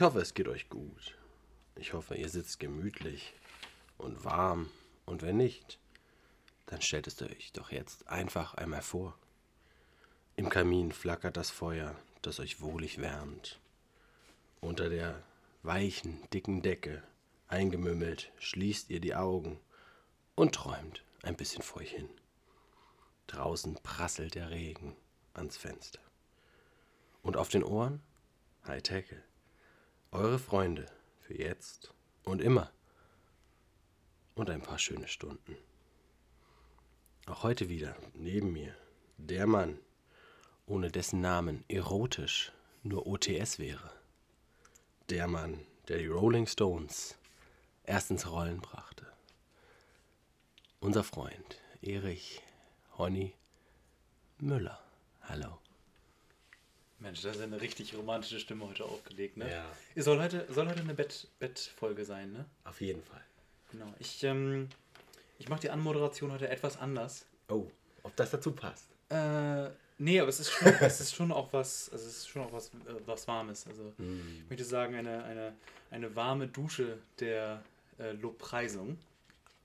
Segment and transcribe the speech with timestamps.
[0.00, 1.14] Ich hoffe, es geht euch gut.
[1.76, 3.34] Ich hoffe, ihr sitzt gemütlich
[3.98, 4.70] und warm.
[5.04, 5.78] Und wenn nicht,
[6.64, 9.14] dann stellt es euch doch jetzt einfach einmal vor.
[10.36, 13.60] Im Kamin flackert das Feuer, das euch wohlig wärmt.
[14.62, 15.22] Unter der
[15.62, 17.02] weichen, dicken Decke,
[17.48, 19.60] eingemümmelt, schließt ihr die Augen
[20.34, 22.08] und träumt ein bisschen vor euch hin.
[23.26, 24.96] Draußen prasselt der Regen
[25.34, 26.00] ans Fenster.
[27.20, 28.00] Und auf den Ohren
[28.66, 29.22] Hightecke.
[30.12, 30.86] Eure Freunde
[31.20, 32.72] für jetzt und immer.
[34.34, 35.56] Und ein paar schöne Stunden.
[37.26, 38.74] Auch heute wieder neben mir
[39.18, 39.78] der Mann,
[40.66, 42.50] ohne dessen Namen erotisch
[42.82, 43.92] nur OTS wäre.
[45.10, 47.16] Der Mann, der die Rolling Stones
[47.84, 49.06] erst ins Rollen brachte.
[50.80, 52.42] Unser Freund Erich
[52.98, 53.36] Honey
[54.38, 54.82] Müller.
[55.22, 55.60] Hallo.
[57.00, 59.50] Mensch, das ist eine richtig romantische Stimme heute aufgelegt, ne?
[59.50, 59.64] Ja.
[59.94, 62.44] Es soll heute, soll heute eine Bett, Bettfolge sein, ne?
[62.64, 63.22] Auf jeden Fall.
[63.72, 63.92] Genau.
[63.98, 64.68] Ich, ähm,
[65.38, 67.24] ich mache die Anmoderation heute etwas anders.
[67.48, 67.66] Oh,
[68.02, 68.86] ob das dazu passt.
[69.08, 72.42] Äh, nee, aber es ist schon, es ist schon auch was, also es ist schon
[72.42, 73.66] auch was, äh, was Warmes.
[73.66, 74.42] Also Hm.
[74.44, 75.54] ich möchte sagen, eine, eine,
[75.90, 77.62] eine warme Dusche der
[77.98, 78.98] äh, Lobpreisung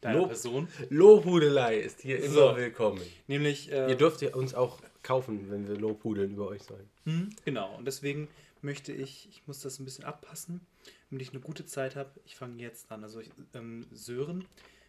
[0.06, 0.68] deiner Lob- Person.
[0.90, 2.56] Lobhudelei ist hier immer So.
[2.56, 3.02] willkommen.
[3.28, 6.90] Nämlich, äh, Ihr dürft uns auch kaufen, wenn wir Lobhudeln über euch sollen.
[7.06, 8.28] Hm, genau, und deswegen
[8.62, 10.62] möchte ich, ich muss das ein bisschen abpassen,
[11.10, 12.10] damit ich eine gute Zeit habe.
[12.26, 13.04] Ich fange jetzt an.
[13.04, 14.46] Also ich, ähm, Sören,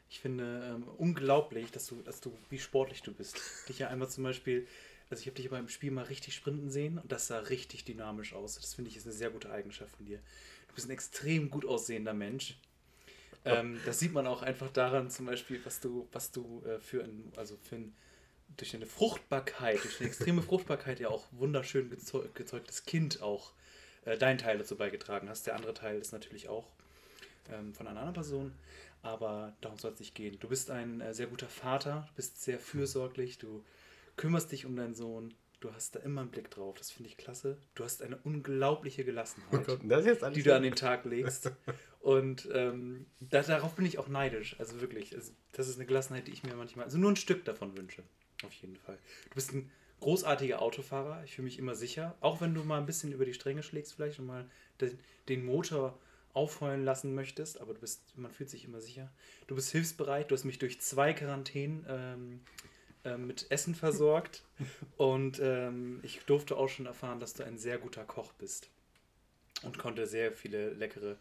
[0.09, 3.41] ich finde ähm, unglaublich, dass du, dass du, wie sportlich du bist.
[3.69, 4.67] Dich ja einmal zum Beispiel,
[5.11, 8.33] also ich habe dich beim Spiel mal richtig sprinten sehen und das sah richtig dynamisch
[8.33, 8.55] aus.
[8.57, 10.19] Das finde ich ist eine sehr gute Eigenschaft von dir.
[10.69, 12.57] Du bist ein extrem gut aussehender Mensch.
[13.47, 17.05] Ähm, das sieht man auch einfach daran, zum Beispiel, was du, was du äh, für
[17.05, 17.95] ein, also für ein,
[18.57, 23.53] durch deine Fruchtbarkeit, durch eine extreme Fruchtbarkeit ja auch wunderschön gezeu gezeugtes Kind auch
[24.05, 25.47] äh, deinen Teil dazu beigetragen hast.
[25.47, 26.67] Der andere Teil ist natürlich auch
[27.53, 28.53] ähm, von einer anderen Person,
[29.03, 30.39] aber darum soll es nicht gehen.
[30.41, 33.65] Du bist ein äh, sehr guter Vater, du bist sehr fürsorglich, du
[34.17, 36.77] kümmerst dich um deinen Sohn, du hast da immer einen Blick drauf.
[36.79, 37.59] Das finde ich klasse.
[37.75, 41.51] Du hast eine unglaubliche Gelassenheit das jetzt alles die du an den Tag legst.
[42.07, 44.55] Und ähm, da, darauf bin ich auch neidisch.
[44.61, 47.45] Also wirklich, also, das ist eine Gelassenheit, die ich mir manchmal, also nur ein Stück
[47.45, 48.05] davon wünsche.
[48.45, 48.97] Auf jeden Fall.
[49.29, 51.25] Du bist ein großartiger Autofahrer.
[51.25, 52.15] Ich fühle mich immer sicher.
[52.21, 54.49] Auch wenn du mal ein bisschen über die Stränge schlägst, vielleicht und mal
[54.81, 54.97] den,
[55.29, 55.99] den Motor
[56.33, 59.11] aufheulen lassen möchtest, aber du bist, man fühlt sich immer sicher.
[59.49, 60.31] Du bist hilfsbereit.
[60.31, 62.41] Du hast mich durch zwei Quarantänen ähm,
[63.03, 64.45] ähm, mit Essen versorgt.
[64.97, 68.71] Und ähm, ich durfte auch schon erfahren, dass du ein sehr guter Koch bist.
[69.65, 71.17] Und konnte sehr viele leckere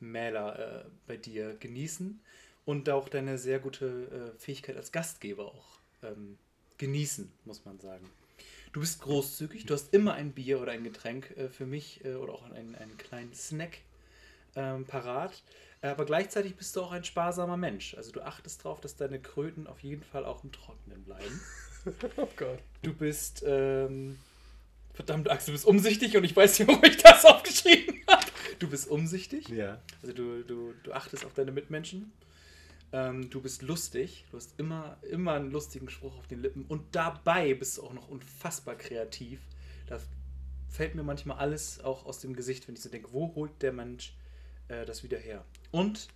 [0.00, 2.20] Mäler äh, bei dir genießen.
[2.64, 6.36] Und auch deine sehr gute äh, Fähigkeit als Gastgeber auch ähm,
[6.76, 8.04] genießen, muss man sagen.
[8.72, 12.14] Du bist großzügig, du hast immer ein Bier oder ein Getränk äh, für mich äh,
[12.14, 13.78] oder auch einen, einen kleinen Snack
[14.54, 15.42] ähm, parat.
[15.80, 17.94] Aber gleichzeitig bist du auch ein sparsamer Mensch.
[17.94, 21.40] Also du achtest darauf, dass deine Kröten auf jeden Fall auch im Trockenen bleiben.
[22.18, 22.58] Oh Gott.
[22.82, 24.18] Du bist, ähm,
[24.92, 27.97] verdammt, Axel, du bist umsichtig und ich weiß nicht, warum ich das aufgeschrieben habe.
[28.58, 29.48] Du bist umsichtig.
[29.48, 29.80] Ja.
[30.02, 32.12] Also du, du, du achtest auf deine Mitmenschen.
[32.92, 34.24] Ähm, du bist lustig.
[34.30, 36.64] Du hast immer, immer einen lustigen Spruch auf den Lippen.
[36.66, 39.40] Und dabei bist du auch noch unfassbar kreativ.
[39.86, 40.00] Da
[40.68, 43.72] fällt mir manchmal alles auch aus dem Gesicht, wenn ich so denke, wo holt der
[43.72, 44.14] Mensch
[44.68, 45.44] äh, das wieder her?
[45.70, 46.08] Und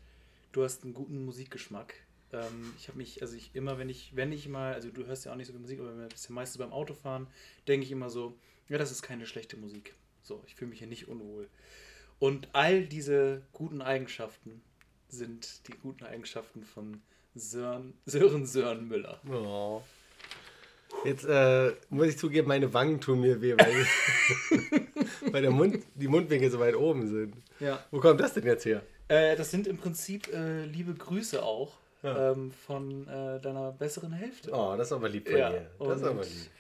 [0.53, 1.95] du hast einen guten Musikgeschmack.
[2.33, 5.25] Ähm, ich habe mich, also ich immer, wenn ich, wenn ich mal, also du hörst
[5.25, 7.27] ja auch nicht so viel Musik, aber du bist ja meistens beim Autofahren,
[7.69, 8.37] denke ich immer so,
[8.69, 9.95] ja, das ist keine schlechte Musik.
[10.23, 11.49] So, ich fühle mich hier nicht unwohl.
[12.23, 14.63] Und all diese guten Eigenschaften
[15.09, 17.03] sind die guten Eigenschaften von
[17.35, 19.19] Sören, Sören Sören Müller.
[19.29, 19.83] Oh.
[21.05, 23.87] Jetzt äh, muss ich zugeben, meine Wangen tun mir weh, weil,
[25.33, 27.35] weil der Mund, die Mundwinkel so weit oben sind.
[27.59, 27.85] Ja.
[27.91, 28.83] Wo kommt das denn jetzt her?
[29.09, 32.31] Äh, das sind im Prinzip äh, liebe Grüße auch Ja.
[32.31, 34.53] ähm, von äh, deiner besseren Hälfte.
[34.53, 35.71] Oh, das ist aber lieb von Ja, dir.
[35.81, 36.51] Das ist aber lieb.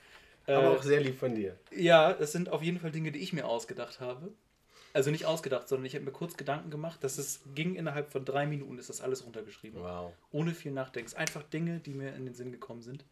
[0.45, 1.57] Äh, Aber auch sehr lieb von dir.
[1.71, 4.33] Ja, das sind auf jeden Fall Dinge, die ich mir ausgedacht habe.
[4.95, 8.25] Also nicht ausgedacht, sondern ich habe mir kurz Gedanken gemacht, dass es ging innerhalb von
[8.25, 9.81] drei Minuten, ist das alles runtergeschrieben.
[9.81, 10.13] Wow.
[10.33, 11.15] Ohne viel Nachdenken.
[11.17, 13.05] Einfach Dinge, die mir in den Sinn gekommen sind.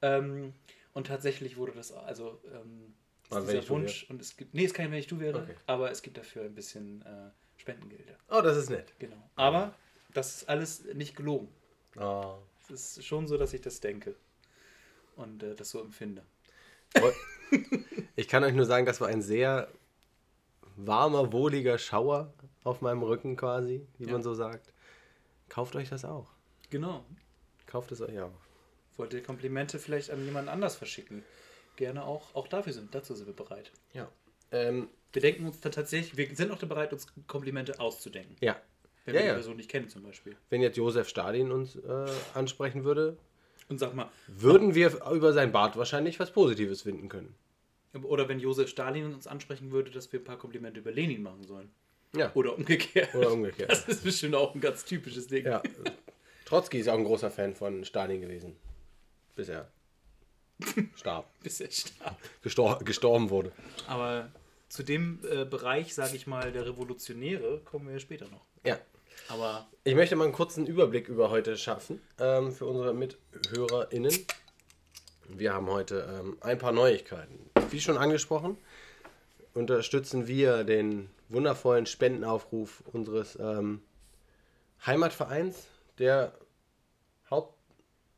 [0.00, 0.52] Ähm,
[0.92, 2.94] und tatsächlich wurde das, also ähm,
[3.30, 5.54] ist dieser Wunsch, und es gibt, nee, es kann nicht, wenn ich du wäre, Okay.
[5.66, 8.14] aber es gibt dafür ein bisschen äh, Spendengelder.
[8.30, 8.92] Oh, das ist nett.
[8.98, 9.30] Genau.
[9.34, 9.74] Aber
[10.14, 11.48] das ist alles nicht gelogen.
[11.96, 12.36] Oh.
[12.62, 14.14] Es ist schon so, dass ich das denke
[15.16, 16.22] und äh, das so empfinde.
[18.16, 19.68] Ich kann euch nur sagen, das war ein sehr
[20.78, 22.32] warmer, wohliger Schauer
[22.64, 24.12] auf meinem Rücken quasi, wie Ja.
[24.12, 24.72] man so sagt.
[25.48, 26.30] Kauft euch das auch.
[26.70, 27.04] Genau.
[27.66, 28.30] Kauft es euch auch.
[28.96, 31.22] Wollt ihr Komplimente vielleicht an jemanden anders verschicken?
[31.76, 32.34] Gerne auch.
[32.34, 33.70] Auch dafür sind, dazu sind wir bereit.
[33.92, 34.08] Ja.
[34.50, 38.36] Ähm, Wir denken uns da tatsächlich, wir sind auch bereit, uns Komplimente auszudenken.
[38.40, 38.56] Ja.
[39.06, 39.32] Wenn Ja, wir ja.
[39.32, 40.36] die Person nicht kennen zum Beispiel.
[40.50, 43.16] Wenn jetzt Josef Stalin uns äh, ansprechen würde,
[43.70, 47.34] Und sag mal, würden wir über sein Bart wahrscheinlich was Positives finden können.
[48.02, 51.44] Oder wenn Josef Stalin uns ansprechen würde, dass wir ein paar Komplimente über Lenin machen
[51.44, 51.70] sollen.
[52.14, 52.30] Ja.
[52.34, 53.14] Oder umgekehrt.
[53.14, 53.70] Oder umgekehrt.
[53.70, 55.44] Das ist bestimmt auch ein ganz typisches Ding.
[55.44, 55.62] Ja.
[56.46, 58.56] Trotzki ist auch ein großer Fan von Stalin gewesen.
[59.36, 59.70] Bis er
[60.94, 61.30] starb.
[61.42, 62.18] Bis er starb.
[62.42, 63.52] Gestor gestorben wurde.
[63.86, 64.30] Aber
[64.68, 68.44] zu dem äh, Bereich, sage ich mal, der Revolutionäre kommen wir später noch.
[68.64, 68.78] Ja.
[69.28, 74.14] Aber Ich möchte mal einen kurzen Überblick über heute schaffen ähm, für unsere MithörerInnen.
[75.28, 77.50] Wir haben heute ähm, ein paar Neuigkeiten.
[77.70, 78.56] Wie schon angesprochen,
[79.54, 83.82] unterstützen wir den wundervollen Spendenaufruf unseres ähm,
[84.86, 85.66] Heimatvereins,
[85.98, 86.32] der
[87.30, 87.54] Haupt.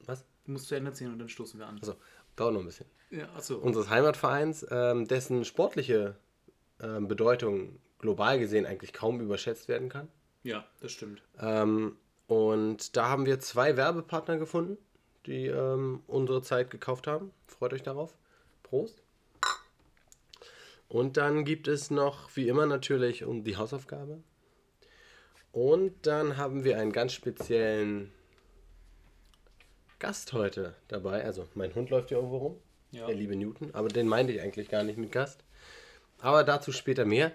[0.06, 0.25] Was?
[0.44, 1.79] du musst zu Ende ziehen und dann stoßen wir an.
[1.81, 1.94] Also,
[2.37, 2.87] dauert noch ein bisschen.
[3.11, 3.56] Ja, achso.
[3.56, 6.17] Unseres Heimatvereins, ähm, dessen sportliche
[6.81, 10.08] ähm, Bedeutung global gesehen eigentlich kaum überschätzt werden kann.
[10.43, 11.23] Ja, das stimmt.
[11.38, 11.97] Ähm,
[12.29, 14.79] und da haben wir zwei Werbepartner gefunden,
[15.26, 17.32] die ähm, unsere Zeit gekauft haben.
[17.47, 18.14] Freut euch darauf.
[18.62, 19.02] Prost.
[20.90, 24.20] Und dann gibt es noch, wie immer natürlich, um die Hausaufgabe.
[25.52, 28.10] Und dann haben wir einen ganz speziellen
[30.00, 31.25] Gast heute dabei.
[31.25, 32.58] Also mein Hund läuft hier irgendwo rum,
[32.90, 33.06] Ja.
[33.06, 33.72] der liebe Newton.
[33.72, 35.44] Aber den meinte ich eigentlich gar nicht mit Gast.
[36.19, 37.31] Aber dazu später mehr.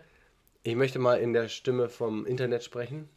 [0.63, 3.07] Ich möchte mal in der Stimme vom Internet sprechen.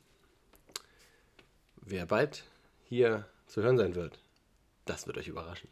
[1.80, 2.44] Wer bald
[2.84, 4.20] hier zu hören sein wird,
[4.84, 5.68] das wird euch überraschen.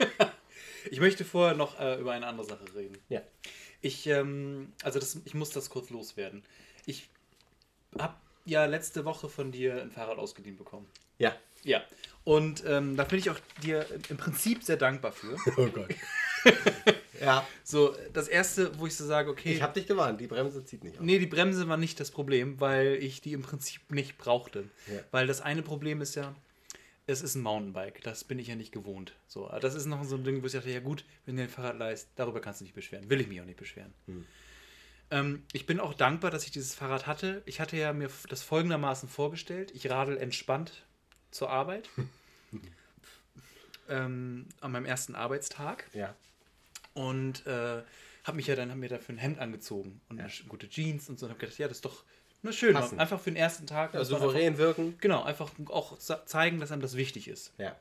[0.90, 2.98] Ich möchte vorher noch äh, über eine andere Sache reden.
[3.08, 3.22] Ja.
[3.80, 6.42] Ich, ähm, also das, ich muss das kurz loswerden.
[6.86, 7.08] Ich
[7.98, 8.14] habe
[8.44, 10.86] ja letzte Woche von dir ein Fahrrad ausgeliehen bekommen.
[11.18, 11.36] Ja.
[11.64, 11.82] Ja.
[12.24, 15.36] Und ähm, da bin ich auch dir im Prinzip sehr dankbar für.
[15.56, 15.94] Oh Gott.
[17.20, 17.46] ja.
[17.64, 19.52] So, das erste, wo ich so sage, okay.
[19.52, 21.04] Ich habe dich gewarnt, die Bremse zieht nicht auf.
[21.04, 24.64] Nee, die Bremse war nicht das Problem, weil ich die im Prinzip nicht brauchte.
[24.86, 25.00] Ja.
[25.10, 26.34] Weil das eine Problem ist ja,
[27.06, 28.00] es ist ein Mountainbike.
[28.02, 29.12] Das bin ich ja nicht gewohnt.
[29.26, 31.48] So, das ist noch so ein Ding, wo ich dachte, ja gut, wenn du ein
[31.48, 33.08] Fahrrad leist, darüber kannst du nicht beschweren.
[33.10, 33.92] Will ich mich auch nicht beschweren.
[35.10, 37.42] Ähm, ich bin auch dankbar, dass ich dieses Fahrrad hatte.
[37.44, 39.70] Ich hatte ja mir das folgendermaßen vorgestellt.
[39.74, 40.82] Ich radel entspannt
[41.30, 41.88] zur Arbeit.
[43.88, 46.14] ähm, an meinem ersten Arbeitstag Ja.
[46.94, 47.82] und äh,
[48.24, 51.18] habe mich ja dann hab mir dafür ein Hemd angezogen und sch- gute Jeans und
[51.18, 52.04] so und habe gedacht, ja, das ist doch
[52.42, 53.00] ne, schön, Passend.
[53.00, 53.94] einfach für den ersten Tag.
[53.94, 54.86] ja souverän wirken.
[54.86, 57.52] Einfach, genau, einfach auch zeigen, dass einem das wichtig ist.
[57.58, 57.76] Ja.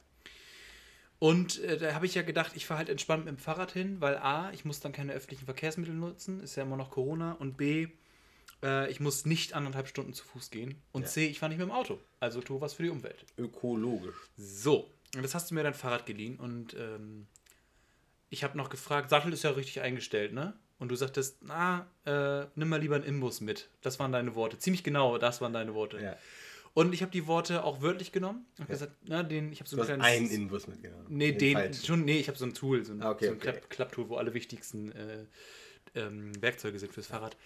[1.19, 4.01] Und äh, da habe ich ja gedacht, ich fahre halt entspannt mit dem Fahrrad hin,
[4.01, 7.57] weil A, ich muss dann keine öffentlichen Verkehrsmittel nutzen, ist ja immer noch Corona und
[7.57, 7.89] B,
[8.63, 11.07] äh, ich muss nicht anderthalb Stunden zu Fuß gehen und Ja.
[11.07, 13.23] C, ich fahre nicht mit dem Auto, also tu was für die Umwelt.
[13.37, 14.15] Ökologisch.
[14.35, 17.27] So, und das hast du mir dein Fahrrad geliehen und ähm,
[18.31, 20.55] ich habe noch gefragt, Sattel ist ja richtig eingestellt, ne?
[20.81, 23.69] Und du sagtest, na, äh, nimm mal lieber einen Imbus mit.
[23.81, 24.57] Das waren deine Worte.
[24.57, 26.01] Ziemlich genau, das waren deine Worte.
[26.01, 26.17] Ja.
[26.73, 28.73] Und ich habe die Worte auch wörtlich genommen und Ja.
[28.73, 30.31] gesagt, na, den, ich habe so Du ein hast kleines.
[30.31, 31.05] einen Inbus mitgenommen.
[31.09, 31.85] Nee, den, falschen.
[31.85, 33.51] schon, nee, ich habe so ein Tool, so ein, Ah, okay, so ein okay.
[33.51, 35.25] Klapp, Klapptool, wo alle wichtigsten äh,
[35.95, 37.37] ähm, Werkzeuge sind fürs Fahrrad.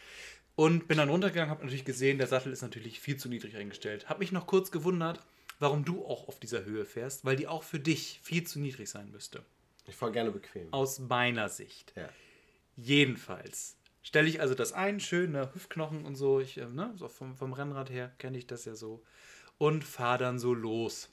[0.55, 4.07] Und bin dann runtergegangen, habe natürlich gesehen, der Sattel ist natürlich viel zu niedrig eingestellt.
[4.07, 5.19] Habe mich noch kurz gewundert,
[5.59, 8.89] warum du auch auf dieser Höhe fährst, weil die auch für dich viel zu niedrig
[8.89, 9.43] sein müsste.
[9.87, 10.71] Ich fahre gerne bequem.
[10.71, 11.91] Aus meiner Sicht.
[11.97, 12.07] Ja.
[12.75, 17.07] Jedenfalls stelle ich also das ein, schön, ne, Hüftknochen und so, ich, äh, ne, so
[17.07, 19.03] vom, vom Rennrad her kenne ich das ja so.
[19.57, 21.09] Und fahre dann so los.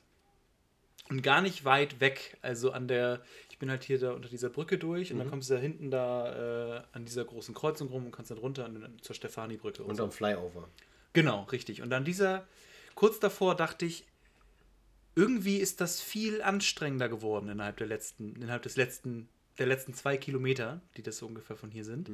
[1.08, 4.50] Und gar nicht weit weg, also an der, ich bin halt hier da unter dieser
[4.50, 8.06] Brücke durch und dann kommst du da hinten da äh, an dieser großen Kreuzung rum
[8.06, 9.82] und kannst dann runter an, zur Stefani-Brücke.
[9.82, 10.04] und Und so.
[10.04, 10.68] am Flyover.
[11.12, 11.82] Genau, richtig.
[11.82, 12.46] Und an dieser,
[12.94, 14.06] kurz davor dachte ich,
[15.14, 19.28] irgendwie ist das viel anstrengender geworden innerhalb der letzten, innerhalb des letzten,
[19.58, 22.10] der letzten zwei Kilometer, die das so ungefähr von hier sind.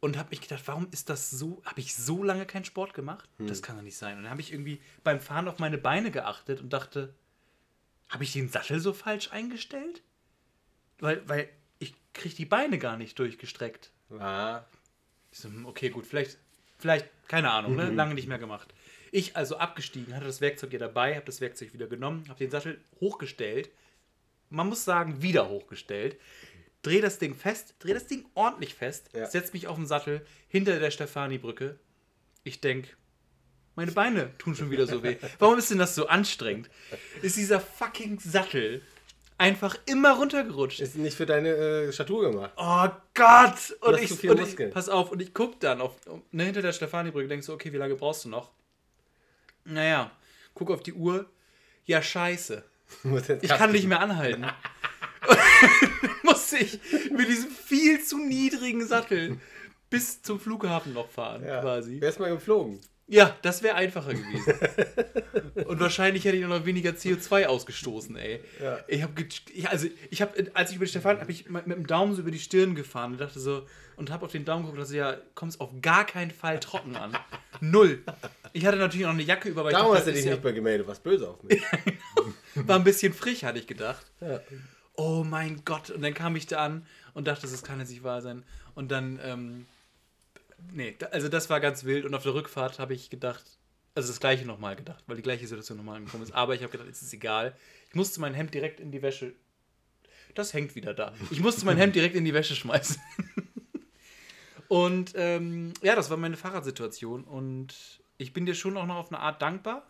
[0.00, 3.28] Und habe mich gedacht, warum ist das so, habe ich so lange keinen Sport gemacht?
[3.38, 4.16] Das kann doch nicht sein.
[4.16, 7.14] Und dann habe ich irgendwie beim Fahren auf meine Beine geachtet und dachte,
[8.08, 10.02] habe ich den Sattel so falsch eingestellt?
[10.98, 13.90] Weil, weil ich kriege die Beine gar nicht durchgestreckt.
[14.18, 14.64] Ah,
[15.30, 16.38] so, hm, okay, gut, vielleicht,
[16.78, 17.90] vielleicht, keine Ahnung, ne?
[17.94, 18.72] lange nicht mehr gemacht.
[19.12, 22.50] Ich also abgestiegen, hatte das Werkzeug hier dabei, habe das Werkzeug wieder genommen, habe den
[22.50, 23.70] Sattel hochgestellt.
[24.50, 26.18] Man muss sagen, wieder hochgestellt.
[26.82, 29.26] Dreh das Ding fest, dreh das Ding ordentlich fest, Ja.
[29.26, 31.78] setz mich auf den Sattel hinter der Stefani-Brücke.
[32.42, 32.88] Ich denke,
[33.76, 35.16] meine Beine tun schon wieder so weh.
[35.38, 36.68] Warum ist denn das so anstrengend?
[37.22, 38.82] Ist dieser fucking Sattel
[39.38, 40.80] einfach immer runtergerutscht.
[40.80, 42.52] ist nicht für deine äh, Statur gemacht.
[42.56, 43.76] Oh Gott!
[43.80, 45.96] Und ich, zu und ich pass auf, und ich guck dann auf,
[46.30, 48.50] ne, hinter der Stefani-Brücke, denkst so, okay, wie lange brauchst du noch?
[49.64, 50.10] Naja,
[50.54, 51.26] guck auf die Uhr.
[51.86, 52.64] Ja, scheiße.
[53.42, 54.46] Ich kann nicht mehr anhalten.
[56.22, 56.80] muss ich
[57.10, 59.38] mit diesem viel zu niedrigen Sattel
[59.88, 62.00] bis zum Flughafen noch fahren, quasi.
[62.00, 62.80] Wärst mal geflogen.
[63.12, 64.54] Ja, das wäre einfacher gewesen.
[65.66, 68.40] Und wahrscheinlich hätte ich noch weniger CO2 ausgestoßen, ey.
[68.62, 68.78] Ja.
[68.86, 69.26] Ich habe,
[69.68, 72.30] also ich habe, als ich über die Stadt habe ich mit dem Daumen so über
[72.30, 73.66] die Stirn gefahren und dachte so
[74.00, 77.14] und habe auf den Daumen geguckt dachte, ja, kommst auf gar keinen Fall trocken an.
[77.60, 78.02] Null.
[78.54, 80.52] Ich hatte natürlich noch eine Jacke über, weil Darum ich hast du dich nicht mehr
[80.54, 81.62] gemeldet, was böse auf mich.
[82.54, 84.06] war ein bisschen frisch, hatte ich gedacht.
[84.20, 84.40] ja.
[84.96, 85.90] Oh mein Gott.
[85.90, 88.42] Und dann kam ich da an und dachte, das kann jetzt nicht wahr sein.
[88.74, 89.66] Und dann, ähm,
[90.72, 92.06] nee, also das war ganz wild.
[92.06, 93.44] Und auf der Rückfahrt habe ich gedacht,
[93.94, 96.32] also das gleiche nochmal gedacht, weil die gleiche Situation nochmal angekommen ist.
[96.32, 97.54] Aber ich habe gedacht, es ist egal.
[97.90, 99.34] Ich musste mein Hemd direkt in die Wäsche.
[100.34, 101.12] Das hängt wieder da.
[101.30, 102.96] Ich musste mein Hemd direkt in die Wäsche schmeißen.
[104.70, 107.24] Und ähm, ja, das war meine Fahrradsituation.
[107.24, 107.74] Und
[108.18, 109.84] ich bin dir schon auch noch auf eine Art dankbar.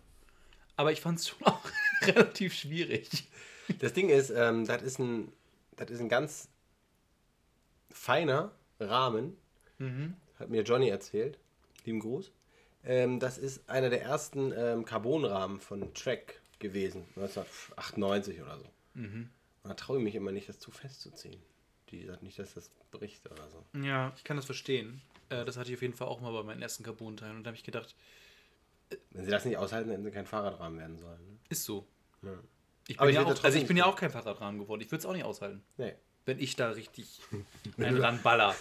[0.74, 1.60] Aber ich fand es schon auch
[2.00, 3.28] relativ schwierig.
[3.80, 5.30] Das Ding ist, ähm, das ist ein,
[5.76, 6.48] das ist ein ganz
[7.90, 9.36] feiner Rahmen,
[10.38, 11.38] hat mir Johnny erzählt.
[11.84, 12.32] Lieben Gruß.
[12.82, 18.64] Ähm, das ist einer der ersten ähm, Carbonrahmen von Trek gewesen, 1998 oder so.
[19.62, 21.42] Und da traue ich mich immer nicht, das zu festzuziehen.
[21.90, 23.64] Die sagt nicht, dass das bricht oder so.
[23.80, 25.00] Ja, ich kann das verstehen.
[25.28, 27.36] Äh, das hatte ich auf jeden Fall auch mal bei meinen ersten Carbon-Teilen.
[27.38, 27.94] Und da habe ich gedacht,
[29.10, 31.18] Wenn sie das nicht aushalten, hätten sie kein Fahrradrahmen werden sollen.
[31.26, 31.38] Ne?
[31.48, 31.86] ist so.
[32.22, 32.30] Ja.
[32.88, 34.80] Ich bin, ich ja würd auch, also ich bin ja auch kein Fahrradrahmen geworden.
[34.80, 35.62] Ich würde es auch nicht aushalten.
[35.78, 35.94] Nee.
[36.26, 37.20] Wenn ich da richtig
[37.78, 38.54] einen ranballer,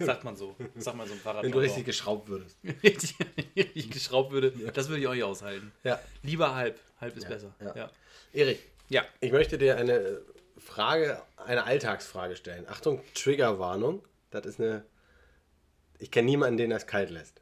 [0.00, 0.56] sagt man so.
[0.76, 1.42] Sag mal so ein Fahrrad.
[1.44, 2.56] Wenn du richtig geschraubt würdest.
[2.82, 3.14] richtig,
[3.56, 5.72] richtig geschraubt würde, das würde ich auch nicht aushalten.
[5.84, 6.00] Ja.
[6.22, 6.80] Lieber halb.
[7.00, 7.54] Halb ist Ja, besser.
[7.60, 7.76] ja.
[7.76, 7.90] Ja.
[8.32, 9.04] Erik, ja.
[9.20, 10.20] Ich möchte dir eine
[10.58, 12.66] Frage, eine Alltagsfrage stellen.
[12.68, 14.06] Achtung, Triggerwarnung.
[14.30, 14.84] Das ist eine.
[15.98, 17.40] Ich kenne niemanden, den das kalt lässt.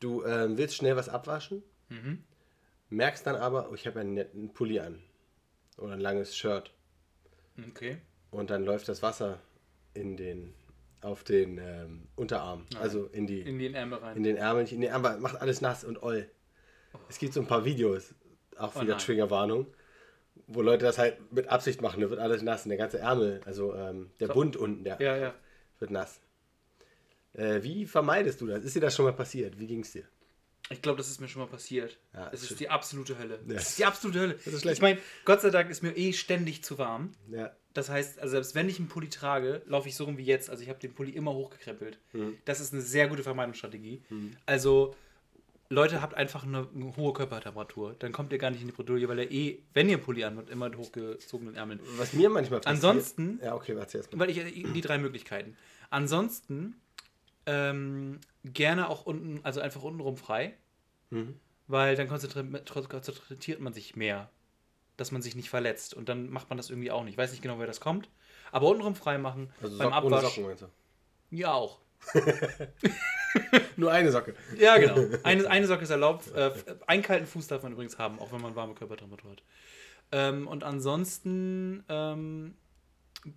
[0.00, 1.62] Du ähm, willst schnell was abwaschen,
[2.90, 5.02] merkst dann aber, oh, ich habe einen netten Pulli an.
[5.78, 6.72] Oder ein langes Shirt.
[7.68, 7.98] Okay.
[8.30, 9.40] Und dann läuft das Wasser
[9.94, 10.54] in den,
[11.00, 12.66] auf den ähm, Unterarm.
[12.80, 13.40] Also in die.
[13.40, 14.16] In den Ärmel rein.
[14.16, 16.28] in den Ärmeln, in den Ärmel, macht alles nass und oll.
[17.08, 18.14] Es gibt so ein paar Videos,
[18.56, 19.04] auch Oh wieder nein.
[19.04, 19.66] Triggerwarnung,
[20.46, 23.40] wo Leute das halt mit Absicht machen, da wird alles nass und der ganze Ärmel,
[23.44, 25.34] also ähm, der Bund unten, der ja, ja.
[25.78, 26.20] wird nass.
[27.32, 28.64] Äh, wie vermeidest du das?
[28.64, 29.58] Ist dir das schon mal passiert?
[29.58, 30.04] Wie ging es dir?
[30.70, 31.98] Ich glaube, das ist mir schon mal passiert.
[32.14, 33.38] Ja, es ist ist die absolute Hölle.
[33.46, 33.54] Ja.
[33.56, 34.32] Es ist die absolute Hölle.
[34.34, 34.78] ist schlecht.
[34.78, 37.12] ich meine, Gott sei Dank ist mir eh ständig zu warm.
[37.30, 37.54] Ja.
[37.74, 40.48] Das heißt, also selbst wenn ich einen Pulli trage, laufe ich so rum wie jetzt.
[40.48, 41.98] Also ich habe den Pulli immer hochgekrempelt.
[42.44, 44.02] Das ist eine sehr gute Vermeidungsstrategie.
[44.46, 44.94] Also
[45.74, 47.94] Leute, habt einfach eine, hohe Körpertemperatur.
[47.98, 50.24] Dann kommt ihr gar nicht in die Bredouille, weil ihr eh, wenn ihr einen Pulli
[50.24, 51.80] anhabt, immer mit hochgezogenen Ärmeln.
[51.96, 52.84] Was mir manchmal passiert.
[52.84, 54.20] Ansonsten- Ja, okay, warte mal.
[54.20, 55.56] Weil ich äh, die drei Möglichkeiten.
[55.90, 56.76] Ansonsten
[57.46, 60.54] ähm, gerne auch unten, also einfach untenrum frei,
[61.10, 61.38] Mhm.
[61.66, 64.30] weil dann konzentriert, man sich mehr,
[64.96, 65.92] dass man sich nicht verletzt.
[65.94, 67.12] Und dann macht man das irgendwie auch nicht.
[67.14, 68.08] Ich weiß nicht genau, wer das kommt.
[68.52, 70.22] Aber untenrum frei machen Also beim Sock, Abwasch.
[70.24, 70.66] Socken meinst du?
[71.30, 71.80] Ja, auch.
[73.76, 74.34] Nur eine Socke.
[74.58, 75.16] Ja, genau.
[75.22, 76.30] Eine, eine Socke ist erlaubt.
[76.34, 76.50] Äh,
[76.86, 79.42] einen kalten Fuß darf man übrigens haben, auch wenn man warme Körpertemperatur hat.
[80.12, 82.54] Ähm, und ansonsten ähm,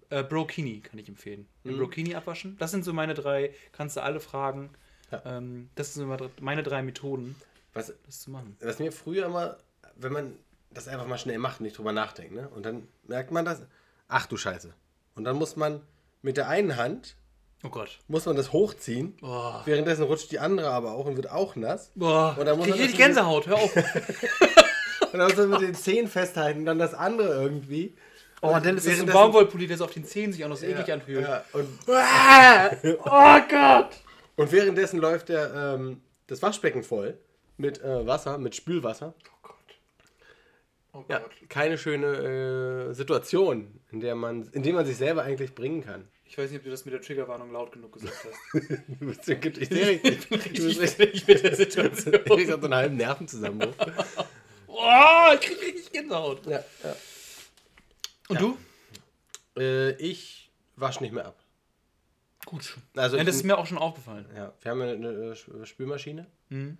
[0.09, 1.47] äh, Brokini kann ich empfehlen.
[1.63, 1.77] Mhm.
[1.77, 2.57] Brokini abwaschen.
[2.59, 4.69] Das sind so meine drei, kannst du alle fragen.
[5.11, 5.21] Ja.
[5.25, 7.35] Ähm, das sind so meine- meine drei Methoden,
[7.73, 8.57] Was, das zu machen.
[8.59, 9.57] was mir früher immer,
[9.95, 10.33] wenn man
[10.71, 12.49] das einfach mal schnell macht und nicht drüber nachdenkt, ne?
[12.49, 13.61] Und dann merkt man das,
[14.09, 14.73] ach du Scheiße.
[15.15, 15.81] Und dann muss man
[16.21, 17.15] mit der einen Hand,
[17.63, 17.97] Oh Gott.
[18.07, 19.15] muss man das hochziehen.
[19.19, 19.63] Boah.
[19.65, 21.91] Währenddessen rutscht die andere aber auch und wird auch nass.
[21.95, 22.35] Boah.
[22.39, 23.75] Und dann muss ich man krieg das richtig Gänsehaut, hör auf.
[25.13, 27.95] Und dann muss man mit den Zehen festhalten, dann das andere irgendwie.
[28.41, 30.57] Oh, und dann ist das ein Baumwollpulli, der so auf den Zähnen sich auch noch
[30.57, 31.23] so eklig anfühlt.
[31.25, 33.89] Ja, und, Oh Gott.
[34.35, 37.17] und währenddessen läuft der, ähm, das Waschbecken voll
[37.57, 39.15] mit äh, Wasser, mit Spülwasser.
[39.17, 39.55] Oh Gott.
[40.93, 45.55] Oh Ja, keine schöne äh, Situation, in der man, in der man sich selber eigentlich
[45.55, 46.07] bringen kann.
[46.29, 48.53] Ich weiß nicht, ob du das mit der Triggerwarnung laut genug gesagt hast.
[48.99, 52.13] Du bist, ich sehe richtig, mit der Situation.
[52.25, 53.75] Erik hat so einen halben Nervenzusammenbruch.
[54.67, 56.45] Boah, ich krieg richtig Gänsehaut.
[56.45, 56.95] Ja, ja.
[58.29, 58.57] Und du?
[59.57, 61.39] Äh, ich wasche nicht mehr ab.
[62.45, 62.77] Gut.
[62.95, 64.25] Also ja, ich- das ist mir auch schon aufgefallen.
[64.35, 66.27] Ja, wir haben ja eine Sch- Spülmaschine.
[66.49, 66.77] Mhm.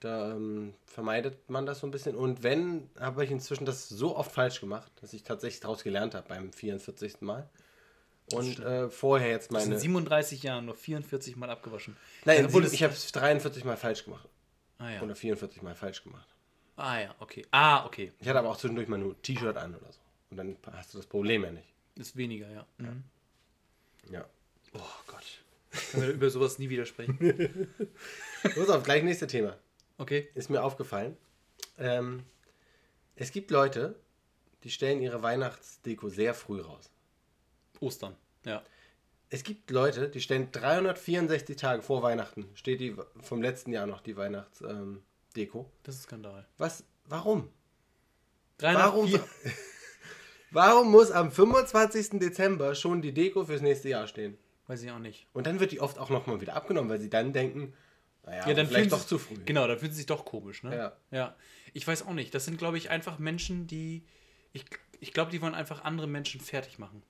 [0.00, 2.16] Da ähm, vermeidet man das so ein bisschen.
[2.16, 6.14] Und wenn, habe ich inzwischen das so oft falsch gemacht, dass ich tatsächlich daraus gelernt
[6.14, 7.20] habe beim 44.
[7.20, 7.48] Mal.
[8.34, 9.80] Und äh, vorher jetzt Du hast in meine.
[9.80, 11.96] 37 Jahren nur 44 Mal abgewaschen.
[12.24, 14.28] Nein, es- ich habe es 43 Mal falsch gemacht.
[14.78, 15.02] Ah ja.
[15.02, 16.28] Oder 44 Mal falsch gemacht.
[16.76, 17.44] Ah ja, okay.
[17.50, 18.12] Ah, okay.
[18.20, 20.00] Ich hatte aber auch zwischendurch mal nur T-Shirt an oder so.
[20.30, 21.68] Und dann hast du das Problem ja nicht.
[21.96, 22.66] Ist weniger, ja.
[22.78, 23.04] Mhm.
[24.10, 24.24] Ja.
[24.72, 25.24] Oh Gott.
[25.90, 27.18] Können wir über sowas nie wieder sprechen.
[28.56, 29.56] Los auf, gleich nächste Thema.
[29.98, 30.28] Okay.
[30.34, 31.16] Ist mir aufgefallen.
[31.78, 32.24] Ähm,
[33.16, 33.96] es gibt Leute,
[34.64, 36.90] die stellen ihre Weihnachtsdeko sehr früh raus.
[37.80, 38.16] Ostern.
[38.44, 38.62] Ja.
[39.28, 44.00] Es gibt Leute, die stellen 364 Tage vor Weihnachten, steht die vom letzten Jahr noch
[44.00, 45.60] die Weihnachtsdeko.
[45.60, 45.66] Ähm.
[45.84, 46.46] Das ist Skandal.
[46.58, 46.84] Was?
[47.06, 47.48] Warum?
[48.58, 49.28] 304 Warum,
[50.50, 52.18] warum muss am 25.
[52.18, 54.36] Dezember schon die Deko fürs nächste Jahr stehen?
[54.66, 55.26] Weiß ich auch nicht.
[55.32, 57.72] Und dann wird die oft auch nochmal wieder abgenommen, weil sie dann denken,
[58.24, 59.36] naja, Ja, dann vielleicht doch zu früh.
[59.44, 60.76] Genau, dann fühlt sie sich doch komisch, ne?
[60.76, 60.96] Ja.
[61.10, 61.36] Ja.
[61.72, 62.34] Ich weiß auch nicht.
[62.34, 64.04] Das sind, glaube ich, einfach Menschen, die.
[64.52, 64.64] Ich,
[65.00, 67.02] ich glaube, die wollen einfach andere Menschen fertig machen.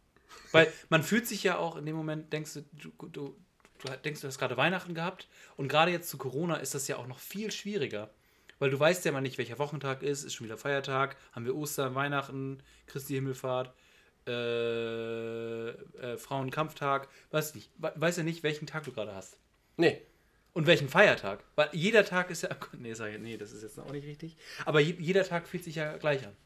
[0.67, 3.37] Weil man fühlt sich ja auch in dem Moment, denkst du, du, du,
[3.79, 6.97] du denkst, du hast gerade Weihnachten gehabt und gerade jetzt zu Corona ist das ja
[6.97, 8.11] auch noch viel schwieriger.
[8.59, 11.57] Weil du weißt ja mal nicht, welcher Wochentag ist, ist schon wieder Feiertag, haben wir
[11.57, 13.73] Ostern, Weihnachten, Christi Himmelfahrt,
[14.27, 19.39] äh, äh, Frauenkampftag, weiß nicht, we- weiß ja nicht, welchen Tag du gerade hast.
[19.77, 20.03] Nee,
[20.53, 21.45] Und welchen Feiertag?
[21.55, 22.51] Weil jeder Tag ist ja.
[22.79, 24.37] Nee, sag ich, nee, das ist jetzt auch nicht richtig.
[24.67, 26.37] Aber je, jeder Tag fühlt sich ja gleich an.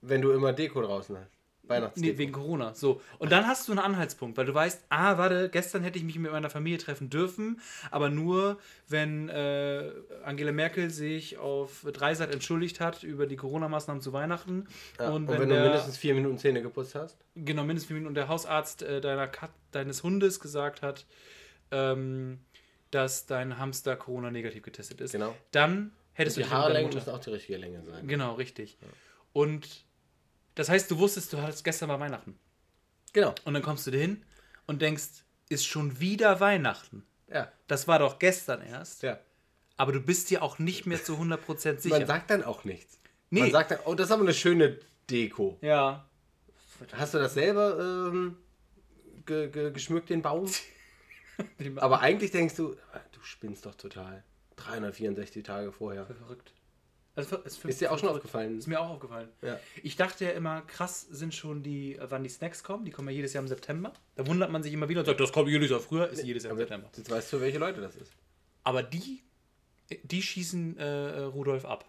[0.00, 1.30] wenn du immer Deko draußen hast.
[1.72, 2.06] Weihnachtsdeko.
[2.12, 2.74] Nee, wegen Corona.
[2.74, 3.00] So.
[3.18, 6.18] Und dann hast du einen Anhaltspunkt, weil du weißt, ah, warte, gestern hätte ich mich
[6.18, 7.60] mit meiner Familie treffen dürfen,
[7.90, 9.90] aber nur, wenn äh,
[10.24, 14.66] Angela Merkel sich auf Dreisat entschuldigt hat über die Corona-Maßnahmen zu Weihnachten.
[14.98, 15.08] ja.
[15.08, 17.16] Und, und, wenn, wenn du der, mindestens vier Minuten Zähne geputzt hast.
[17.34, 21.06] genau, mindestens vier Minuten und der Hausarzt äh, deiner Kat deines Hundes gesagt hat,
[21.70, 22.38] ähm,
[22.90, 25.12] dass dein Hamster Corona-negativ getestet ist.
[25.12, 25.34] Genau.
[25.50, 28.06] Dann hättest Die du Haarlängen Mutter- müssen auch die richtige Länge sein.
[28.06, 28.76] Genau, richtig.
[29.32, 29.84] Und
[30.54, 32.38] das heißt, du wusstest, du hattest gestern mal Weihnachten.
[33.12, 33.34] Genau.
[33.44, 34.24] Und dann kommst du dahin
[34.66, 37.04] und denkst, ist schon wieder Weihnachten.
[37.28, 37.50] Ja.
[37.66, 39.02] Das war doch gestern erst.
[39.02, 39.18] ja.
[39.78, 41.98] Aber du bist dir auch nicht mehr zu 100% sicher.
[41.98, 42.98] Man sagt dann auch nichts.
[43.30, 43.40] Nee.
[43.40, 44.78] Man sagt dann, oh, das ist aber eine schöne
[45.10, 45.58] Deko.
[45.60, 46.08] ja.
[46.92, 47.78] Hast du das selber
[48.12, 48.36] ähm,
[49.24, 50.50] ge ge geschmückt, den Baum?
[51.76, 54.24] Aber eigentlich denkst du, ah, du spinnst doch total.
[54.56, 56.06] 364 Tage vorher.
[56.06, 56.52] Verrückt.
[57.14, 58.58] Also, es für- Ist dir auch schon aufgefallen?
[58.58, 59.28] Ist mir auch aufgefallen.
[59.42, 59.60] Ja.
[59.82, 62.84] Ich dachte ja immer, krass sind schon die, wann die Snacks kommen.
[62.86, 63.92] Die kommen ja jedes Jahr im September.
[64.14, 66.44] Da wundert man sich immer wieder und sagt, das kommt jedes Jahr früher, ist jedes
[66.44, 66.90] Jahr im September.
[66.96, 68.12] jetzt weißt du, welche Leute das ist.
[68.64, 69.22] Aber die,
[70.04, 71.84] die schießen äh, Rudolf ab.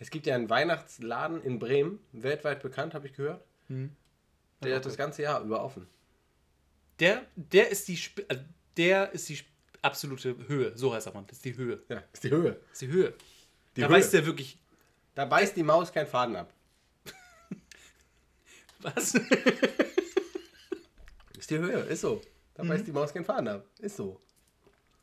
[0.00, 3.44] Es gibt ja einen Weihnachtsladen in Bremen, weltweit bekannt, habe ich gehört.
[3.68, 5.86] Der hat das ganze Jahr über offen.
[6.98, 8.38] Der, der ist die, äh,
[8.76, 9.38] der ist die
[9.82, 10.76] absolute Höhe.
[10.76, 11.26] So heißt er man.
[11.28, 11.80] Das ist die Höhe.
[11.88, 12.52] Ja, ist die Höhe.
[12.60, 13.14] Das ist die Höhe.
[13.76, 13.96] Die da Höhe.
[13.96, 14.58] weiß der wirklich.
[15.14, 16.52] Da beißt die Maus keinen Faden ab.
[18.80, 19.14] Was?
[21.38, 22.20] Ist die Höhe, ist so.
[22.54, 22.68] Da Mhm.
[22.68, 23.66] beißt die Maus keinen Faden ab.
[23.80, 24.20] Ist so.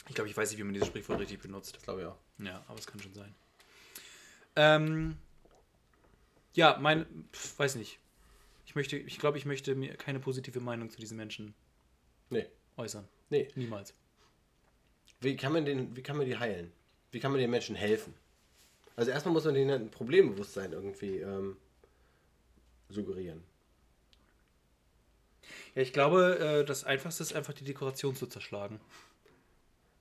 [0.07, 1.75] Ich glaube, ich weiß nicht, wie man dieses Sprichwort richtig benutzt.
[1.75, 2.17] Das glaube ich auch.
[2.39, 3.35] Ja, aber es kann schon sein.
[4.55, 5.17] Ähm,
[6.53, 7.99] ja, mein, pf, weiß nicht.
[8.65, 11.53] Ich möchte, ich glaube, ich möchte mir keine positive Meinung zu diesen Menschen
[12.29, 12.47] Nee.
[12.77, 13.07] äußern.
[13.29, 13.49] Nee.
[13.55, 13.93] Niemals.
[15.19, 16.71] Wie kann man den, wie kann man die heilen?
[17.11, 18.13] Wie kann man den Menschen helfen?
[18.99, 21.55] Also erstmal muss man denen ein Problembewusstsein irgendwie ähm,
[22.89, 23.41] suggerieren.
[25.73, 28.81] Ja, ich glaube, äh, das Einfachste ist einfach die Dekoration zu zerschlagen.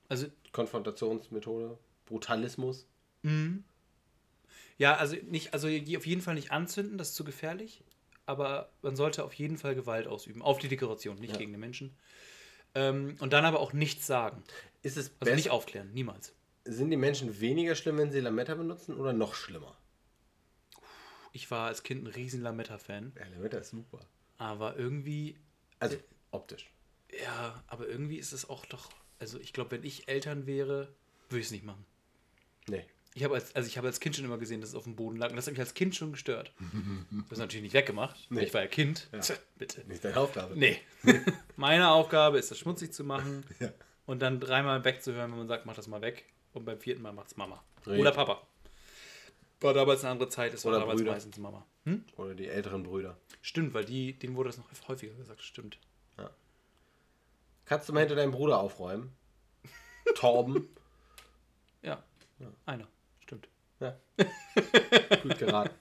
[0.08, 2.88] Also, Konfrontationsmethode, Brutalismus.
[4.78, 7.84] ja, also nicht, also auf jeden Fall nicht anzünden, das ist zu gefährlich.
[8.26, 10.42] Aber man sollte auf jeden Fall Gewalt ausüben.
[10.42, 11.38] Auf die Dekoration, nicht Ja.
[11.38, 11.96] gegen den Menschen.
[12.74, 14.42] Ähm, und dann aber auch nichts sagen.
[14.82, 16.34] Ist es Also nicht aufklären, niemals.
[16.70, 19.76] Sind die Menschen weniger schlimm, wenn sie Lametta benutzen oder noch schlimmer?
[21.32, 23.12] Ich war als Kind ein riesen Lametta-Fan.
[23.18, 24.00] Ja, Lametta ist super.
[24.38, 25.36] Aber irgendwie,
[25.80, 25.96] Also
[26.30, 26.70] optisch.
[27.22, 30.92] ja, aber irgendwie ist es auch doch, also ich glaube, wenn ich Eltern wäre,
[31.28, 31.84] würde ich es nicht machen.
[32.68, 32.84] Nee.
[33.14, 34.94] Ich habe als, also ich habe als Kind schon immer gesehen, dass es auf dem
[34.94, 35.30] Boden lag.
[35.30, 36.52] Und das hat mich als Kind schon gestört.
[37.10, 38.26] Das ist natürlich nicht weggemacht.
[38.30, 38.44] Nee.
[38.44, 39.08] Ich war ja Kind.
[39.20, 39.82] Tja, bitte.
[39.88, 40.56] Nicht deine Aufgabe.
[40.56, 40.78] Nee.
[41.56, 43.72] Meine Aufgabe ist, das schmutzig zu machen Ja.
[44.06, 46.26] und dann dreimal wegzuhören, wenn man sagt, mach das mal weg.
[46.58, 47.62] Und beim vierten Mal macht's Mama.
[47.86, 48.00] Richtig.
[48.00, 48.42] Oder Papa.
[49.60, 51.12] War damals eine andere Zeit, es war Oder damals Brüder.
[51.12, 51.64] meistens Mama.
[51.84, 52.04] Hm?
[52.16, 53.16] Oder die älteren Brüder.
[53.42, 55.42] Stimmt, weil die, denen wurde das noch häufiger gesagt.
[55.42, 55.78] Stimmt.
[57.64, 59.12] Kannst du mal hinter deinem Bruder aufräumen?
[60.14, 60.68] Torben.
[61.82, 62.02] Ja.
[62.66, 62.86] Einer.
[63.20, 63.48] Stimmt.
[63.80, 63.96] Ja.
[65.24, 65.74] Gut geraten.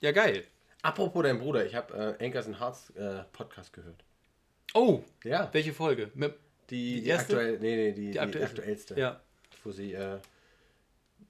[0.00, 0.46] Ja, geil.
[0.82, 4.04] Apropos dein Bruder, ich habe äh, Anchors and Hearts äh, Podcast gehört.
[4.74, 5.48] Oh, Ja.
[5.52, 6.10] welche Folge?
[6.14, 6.34] Mit,
[6.72, 8.60] Die, Die die, aktuell, nee, nee, die, die, aktuellste.
[8.60, 8.98] aktuellste.
[8.98, 9.20] ja.
[9.62, 10.18] Wo sie äh,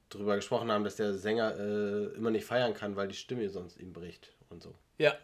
[0.09, 3.77] drüber gesprochen haben, dass der Sänger äh, immer nicht feiern kann, weil die Stimme sonst
[3.79, 4.73] ihm bricht und so.
[4.99, 5.17] Ja.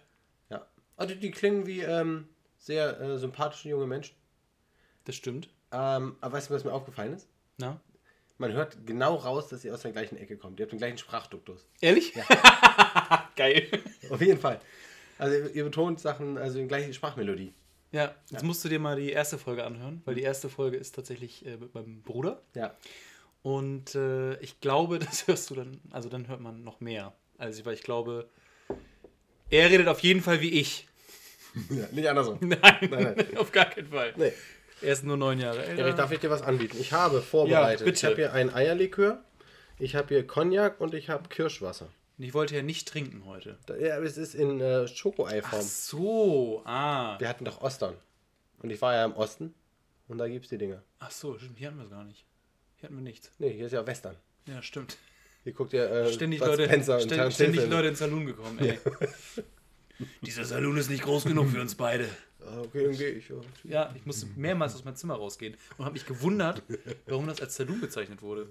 [0.51, 0.67] Ja.
[0.97, 2.29] Also die klingen wie ähm,
[2.59, 4.17] sehr äh, sympathische junge Menschen.
[5.05, 5.49] Das stimmt.
[5.71, 7.29] Ähm, aber weißt du, was mir aufgefallen ist?
[7.59, 7.81] Na?
[8.39, 10.59] Man hört genau raus, dass ihr aus der gleichen Ecke kommt.
[10.59, 11.65] Ihr habt den gleichen Sprachduktus.
[11.81, 12.13] Ehrlich?
[13.37, 13.69] geil.
[14.11, 14.61] Auf jeden Fall.
[15.17, 17.53] Also ihr betont Sachen, also die gleiche Sprachmelodie.
[17.92, 20.94] Ja, jetzt musst du dir mal die erste Folge anhören, weil die erste Folge ist
[20.94, 22.42] tatsächlich äh, mit meinem Bruder.
[22.55, 22.74] Ja.
[23.42, 27.14] Und äh, ich glaube, das hörst du dann, also dann hört man noch mehr.
[27.38, 28.29] Also, weil ich glaube,
[29.51, 30.87] er redet auf jeden Fall wie ich.
[31.70, 32.38] Ja, nicht andersrum.
[32.42, 33.37] Nein, nein.
[33.37, 34.12] auf gar keinen Fall.
[34.16, 34.33] Nee.
[34.83, 35.83] Er ist nur neun Jahre älter.
[35.83, 36.77] Erich, darf ich dir was anbieten?
[36.79, 37.81] Ich habe vorbereitet.
[37.81, 37.96] Ja, bitte.
[37.96, 39.24] Ich habe hier ein Eierlikör,
[39.79, 41.88] ich habe hier Cognac und ich habe Kirschwasser.
[42.19, 43.59] Und ich wollte ja nicht trinken heute.
[43.69, 45.63] Ja, es ist in äh, Schokoeiform.
[45.65, 47.19] Ach so, ah.
[47.21, 47.95] Wir hatten doch Ostern.
[48.61, 49.55] Und ich war ja im Osten
[50.09, 50.83] und da gibt's die Dinger.
[50.99, 52.25] Ach so, stimmt, hier hatten wir es gar nicht.
[52.77, 53.31] Hier hatten wir nichts.
[53.39, 54.17] Nee, hier ist ja Western.
[54.47, 54.97] Ja, stimmt.
[55.45, 57.71] Hier guckt ihr äh, Ständig, Leute, Spencer ständig, ständig.
[57.71, 58.79] Leute ins Saloon gekommen, ey.
[60.23, 62.09] Dieser Saloon ist nicht groß genug für uns beide.
[62.41, 63.29] Ah, Okay, dann gehe ich.
[63.29, 63.37] Ja.
[63.65, 66.63] Ja, ich musste mehrmals aus meinem Zimmer rausgehen und habe mich gewundert,
[67.07, 68.49] warum das als Saloon bezeichnet wurde.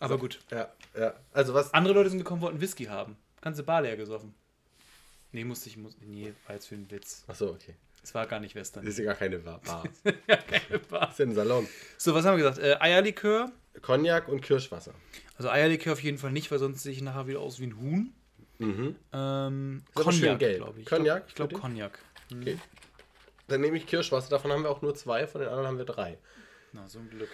[0.00, 0.40] Aber gut.
[0.50, 1.14] ja, ja.
[1.32, 1.74] Also was?
[1.74, 3.16] Andere Leute sind gekommen, wollten Whisky haben.
[3.40, 4.34] Ganze Bar leer gesoffen.
[5.32, 7.24] Nee, musste ich, muss, nee, war jetzt für einen Witz.
[7.26, 7.74] Ach so, okay.
[8.02, 8.84] Es war gar nicht Western.
[8.84, 9.60] Das ist ja gar keine Bar.
[9.64, 9.84] Bar.
[10.26, 11.00] ja keine Bar.
[11.00, 11.68] Das ist ja ein Salon.
[11.98, 12.58] So, was haben wir gesagt?
[12.64, 13.50] Äh, Eierlikör.
[13.82, 14.94] Cognac und Kirschwasser.
[15.36, 17.76] Also Eierlikör auf jeden Fall nicht, weil sonst sehe ich nachher wieder aus wie ein
[17.78, 18.12] Huhn.
[18.58, 18.96] Mhm.
[19.12, 20.86] Ähm, Cognac, glaube ich.
[20.86, 21.62] Cognac Ich glaube glaub?
[21.62, 21.98] Cognac.
[22.32, 22.58] Okay.
[23.48, 24.30] Dann nehme ich Kirschwasser.
[24.30, 26.18] Davon haben wir auch nur zwei, von den anderen haben wir drei.
[26.72, 27.30] Na, so ein Glück.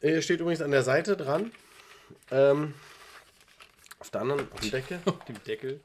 [0.00, 1.52] Hier steht übrigens an der Seite dran.
[2.30, 2.74] Ähm,
[3.98, 5.00] auf der anderen, auf dem Deckel.
[5.04, 5.80] Auf dem Deckel.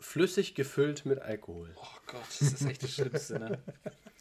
[0.00, 1.70] Flüssig gefüllt mit Alkohol.
[1.76, 3.58] Oh Gott, das ist echt das Schlimmste, ne?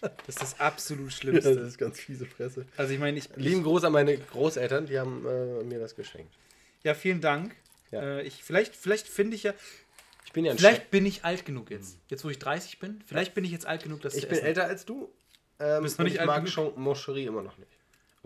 [0.02, 1.50] Das ist das absolut Das Schlimmste.
[1.52, 2.66] ist ganz fiese Fresse.
[2.78, 3.30] Also ich meine, ich...
[3.36, 6.34] Lieben Gruß an meine Großeltern, die haben äh, mir das geschenkt.
[6.84, 7.56] Ja, vielen Dank.
[7.92, 8.02] Ja.
[8.02, 9.54] Äh, ich, vielleicht vielleicht finde ich ja...
[10.26, 12.00] Ich bin ja ein Vielleicht bin ich alt genug jetzt.
[12.10, 13.02] Jetzt, wo ich 30 bin.
[13.06, 14.46] Vielleicht bin ich jetzt alt genug, das Ich bin essen.
[14.48, 15.10] älter als du.
[15.60, 16.50] Ähm, Bist noch nicht ich alt mag genug?
[16.52, 17.72] schon Moncherie immer noch nicht.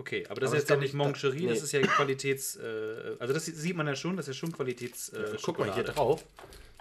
[0.02, 1.64] Okay, aber das Aber ist jetzt das ja nicht ich- Moncherie, das nee.
[1.66, 2.56] ist ja Qualitäts...
[2.56, 5.10] Äh, also das sieht man ja schon, das ist ja schon Qualitäts...
[5.10, 6.26] Äh, Guck mal hier drauf.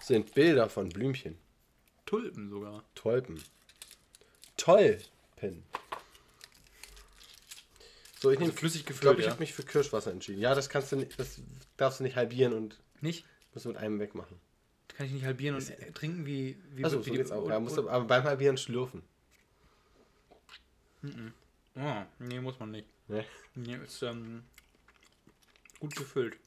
[0.01, 1.37] Sind Bilder von Blümchen.
[2.07, 2.83] Tulpen sogar.
[2.95, 3.43] Tulpen.
[4.57, 5.63] Tolpen.
[8.21, 9.33] So, ich nehme Also flüssig Ich gefüllt, glaube, ich ja.
[9.33, 10.41] habe mich für Kirschwasser entschieden.
[10.41, 11.41] Ja, das kannst du nicht, das
[11.77, 13.27] darfst du nicht halbieren und Nicht?
[13.53, 14.39] musst du mit einem wegmachen.
[14.89, 16.57] Kann ich nicht halbieren und äh, trinken wie...
[16.75, 17.47] wie Achso, wie so die- geht's auch.
[17.49, 19.03] Ja, musst du aber beim Halbieren schlürfen.
[21.77, 22.87] Ah, nee, muss man nicht.
[23.11, 23.25] Ne?
[23.57, 24.45] Nee, ist ähm,
[25.81, 26.39] gut gefüllt.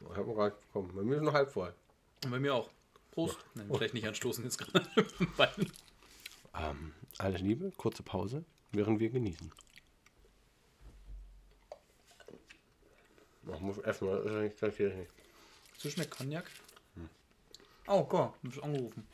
[0.00, 1.74] Ich hab gerade komm, bei mir ist noch halb voll.
[2.24, 2.70] Und bei mir auch.
[3.10, 3.38] Prost.
[3.54, 4.88] Nein, vielleicht nicht anstoßen jetzt gerade.
[6.54, 9.50] Ähm, alles Liebe, kurze Pause, während wir genießen.
[13.54, 15.06] Ich muss essen, das ist ja nicht gleich hier.
[15.78, 16.50] So schmeckt Cognac.
[17.86, 19.08] Oh Gott, du bist angerufen.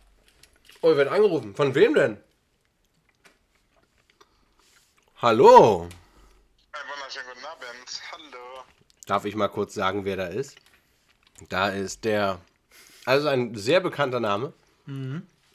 [0.80, 1.54] Oh, wir werden angerufen.
[1.54, 2.18] Von wem denn?
[5.22, 5.88] Hallo.
[6.72, 7.77] Einen wunderschönen guten Abend.
[8.12, 8.64] Hallo.
[9.06, 10.56] Darf ich mal kurz sagen, wer da ist?
[11.48, 12.40] Da ist der,
[13.04, 14.52] also ein sehr bekannter Name.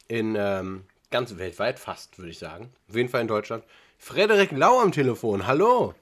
[0.08, 2.74] In ähm, ganz weltweit fast, würde ich sagen.
[2.90, 3.64] Auf jeden Fall in Deutschland.
[4.00, 5.46] Frederik Lau am Telefon.
[5.46, 5.94] Hallo.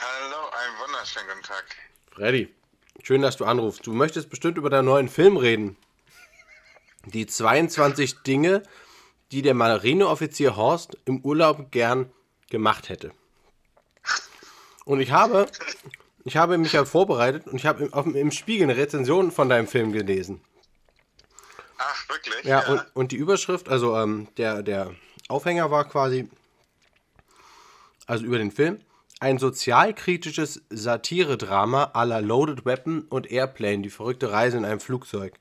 [0.00, 1.64] Hallo, einen wunderschönen guten Tag.
[2.10, 2.54] Freddy,
[3.02, 3.86] schön, dass du anrufst.
[3.86, 5.76] Du möchtest bestimmt über deinen neuen Film reden.
[7.06, 8.62] Die 22 Dinge,
[9.32, 12.12] die der Marineoffizier Horst im Urlaub gern
[12.50, 13.12] gemacht hätte.
[14.84, 15.46] Und ich habe,
[16.24, 19.66] ich habe mich ja vorbereitet und ich habe im, im Spiegel eine Rezension von deinem
[19.66, 20.40] Film gelesen.
[21.78, 22.44] Ach, wirklich?
[22.44, 24.94] Ja, Und, und die Überschrift, also ähm, der, der
[25.28, 26.28] Aufhänger war quasi,
[28.06, 28.80] also über den Film,
[29.20, 35.34] ein sozialkritisches Satire-Drama à la Loaded Weapon und Airplane, die verrückte Reise in einem Flugzeug.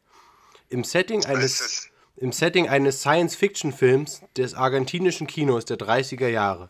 [0.70, 1.90] Im Setting eines, es?
[2.16, 6.70] im Setting eines Science-Fiction-Films des argentinischen Kinos der 30er Jahre.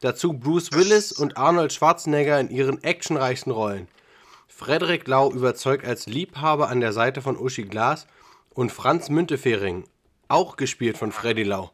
[0.00, 3.86] Dazu Bruce Willis und Arnold Schwarzenegger in ihren actionreichsten Rollen.
[4.48, 8.06] Frederik Lau überzeugt als Liebhaber an der Seite von Uschi Glas
[8.54, 9.84] und Franz Müntefering,
[10.28, 11.70] auch gespielt von Freddy Lau,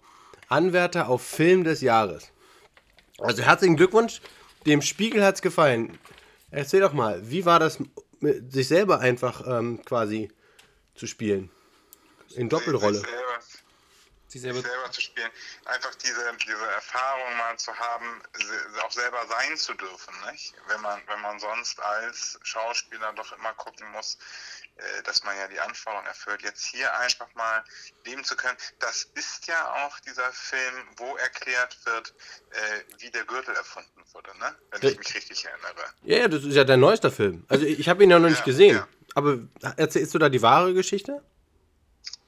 [0.49, 2.33] Anwärter auf Film des Jahres.
[3.19, 4.21] Also herzlichen Glückwunsch,
[4.67, 5.97] dem Spiegel hat's gefallen.
[6.51, 7.79] Erzähl doch mal, wie war das,
[8.19, 10.31] mit sich selber einfach ähm, quasi
[10.97, 11.51] zu spielen?
[12.35, 12.99] In Doppelrolle.
[12.99, 13.39] Sich selber,
[14.39, 14.61] Sich selber.
[14.69, 15.31] selber zu spielen.
[15.65, 18.23] Einfach diese, diese Erfahrung mal zu haben,
[18.83, 20.15] auch selber sein zu dürfen.
[20.31, 20.55] Nicht?
[20.69, 24.19] Wenn, man, wenn man sonst als Schauspieler doch immer gucken muss,
[24.77, 27.65] äh, dass man ja die Anforderungen erfüllt, jetzt hier einfach mal
[28.05, 28.57] leben zu können.
[28.79, 32.15] Das ist ja auch dieser Film, wo erklärt wird,
[32.51, 34.55] äh, wie der Gürtel erfunden wurde, ne?
[34.71, 35.85] wenn ich mich richtig erinnere.
[36.03, 37.45] Ja, ja, das ist ja dein neuester Film.
[37.49, 38.77] Also ich, ich habe ihn ja noch nicht Ja, gesehen.
[38.77, 38.89] ja.
[39.15, 39.39] Aber
[39.79, 41.23] erzählst du da die wahre Geschichte?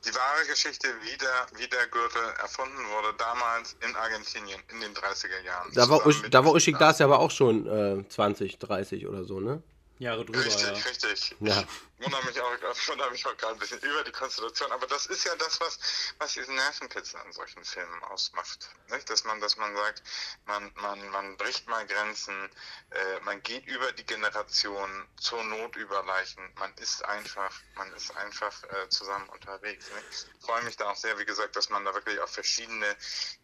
[0.08, 4.94] Die wahre Geschichte, wie der, wie der Gürtel erfunden wurde, damals in Argentinien in den
[4.94, 5.70] 30er Jahren.
[5.74, 6.78] Da war, Usch, da war Uschi Glas.
[6.78, 9.62] Glas ja aber auch schon äh, 20, 30 oder so, ne?
[9.98, 10.44] Jahre drüber.
[10.44, 10.72] Richtig, ja.
[10.72, 11.36] richtig.
[11.40, 11.64] Ja.
[11.98, 14.86] Ich wundere mich auch, ich wundere mich auch gerade ein bisschen über die Konstellation, aber
[14.86, 15.78] das ist ja das, was,
[16.18, 18.68] was diesen Nervenkitzel an solchen Filmen ausmacht.
[18.90, 19.10] Nicht?
[19.10, 20.02] Dass man, dass man sagt,
[20.46, 22.50] man, man, man bricht mal Grenzen,
[22.90, 28.16] äh, man geht über die Generation zur Not über Leichen, man ist einfach, man ist
[28.16, 29.86] einfach äh, zusammen unterwegs.
[29.92, 30.28] Nicht?
[30.38, 32.96] Ich freue mich da auch sehr, wie gesagt, dass man da wirklich auch verschiedene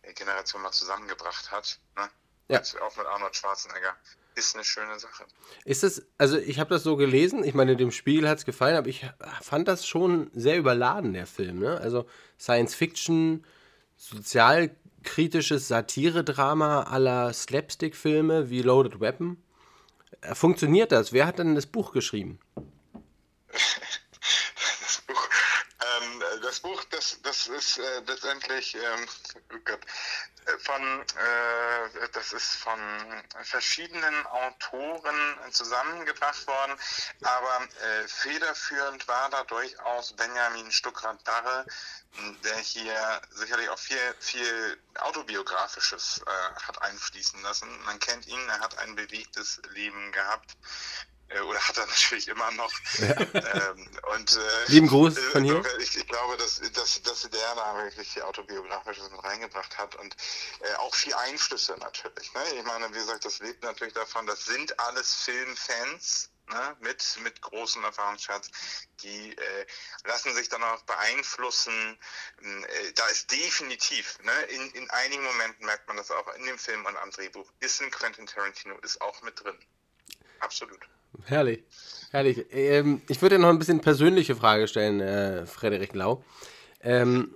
[0.03, 1.81] äh, Generationen mal zusammengebracht hat.
[1.97, 2.09] Ne?
[2.47, 2.61] Ja.
[2.61, 3.97] Mit, auch mit Arnold Schwarzenegger.
[4.35, 5.25] Ist eine schöne Sache.
[5.65, 8.77] Ist es, also ich habe das so gelesen, ich meine, dem Spiegel hat es gefallen,
[8.77, 9.07] aber ich
[9.41, 11.61] fand das schon sehr überladen, der Film.
[11.61, 11.79] Ne?
[11.79, 12.07] Also
[12.39, 13.45] Science Fiction,
[13.97, 19.37] sozialkritisches Satire-Drama aller Slapstick-Filme wie Loaded Weapon.
[20.21, 21.13] Äh, Funktioniert das?
[21.13, 22.41] Wer hat denn das Buch geschrieben?
[26.55, 29.09] Das Buch, das, das ist äh, letztendlich ähm,
[29.53, 29.81] oh Gott,
[30.47, 32.79] äh, von, äh, das ist von
[33.43, 36.79] verschiedenen Autoren zusammengebracht worden,
[37.23, 41.67] aber äh, federführend war da durchaus Benjamin Stuckrad-Darre,
[42.45, 47.83] der hier sicherlich auch viel, viel autobiografisches äh, hat einfließen lassen.
[47.83, 50.57] Man kennt ihn, er hat ein bewegtes Leben gehabt.
[51.35, 52.73] Äh, Oder hat er natürlich immer noch.
[52.99, 55.63] Ähm, und, äh, Lieben Gruß von hier.
[55.81, 60.17] Ich, ich glaube, dass, dass, dass der da wirklich viel Autobiografisches mit reingebracht hat und
[60.61, 62.33] äh, auch viel Einflüsse natürlich.
[62.33, 62.41] Ne?
[62.57, 66.31] Ich meine, wie gesagt, das lebt natürlich davon, das sind alles Filmfans.
[66.47, 68.51] Ne, mit, mit großem Erfahrungsschatz,
[69.03, 69.67] die äh,
[70.05, 71.99] lassen sich dann auch beeinflussen.
[72.43, 76.59] Äh, da ist definitiv, ne, in, in einigen Momenten merkt man das auch in dem
[76.59, 79.59] Film und am Drehbuch, ist ein Quentin Tarantino, ist auch mit drin.
[80.41, 80.87] Absolut.
[81.27, 81.65] Herrlich,
[82.11, 82.45] herrlich.
[82.51, 86.23] Ähm, ich würde dir noch ein bisschen persönliche Frage stellen, äh, Frederik Lau.
[86.81, 87.35] Ähm,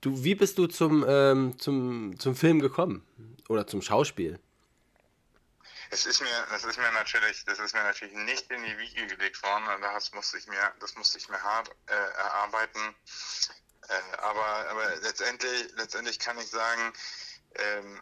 [0.00, 3.06] du, wie bist du zum, ähm, zum, zum Film gekommen?
[3.48, 4.40] Oder zum Schauspiel?
[5.90, 9.06] Es ist mir, das ist mir natürlich, das ist mir natürlich nicht in die Wiege
[9.06, 9.64] gelegt worden.
[9.80, 12.94] Das musste ich mir, das musste ich mir hart äh, erarbeiten.
[13.88, 16.92] Äh, aber, aber letztendlich, letztendlich kann ich sagen,
[17.54, 18.00] ähm,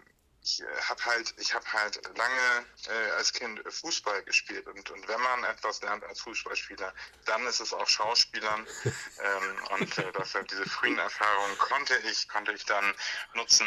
[0.48, 5.20] ich habe halt, ich habe halt lange äh, als Kind Fußball gespielt und, und wenn
[5.20, 6.92] man etwas lernt als Fußballspieler,
[7.26, 12.52] dann ist es auch Schauspielern ähm, und äh, das, diese frühen Erfahrungen konnte ich, konnte
[12.52, 12.94] ich dann
[13.34, 13.66] nutzen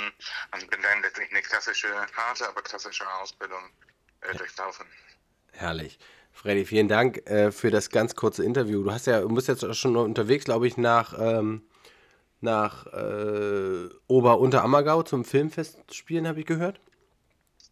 [0.53, 3.63] und bin dann letztlich eine klassische, harte, aber klassische Ausbildung
[4.21, 4.87] äh, durchlaufen.
[5.51, 5.99] Herrlich.
[6.33, 8.83] Freddy, vielen Dank äh, für das ganz kurze Interview.
[8.83, 11.67] Du hast ja, du bist jetzt schon unterwegs, glaube ich, nach, ähm,
[12.41, 16.79] nach äh, Ober-Unterammergau zum Filmfest spielen, habe ich gehört.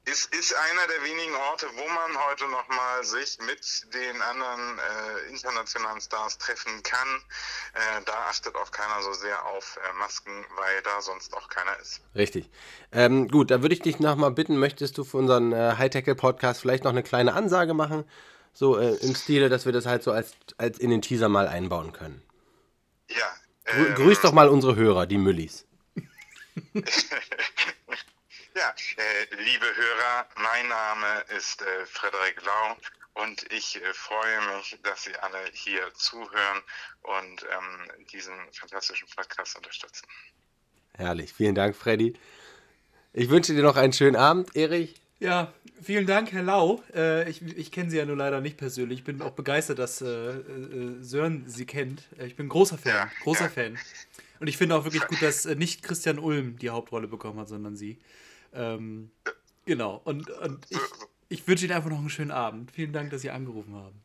[0.06, 5.30] Ist, ist einer der wenigen Orte, wo man heute nochmal sich mit den anderen äh,
[5.30, 7.08] internationalen Stars treffen kann.
[7.74, 11.78] Äh, da achtet auch keiner so sehr auf äh, Masken, weil da sonst auch keiner
[11.80, 12.02] ist.
[12.16, 12.50] Richtig.
[12.92, 16.86] Ähm, gut, da würde ich dich nochmal bitten, möchtest du für unseren äh, High-Tackle-Podcast vielleicht
[16.86, 18.04] noch eine kleine Ansage machen?
[18.54, 21.48] So äh, im Stile, dass wir das halt so als, als in den Teaser mal
[21.48, 22.24] einbauen können.
[23.10, 23.32] Ja.
[23.70, 25.66] Grü ähm, grüß doch mal unsere Hörer, die Müllis.
[28.56, 32.76] Ja, äh, liebe Hörer, mein Name ist äh, Frederik Lau
[33.24, 36.62] und ich äh, freue mich, dass Sie alle hier zuhören
[37.04, 40.06] und ähm, diesen fantastischen Podcast unterstützen.
[40.98, 41.32] Herrlich.
[41.32, 42.20] Vielen Dank, Freddy.
[43.14, 44.96] Ich wünsche dir noch einen schönen Abend, Erich.
[45.20, 46.84] Ja, vielen Dank, Herr Lau.
[46.94, 49.00] Äh, ich ich kenne Sie ja nur leider nicht persönlich.
[49.00, 52.04] Ich bin auch begeistert, dass äh, äh, Sören Sie kennt.
[52.18, 53.50] Äh, Ich bin großer Fan, Ja, großer ja.
[53.50, 53.78] Fan.
[54.40, 57.50] Und ich finde auch wirklich gut, dass äh, nicht Christian Ulm die Hauptrolle bekommen hat,
[57.50, 58.00] sondern Sie.
[58.54, 59.12] Ähm,
[59.66, 60.02] genau.
[60.06, 60.80] Und, und ich,
[61.30, 62.72] ich wünsche Ihnen einfach noch einen schönen Abend.
[62.72, 64.02] Vielen Dank, dass Sie angerufen haben.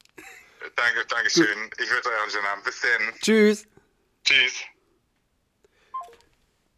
[0.77, 1.47] Danke, Dankeschön.
[1.79, 2.65] Ich wünsche euch einen schönen Abend.
[2.65, 3.15] Bis dann.
[3.21, 3.67] Tschüss.
[4.25, 4.55] Tschüss.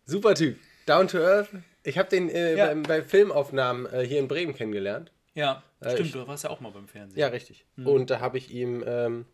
[0.04, 0.59] Super Typ.
[0.87, 1.48] Down to Earth.
[1.87, 2.66] Ich habe den äh, Ja.
[2.66, 5.12] beim, bei Filmaufnahmen äh, hier in Bremen kennengelernt.
[5.35, 6.07] Ja, Äh, stimmt.
[6.07, 7.18] ich- Du warst ja auch mal beim Fernsehen.
[7.18, 7.64] Ja, richtig.
[7.77, 9.27] Und da habe ich ihm ähm,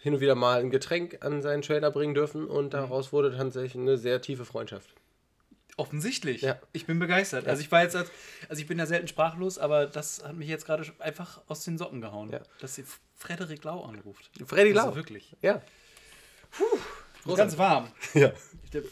[0.00, 3.74] hin und wieder mal ein Getränk an seinen Trailer bringen dürfen und daraus wurde tatsächlich
[3.74, 4.90] eine sehr tiefe Freundschaft.
[5.78, 6.42] Offensichtlich.
[6.42, 6.58] Ja.
[6.72, 7.46] Ich bin begeistert.
[7.48, 8.10] Also ich war jetzt, als,
[8.48, 11.76] also ich bin ja selten sprachlos, aber das hat mich jetzt gerade einfach aus den
[11.76, 12.40] Socken gehauen, Ja.
[12.60, 14.30] dass sie Frederik Lau anruft.
[14.46, 14.96] Freddy Also Lau.
[14.96, 15.36] wirklich.
[15.42, 15.60] Ja.
[17.34, 17.90] Ganz warm.
[18.14, 18.32] ja.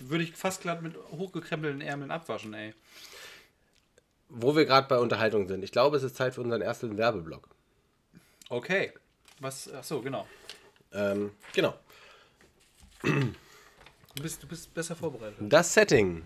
[0.00, 2.74] Würde ich fast glatt mit hochgekrempelten Ärmeln abwaschen, ey.
[4.28, 5.62] Wo wir gerade bei Unterhaltung sind.
[5.62, 7.48] Ich glaube, es ist Zeit für unseren ersten Werbeblock.
[8.48, 8.92] Okay.
[9.40, 10.26] Was, ach so, genau.
[10.92, 11.74] Ähm, genau.
[13.02, 15.36] Du bist, du bist besser vorbereitet.
[15.40, 16.22] Das Setting.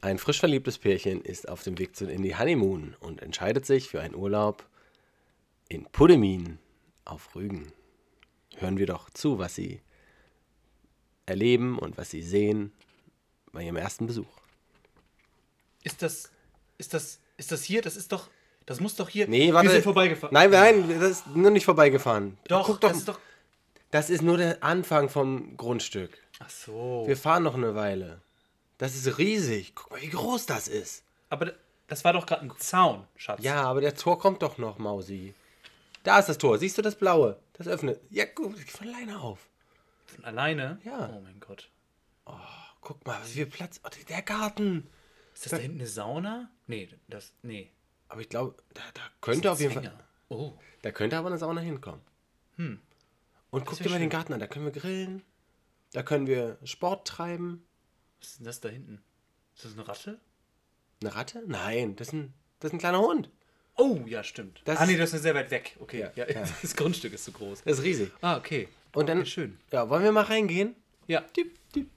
[0.00, 3.88] Ein frisch verliebtes Pärchen ist auf dem Weg zu, in die Honeymoon und entscheidet sich
[3.88, 4.64] für einen Urlaub
[5.68, 6.58] in Pudemin
[7.04, 7.72] auf Rügen.
[8.56, 9.80] Hören wir doch zu, was sie
[11.26, 12.72] erleben und was sie sehen
[13.52, 14.26] bei ihrem ersten Besuch.
[15.82, 16.30] Ist das,
[16.78, 17.82] ist das, ist das hier?
[17.82, 18.28] Das ist doch
[18.66, 19.28] Das muss doch hier.
[19.28, 19.68] Nee, warte.
[19.68, 20.32] Wir sind vorbeigefahren.
[20.32, 22.38] Nein, nein, das ist nur nicht vorbeigefahren.
[22.48, 22.88] doch, Guck doch.
[22.88, 23.18] das ist doch.
[23.90, 26.18] Das ist nur der Anfang vom Grundstück.
[26.40, 27.04] Ach so.
[27.06, 28.20] Wir fahren noch eine Weile.
[28.78, 29.72] Das ist riesig.
[29.74, 31.04] Guck mal, wie groß das ist.
[31.28, 31.52] Aber
[31.86, 33.40] das war doch gerade ein Zaun, Schatz.
[33.42, 35.34] Ja, aber der Tor kommt doch noch, Mausi.
[36.02, 36.58] Da ist das Tor.
[36.58, 37.38] Siehst du das blaue?
[37.52, 38.00] Das öffnet.
[38.10, 39.38] Ja, guck, geht von alleine auf.
[40.14, 40.78] Von alleine?
[40.84, 41.10] Ja.
[41.12, 41.70] Oh mein Gott.
[42.80, 43.80] Guck mal, wie viel Platz.
[43.84, 44.86] Oh, der Garten.
[45.34, 46.50] Ist das da hinten eine Sauna?
[46.66, 47.32] Nee, das.
[47.42, 47.70] Nee.
[48.08, 49.92] Aber ich glaube, da, da könnte auf jeden Fall.
[50.28, 50.52] Oh.
[50.82, 52.00] Da könnte aber eine Sauna hinkommen.
[52.56, 52.80] Hm.
[53.50, 54.00] Und guck dir mal schön.
[54.00, 54.40] den Garten an.
[54.40, 55.22] Da können wir grillen.
[55.92, 57.64] Da können wir Sport treiben.
[58.20, 59.02] Was ist denn das da hinten?
[59.56, 60.20] Ist das eine Ratte?
[61.00, 61.42] Eine Ratte?
[61.46, 63.30] Nein, das ist ein, das ist ein kleiner Hund.
[63.76, 64.62] Oh, ja, stimmt.
[64.66, 65.76] Das ah, nee, das ist sehr weit weg.
[65.80, 66.44] Okay, Ja, ja, ja.
[66.62, 67.62] das Grundstück ist zu groß.
[67.64, 68.12] Das ist riesig.
[68.20, 68.68] Ah, okay.
[68.94, 69.18] Und dann.
[69.18, 69.58] Ja, schön.
[69.72, 70.74] Ja, wollen wir mal reingehen?
[71.06, 71.20] Ja.
[71.20, 71.90] Tipp, tipp.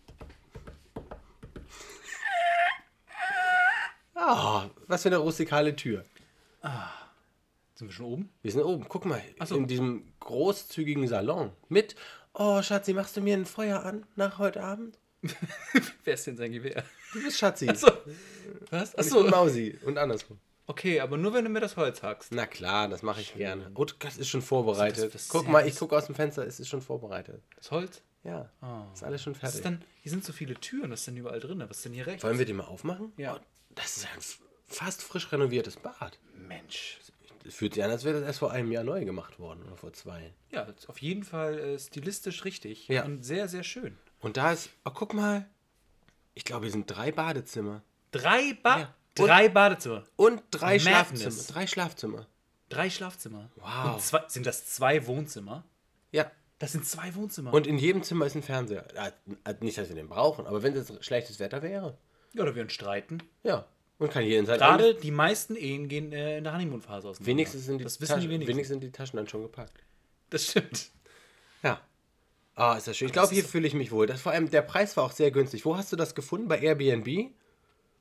[4.15, 6.03] Ah, was für eine rustikale Tür.
[7.75, 8.29] Sind wir schon oben?
[8.41, 8.85] Wir sind oben.
[8.89, 9.55] Guck mal, Ach so.
[9.55, 11.51] in diesem großzügigen Salon.
[11.69, 11.95] Mit,
[12.33, 14.97] oh Schatzi, machst du mir ein Feuer an nach heute Abend?
[16.03, 16.83] Wer ist denn sein Gewehr?
[17.13, 17.69] Du bist Schatzi.
[17.69, 17.91] Achso.
[18.71, 18.93] Was?
[18.93, 19.21] Ich Achso.
[19.21, 19.77] bin Mausi.
[19.85, 20.39] Und andersrum.
[20.69, 22.31] Okay, aber nur wenn du mir das Holz hackst.
[22.33, 23.71] Na klar, das mache ich gerne.
[23.73, 25.05] Und das ist schon vorbereitet.
[25.05, 27.41] Das- das guck mal, ich gucke aus dem Fenster, es ist schon vorbereitet.
[27.55, 28.01] Das Holz?
[28.23, 28.83] Ja, Oh.
[28.93, 29.55] ist alles schon Was fertig.
[29.59, 31.63] ist dann, hier sind so viele Türen, was ist denn überall drin?
[31.67, 32.23] Was ist denn hier rechts?
[32.25, 33.13] Wollen wir die mal aufmachen?
[33.15, 33.35] Ja.
[33.37, 33.39] Oh,
[33.75, 34.19] das ist ein
[34.67, 36.19] fast frisch renoviertes Bad.
[36.35, 36.99] Mensch.
[37.45, 39.77] Es fühlt sich an, als wäre das erst vor einem Jahr neu gemacht worden oder
[39.77, 40.33] vor zwei.
[40.51, 43.05] Ja, auf jeden Fall äh, stilistisch richtig Ja.
[43.05, 43.97] und sehr, sehr schön.
[44.19, 45.49] Und da ist, oh, guck mal,
[46.33, 47.83] ich glaube, hier sind drei Badezimmer.
[48.11, 48.95] Drei, ba Ja.
[49.25, 51.21] Drei Badezimmer, Und drei Madness.
[51.21, 51.53] Schlafzimmer.
[51.53, 52.27] Drei Schlafzimmer.
[52.69, 53.49] drei Schlafzimmer.
[53.55, 53.93] Wow.
[53.95, 55.63] Und zwei, sind das zwei Wohnzimmer?
[56.11, 56.31] Ja.
[56.59, 57.53] Das sind zwei Wohnzimmer.
[57.53, 58.85] Und in jedem Zimmer ist ein Fernseher.
[58.95, 59.11] Ja,
[59.61, 61.97] Nicht, dass wir den brauchen, aber wenn es schlechtes Wetter wäre,
[62.33, 63.19] ja, oder wir uns streiten.
[63.43, 63.65] ja.
[63.99, 64.59] Und kann jeden sein.
[64.59, 67.25] Gerade die meisten Ehen gehen äh, in der Honeymoon-Phase auseinander.
[67.25, 68.47] Wenigstens sind die, das wissen die wenigsten.
[68.53, 69.73] wenigstens sind die Taschen dann schon gepackt.
[70.29, 70.91] Das stimmt.
[71.63, 71.81] Ja.
[72.53, 73.07] Ah, ist das schön.
[73.07, 74.05] Ich glaube, hier fühle ich mich wohl.
[74.05, 75.65] Das, vor allem, der Preis war auch sehr günstig.
[75.65, 76.47] Wo hast du das gefunden?
[76.47, 77.31] Bei Airbnb?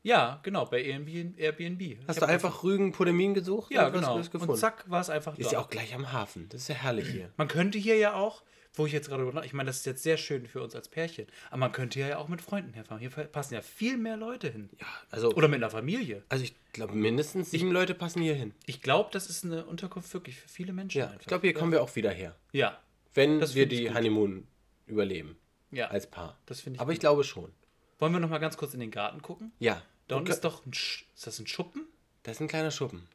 [0.07, 1.37] Ja, genau, bei Airbnb.
[1.37, 1.81] Airbnb.
[1.83, 3.73] Ich Hast du einfach Rügen Podemin gesucht?
[3.73, 4.17] Ja, genau.
[4.17, 5.55] Und zack, war es einfach Ist da.
[5.55, 6.49] ja auch gleich am Hafen.
[6.49, 7.33] Das ist ja herrlich hier.
[7.37, 10.17] Man könnte hier ja auch, wo ich jetzt gerade ich meine, das ist jetzt sehr
[10.17, 13.01] schön für uns als Pärchen, aber man könnte hier ja auch mit Freunden herfahren.
[13.01, 14.71] Hier passen ja viel mehr Leute hin.
[14.79, 16.23] Ja, also, Oder mit einer Familie.
[16.29, 18.55] also ich glaube, mindestens sieben Leute passen hier hin.
[18.67, 21.21] Ich glaube, das ist eine Unterkunft wirklich für viele Menschen Ja, einfach.
[21.23, 22.37] ich glaube, hier kommen wir auch wieder her.
[22.53, 22.79] Ja,
[23.15, 23.95] Wenn Das wir ich die gut.
[23.97, 24.47] Honeymoon
[24.87, 25.37] überleben.
[25.73, 25.89] ja.
[25.89, 26.39] Als Paar.
[26.47, 27.01] Das finde ich Aber ich gut.
[27.01, 27.51] glaube schon.
[27.99, 29.51] Wollen wir noch mal ganz kurz in den Garten gucken?
[29.59, 29.83] Ja.
[30.09, 31.87] Da unten Und- ist doch ein, Sch ist das ein Schuppen?
[32.23, 33.09] Das ist ein kleiner Schuppen.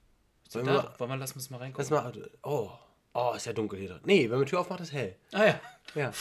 [0.52, 1.90] Wollen wir mal, wollen wir, lass uns mal reingucken.
[1.96, 2.32] lass mal.
[2.44, 2.72] Oh.
[3.14, 4.02] Oh, ist ja dunkel hier drin.
[4.06, 5.16] Nee, wenn man die Tür aufmacht, ist hell.
[5.34, 5.62] Ah ja,
[5.96, 6.12] Ja.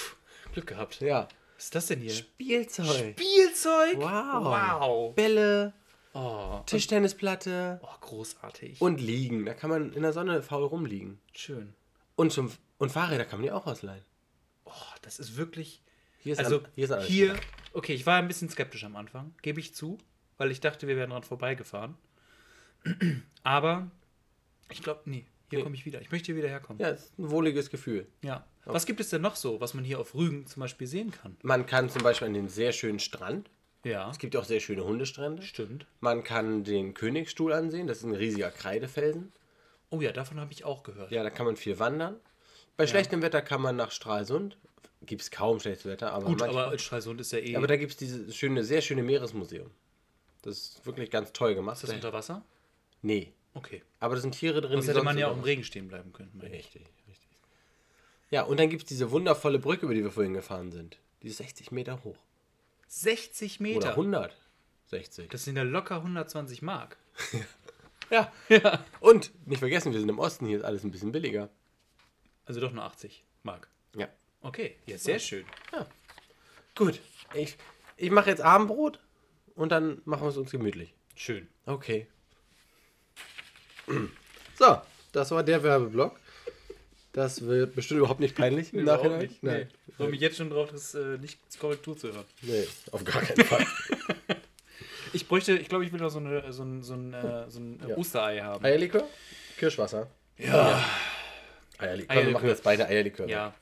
[0.52, 1.00] Glück gehabt.
[1.00, 1.28] Ja.
[1.56, 2.12] Was ist das denn hier?
[2.12, 3.14] Spielzeug.
[3.18, 3.96] Spielzeug?
[3.98, 4.44] Wow.
[4.44, 5.14] Wow.
[5.14, 5.72] Bälle,
[6.12, 8.80] Oh, Tischtennisplatte oh, großartig.
[8.80, 9.44] und liegen.
[9.46, 11.20] Da kann man in der Sonne faul rumliegen.
[11.32, 11.72] Schön.
[12.16, 14.04] Und, zum, und Fahrräder kann man die auch ausleihen.
[14.64, 15.82] Oh, das ist wirklich.
[16.18, 17.36] Hier ist, Also an, hier ist alles hier,
[17.72, 19.98] okay, ich war ein bisschen skeptisch am Anfang, gebe ich zu,
[20.40, 21.96] weil ich dachte, wir wären dran vorbeigefahren.
[23.42, 23.90] Aber
[24.70, 25.62] ich glaube, nee, hier Nee.
[25.64, 26.00] komme ich wieder.
[26.00, 26.80] Ich möchte hier wieder herkommen.
[26.80, 28.06] Ja, ist ein wohliges Gefühl.
[28.22, 28.46] Ja.
[28.64, 31.36] Was gibt es denn noch so, was man hier auf Rügen zum Beispiel sehen kann?
[31.42, 33.50] Man kann zum Beispiel an den sehr schönen Strand.
[33.84, 35.42] Ja, Es gibt ja auch sehr schöne Hundestrände.
[35.42, 35.86] stimmt.
[36.00, 37.86] Man kann den Königsstuhl ansehen.
[37.86, 39.32] Das ist ein riesiger Kreidefelsen.
[39.90, 41.10] Oh ja, davon habe ich auch gehört.
[41.10, 42.16] Ja, da kann man viel wandern.
[42.78, 44.56] Bei schlechtem Wetter kann man nach Stralsund.
[45.02, 47.56] Gibt es kaum schlechtes Wetter, aber, Gut, manchmal- aber Stralsund ist ja eh.
[47.56, 49.70] aber da gibt es dieses schöne, sehr schöne Meeresmuseum.
[50.42, 51.76] Das ist wirklich ganz toll gemacht.
[51.76, 52.44] ist das unter Wasser?
[53.02, 53.82] nee, Okay.
[53.98, 54.72] aber da sind Tiere drin.
[54.74, 56.30] Sonst die hätte man ja auch im Regen stehen bleiben können.
[56.40, 57.28] Richtig, richtig.
[58.30, 60.98] Ja, und dann gibt es diese wundervolle Brücke, über die wir vorhin gefahren sind.
[61.22, 62.16] Die ist 60 Meter hoch.
[62.86, 63.90] 60 Oder Meter.
[63.90, 65.28] 160.
[65.30, 66.96] Das sind ja locker 120 Mark.
[68.10, 68.32] Ja.
[68.48, 68.84] ja.
[68.98, 71.48] Und nicht vergessen, wir sind im Osten, hier ist alles ein bisschen billiger.
[72.44, 73.68] Also doch nur 80 Mark.
[73.94, 74.08] Ja.
[74.42, 75.44] Okay, ja, sehr schön.
[76.74, 77.00] Gut.
[77.34, 77.56] Ich,
[77.96, 78.98] ich mache jetzt Abendbrot
[79.60, 80.94] und dann machen wir es uns gemütlich.
[81.14, 81.46] Schön.
[81.66, 82.06] Okay.
[84.58, 84.78] So,
[85.12, 86.20] das war der Werbeblock.
[87.14, 89.20] Das wird bestimmt überhaupt nicht peinlich im Nachhinein.
[89.20, 89.42] nicht.
[89.42, 89.50] Nee.
[89.50, 89.70] Nein.
[89.86, 92.26] Ich freue mich jetzt schon drauf, das äh, nicht Korrektur zu hören.
[92.42, 93.66] Nee, auf gar keinen Fall.
[95.12, 97.58] Ich bräuchte, ich glaube, ich will noch so, eine, so ein, so ein, äh, so
[97.58, 97.96] ein äh, Ja.
[97.96, 98.64] Osterei haben.
[98.64, 99.08] Eierlikör?
[99.58, 100.06] Kirschwasser.
[100.36, 100.84] Ja.
[101.78, 101.78] Eierlikör.
[101.78, 102.32] Komm, wir Eierlikör.
[102.32, 103.28] machen jetzt beide Eierlikör.
[103.28, 103.54] Ja.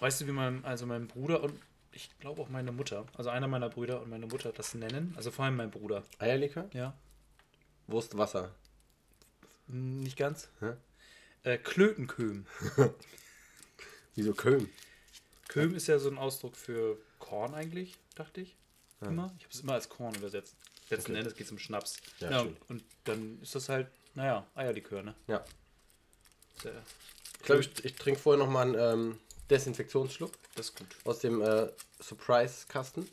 [0.00, 1.52] Weißt du, wie mein, also mein Bruder und
[1.92, 5.12] ich glaube auch meine Mutter, also einer meiner Brüder und meine Mutter das nennen?
[5.16, 6.02] Also vor allem mein Bruder.
[6.18, 6.68] Eierlikör?
[6.72, 6.96] Ja.
[7.86, 8.54] Wurstwasser.
[9.68, 10.48] Hm, Nicht ganz.
[10.60, 10.72] Hä?
[11.44, 12.46] Äh, Klötenköhm.
[14.14, 14.68] Wieso Köln?
[15.48, 18.56] Köhm ist ja so ein Ausdruck für Korn eigentlich, dachte ich.
[19.00, 19.32] Immer.
[19.38, 20.54] Ich habe es immer als Korn übersetzt.
[20.90, 21.18] Letzten Okay.
[21.20, 21.96] Endes geht es um Schnaps.
[22.20, 22.58] Ja, Ja, stimmt.
[22.68, 25.14] und dann ist das halt, naja, Eierlikör, ne?
[25.26, 25.44] Ja.
[26.62, 26.72] Sehr,
[27.38, 29.18] Ich glaube, ich, ich trinke vorher noch mal einen ähm,
[29.50, 30.88] Desinfektionsschluck das ist gut.
[31.04, 31.68] aus dem äh,
[32.00, 33.08] Surprise-Kasten.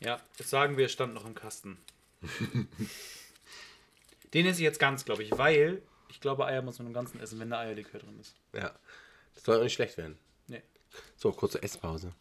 [0.00, 1.78] Ja, jetzt sagen wir, es stand noch im Kasten.
[4.34, 7.20] Den esse ich jetzt ganz, glaube ich, weil ich glaube, Eier muss man im Ganzen
[7.20, 8.34] essen, wenn da Eierlikör drin ist.
[8.52, 8.74] Ja.
[9.34, 10.18] Das soll auch nicht schlecht werden.
[10.46, 10.62] Nee.
[11.16, 12.12] So, kurze Esspause.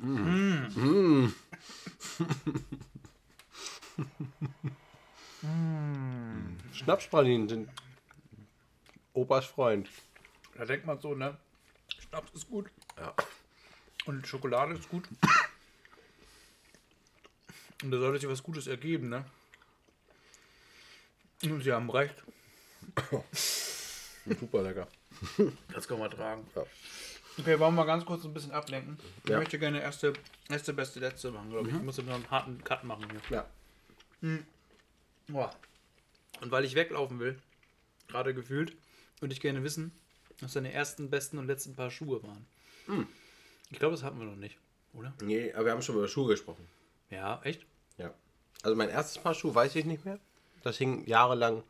[0.00, 1.28] Mm.
[6.72, 7.68] Schnapspralinen sind
[9.18, 9.88] Opas Freund.
[10.54, 11.36] Da denkt man so, ne?
[12.08, 12.70] Schnaps ist gut.
[12.96, 13.12] Ja.
[14.06, 15.08] Und Schokolade ist gut.
[17.82, 19.24] Und da sollte sich was Gutes ergeben, ne?
[21.42, 22.14] Und sie haben recht.
[24.40, 24.88] Super lecker.
[25.72, 26.46] Das kann man tragen.
[26.54, 26.62] Ja.
[27.38, 28.98] Okay, wollen wir mal ganz kurz ein bisschen ablenken?
[29.24, 29.38] Ich Ja.
[29.38, 30.12] möchte gerne erste,
[30.48, 31.74] erste, beste, letzte machen, glaube ich.
[31.74, 33.44] Ich muss jetzt noch einen harten Cut machen hier.
[34.22, 34.38] Ja.
[35.28, 35.54] Boah.
[36.40, 37.40] Und weil ich weglaufen will,
[38.08, 38.76] gerade gefühlt,
[39.20, 39.92] würde ich gerne wissen,
[40.40, 42.46] was deine ersten, besten und letzten Paar Schuhe waren.
[43.70, 44.58] Ich glaube, das hatten wir noch nicht,
[44.94, 45.12] oder?
[45.22, 46.66] Nee, aber wir haben schon über Schuhe gesprochen.
[47.10, 47.66] Ja, echt?
[47.96, 48.14] Ja.
[48.62, 50.18] Also mein erstes Paar Schuhe weiß ich nicht mehr.
[50.62, 51.62] Das hing jahrelang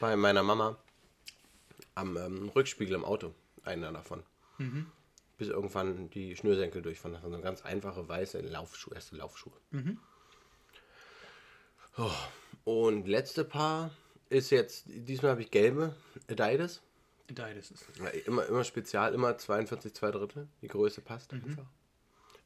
[0.00, 0.76] bei meiner Mama
[1.94, 3.34] am ähm, Rückspiegel im Auto.
[3.64, 4.22] Einer davon.
[5.38, 7.14] Bis irgendwann die Schnürsenkel durchfahren.
[7.14, 9.52] Das waren so ganz einfache weiße Laufschuhe, erste Laufschuhe.
[11.98, 12.10] Oh.
[12.64, 13.90] Und letzte Paar
[14.28, 15.94] ist jetzt, diesmal habe ich gelbe
[16.28, 16.80] Adidas.
[17.30, 17.98] Adidas ist das.
[17.98, 20.48] Ja, immer, immer spezial, immer 42, 2 Drittel.
[20.62, 21.66] Die Größe passt einfach.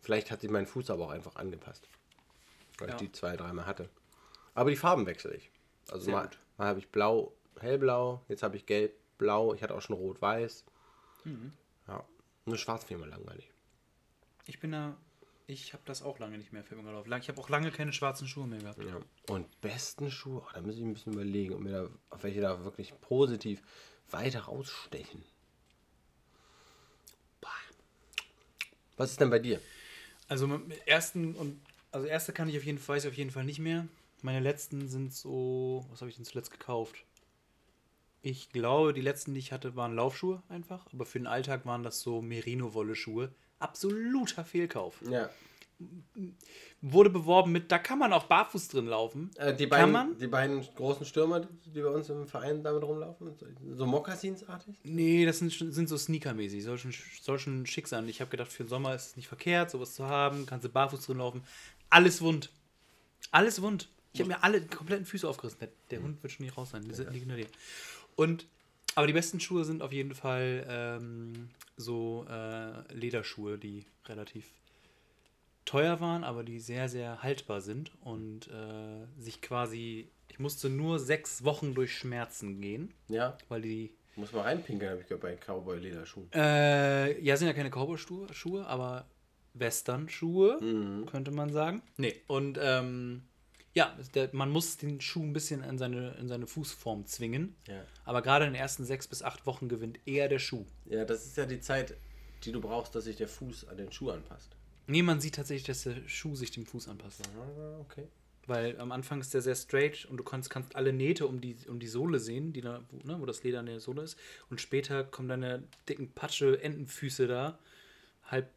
[0.00, 1.88] Vielleicht hat sich mein Fuß aber auch einfach angepasst.
[2.78, 2.94] Weil Ja.
[2.94, 3.88] ich die zwei, dreimal hatte.
[4.54, 5.50] Aber die Farben wechsle ich.
[5.90, 6.38] Also Sehr mal, gut.
[6.56, 10.64] mal habe ich blau, hellblau, jetzt habe ich gelb, blau, ich hatte auch schon rot-weiß.
[11.24, 11.52] Mhm.
[11.88, 12.04] Ja,
[12.46, 13.50] nur schwarz wäre mal langweilig.
[14.46, 14.96] Ich bin da,
[15.46, 17.12] ich habe das auch lange nicht mehr für immer gelaufen.
[17.20, 18.82] Ich habe auch lange keine schwarzen Schuhe mehr gehabt.
[18.82, 19.00] Ja.
[19.28, 22.40] Und besten Schuhe, oh, da muss ich ein bisschen überlegen, ob, mir da, auf welche
[22.40, 23.62] da wirklich positiv
[24.12, 25.24] weiter rausstechen.
[27.40, 27.50] Boah.
[28.96, 29.60] Was ist denn bei dir?
[30.28, 31.60] Also ersten und
[31.92, 33.88] also erste kann ich auf jeden Fall, weiß ich auf jeden Fall nicht mehr.
[34.22, 37.04] Meine letzten sind so, was habe ich denn zuletzt gekauft?
[38.22, 41.82] Ich glaube, die letzten, die ich hatte, waren Laufschuhe einfach, aber für den Alltag waren
[41.82, 43.32] das so Merino-Wolle-Schuhe.
[43.58, 45.00] Absoluter Fehlkauf.
[45.02, 45.30] Ja,
[46.82, 49.30] Wurde beworben mit, da kann man auch barfuß drin laufen.
[49.36, 50.18] Äh, die, Kann beiden, man?
[50.18, 54.76] die beiden großen Stürmer, die bei uns im Verein damit rumlaufen, so- so Mokassinsartig?
[54.84, 56.62] Nee, das sind, sind so Sneaker-mäßig.
[56.64, 58.08] Soll schon, soll schon schick sein.
[58.08, 60.46] Ich habe gedacht, für den Sommer ist es nicht verkehrt, sowas zu haben.
[60.46, 61.42] Kannst du barfuß drin laufen.
[61.90, 62.50] Alles wund.
[63.30, 63.88] Alles wund.
[64.12, 65.58] Ich habe mir alle kompletten Füße aufgerissen.
[65.60, 66.82] Der, der Hund wird schon nicht raus sein.
[66.82, 67.46] Die sind nicht hinter dir.
[68.16, 68.46] Und,
[68.94, 74.46] aber die besten Schuhe sind auf jeden Fall ähm, so äh, Lederschuhe, die relativ
[75.64, 80.10] teuer waren, aber die sehr, sehr haltbar sind und äh, sich quasi.
[80.28, 85.00] Ich musste nur sechs Wochen durch Schmerzen gehen, Ja, weil die muss mal reinpinkeln, habe
[85.02, 86.30] ich gehört, bei Cowboy-Lederschuhen.
[86.34, 89.06] Äh, ja, sind ja keine Cowboy-Schuhe, Schuhe, aber
[89.54, 91.06] Western-Schuhe, Mhm.
[91.06, 91.82] könnte man sagen.
[91.96, 93.22] Nee, und ähm,
[93.74, 97.54] ja, der, man muss den Schuh ein bisschen in seine, in seine Fußform zwingen.
[97.68, 97.82] Ja.
[98.04, 100.64] Aber gerade in den ersten sechs bis acht Wochen gewinnt eher der Schuh.
[100.86, 101.94] ja, das ist ja die Zeit,
[102.44, 104.56] die du brauchst, dass sich der Fuß an den Schuh anpasst.
[104.90, 107.22] Nee, man sieht tatsächlich, dass der Schuh sich dem Fuß anpasst.
[107.38, 108.08] Ah, okay.
[108.46, 111.54] Weil am Anfang ist der sehr straight und du kannst, kannst alle Nähte um die,
[111.68, 114.18] um die Sohle sehen, die da, wo, ne, wo das Leder an der Sohle ist.
[114.50, 117.58] Und später kommen deine dicken Patsche, Entenfüße da,
[118.24, 118.50] halb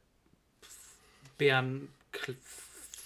[1.38, 2.36] Bären, Kl-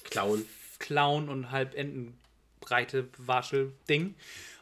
[0.05, 0.45] Klauen.
[0.79, 4.15] Clown und halb Entenbreite Watschel-Ding.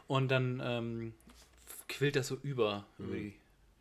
[0.08, 1.14] Und dann ähm,
[1.88, 2.84] quillt das so über.
[2.98, 3.34] die,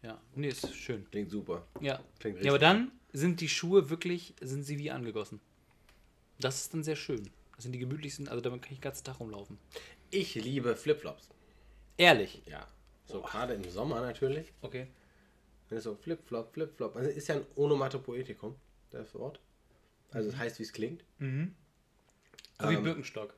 [0.03, 1.07] ja, nee, ist schön.
[1.09, 1.65] Klingt super.
[1.81, 1.99] Ja.
[2.19, 5.39] Klingt ja, aber richtig dann sind die Schuhe wirklich, sind sie wie angegossen.
[6.39, 7.29] Das ist dann sehr schön.
[7.55, 9.57] Das sind die gemütlichsten, also damit kann ich den ganzen Tag rumlaufen.
[10.11, 11.29] Ich liebe Flipflops.
[11.97, 12.41] Ehrlich.
[12.45, 12.67] Ja.
[13.05, 14.51] So gerade im Sommer natürlich.
[14.61, 14.87] Okay.
[15.69, 16.95] Wenn es so Flipflop, Flipflop.
[16.95, 18.55] Also ist ja ein Onomatopoetikum,
[18.91, 19.39] das Wort.
[20.11, 21.03] Also es heißt, wie es klingt.
[21.19, 23.33] So wie Ähm, Birkenstock.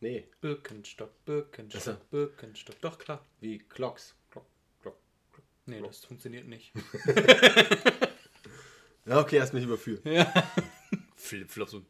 [0.00, 1.96] Nee, Birkenstock, Birkenstock, Ach so.
[2.10, 2.80] Birkenstock.
[2.80, 3.24] Doch, klar.
[3.40, 4.16] wie Clocks.
[4.30, 4.46] Clock,
[4.80, 4.96] Clock.
[5.66, 6.72] Nee, das funktioniert nicht.
[9.04, 10.02] Ja, okay, hast mich überführt.
[11.16, 11.86] Flipflops und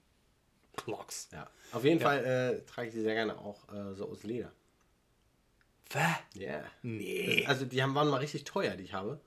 [0.76, 1.28] Clocks.
[1.32, 1.50] Ja.
[1.72, 2.06] Auf jeden Ja.
[2.06, 4.52] Fall äh, trage ich die sehr gerne auch äh, so aus Leder.
[5.90, 6.16] Was?
[6.34, 6.64] Ja.
[6.82, 7.40] Nee.
[7.40, 9.20] Das- Also die haben, waren mal richtig teuer, die ich habe.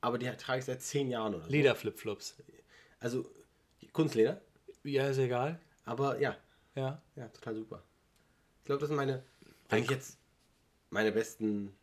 [0.00, 1.50] Aber die trage ich seit zehn Jahren oder so.
[1.50, 2.36] Lederflipflops.
[2.98, 3.30] Also
[3.92, 4.40] Kunstleder.
[4.84, 5.60] Ja, ist egal.
[5.84, 6.36] Aber ja,
[6.74, 7.00] Ja.
[7.14, 7.82] ja, total super.
[8.60, 9.22] Ich glaube, das sind meine,
[9.68, 10.18] eigentlich jetzt
[10.90, 11.76] meine besten,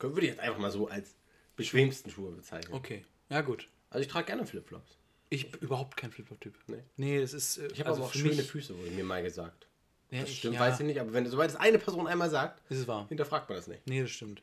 [0.00, 1.14] würde ich jetzt einfach mal so als
[1.56, 2.74] bequemsten Schuhe bezeichnen.
[2.74, 3.04] Okay.
[3.30, 3.68] Ja, gut.
[3.96, 4.98] Also ich trage gerne Flipflops.
[5.30, 6.54] Ich bin überhaupt kein Flipflop-Typ.
[6.66, 6.82] Nee.
[6.98, 7.56] Nee, das ist.
[7.56, 9.66] äh, Ich habe also aber auch schöne Füße, wurde mir mal gesagt.
[10.10, 12.28] Ja, Das ich- stimmt, ja, weiß ich nicht, aber wenn sobald es eine Person einmal
[12.28, 13.08] sagt, Ist es wahr?
[13.08, 13.86] hinterfragt man das nicht.
[13.86, 14.42] Nee, das stimmt.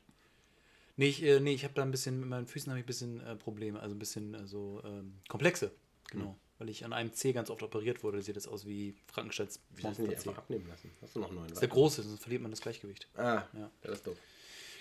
[0.98, 2.88] Nee, ich, äh, nee, ich habe da ein bisschen, mit meinen Füßen habe ich ein
[2.88, 5.72] bisschen äh, Probleme, also ein bisschen äh, so ähm, Komplexe.
[6.10, 6.36] Genau.
[6.58, 9.84] Weil ich an einem Zeh ganz oft operiert wurde, sieht das aus wie Frankensteins Wie
[9.84, 10.30] hast du nicht Monsterzeh.
[10.30, 10.90] einfach abnehmen lassen?
[11.02, 11.44] Hast du noch neun?
[11.44, 13.08] Das ist der große, sonst verliert man das Gleichgewicht.
[13.16, 13.48] Ah, Ja.
[13.54, 13.72] ja.
[13.84, 14.18] das ist doof.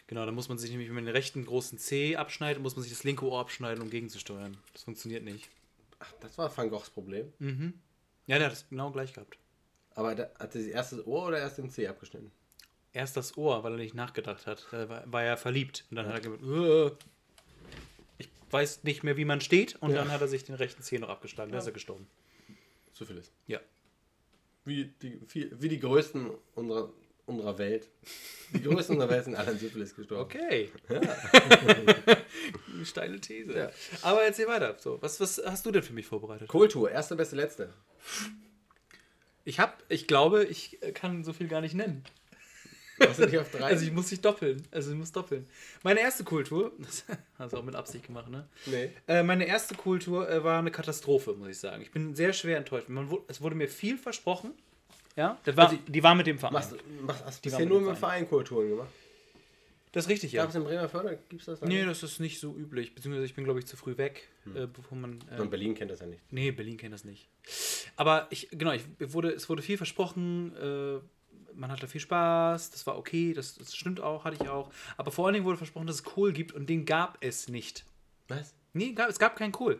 [0.09, 2.83] Genau, da muss man sich nämlich, wenn man den rechten großen Zeh abschneidet, muss man
[2.83, 4.57] sich das linke Ohr abschneiden, um gegenzusteuern.
[4.73, 5.49] Das funktioniert nicht.
[6.01, 7.33] Ach, das war Van Goghs Problem.
[7.39, 7.75] Mhm.
[8.27, 9.39] Ja, der hat es genau gleich gehabt.
[9.95, 12.31] Aber da, hat er das erste Ohr oder erst den Zeh abgeschnitten?
[12.93, 14.67] Erst das Ohr, weil er nicht nachgedacht hat.
[14.71, 15.85] Da war, war er verliebt.
[15.91, 16.91] Und dann hat er gesagt, "Äh,
[18.19, 19.77] ich weiß nicht mehr, wie man steht.
[19.81, 19.97] Und Ja.
[19.99, 21.53] dann hat er sich den rechten Zeh noch abgeschlagen.
[21.53, 22.07] Da ist er gestorben.
[22.93, 23.31] Syphilis.
[23.47, 23.61] Ja.
[24.65, 25.19] Wie die,
[25.59, 26.93] wie die größten unserer,
[27.27, 27.89] unserer Welt.
[28.53, 30.23] Die größten unserer Welt sind alle an Syphilis gestorben.
[30.25, 30.71] Okay.
[30.89, 33.53] Eine steile These.
[33.57, 33.71] Ja.
[34.03, 34.77] Aber erzähl weiter.
[34.79, 36.49] So, was, was hast du denn für mich vorbereitet?
[36.49, 37.73] Kultur, erste, beste, letzte.
[39.45, 42.05] Ich hab, ich glaube, ich kann so viel gar nicht nennen.
[42.99, 44.63] Also ich muss dich doppeln.
[44.71, 45.49] Also ich muss doppeln.
[45.83, 47.05] Meine erste Kultur, das
[47.39, 48.47] hast du auch mit Absicht gemacht, ne?
[48.67, 48.91] nee.
[49.09, 51.83] Äh, meine erste Kultur äh, war eine Katastrophe, muss ich sagen.
[51.83, 52.89] Ich bin sehr schwer enttäuscht.
[52.89, 54.53] Man, wu- es wurde mir viel versprochen.
[55.17, 56.55] Ja, das war, Also, die war mit dem Verein.
[56.55, 58.89] Machst, du- machst, hast Die bisher nur mit Verein Kulturen gemacht?
[59.93, 60.43] Das ist richtig, ja.
[60.43, 61.19] Gab es in Bremerförde?
[61.29, 61.61] Gibt es das?
[61.61, 62.95] da Nee, das ist nicht so üblich.
[62.95, 65.19] Beziehungsweise ich bin, glaube ich, zu früh weg, äh, bevor man.
[65.31, 66.21] Äh, Und Berlin kennt das ja nicht.
[66.31, 67.29] Nee, Berlin kennt das nicht.
[67.97, 70.99] Aber ich, genau, ich wurde, es wurde viel versprochen, äh,
[71.55, 74.71] man hatte viel Spaß, das war okay, das, das stimmt auch, hatte ich auch.
[74.97, 77.85] Aber vor allen Dingen wurde versprochen, dass es Kohl gibt und den gab es nicht.
[78.29, 78.55] Was?
[78.73, 79.79] Nee, gab, es gab keinen Kohl.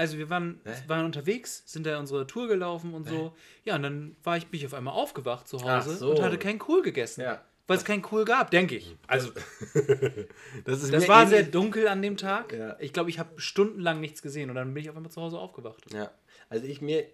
[0.00, 0.72] Also wir waren, Hä?
[0.86, 3.36] waren unterwegs, sind da unsere Tour gelaufen und so.
[3.64, 6.12] Ja, und dann war ich, bin ich auf einmal aufgewacht zu Hause so.
[6.12, 7.20] und hatte keinen Kohl gegessen.
[7.20, 7.44] Ja.
[7.66, 8.96] Weil es keinen Kohl gab, denke ich.
[9.06, 9.30] Also,
[10.64, 12.54] Das, ist das war sehr dunkel an dem Tag.
[12.54, 12.78] Ja.
[12.80, 15.38] Ich glaube, ich habe stundenlang nichts gesehen und dann bin ich auf einmal zu Hause
[15.38, 15.92] aufgewacht.
[15.92, 16.10] Ja,
[16.48, 17.04] also ich mir,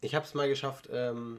[0.00, 1.38] ich habe es mal geschafft, ähm,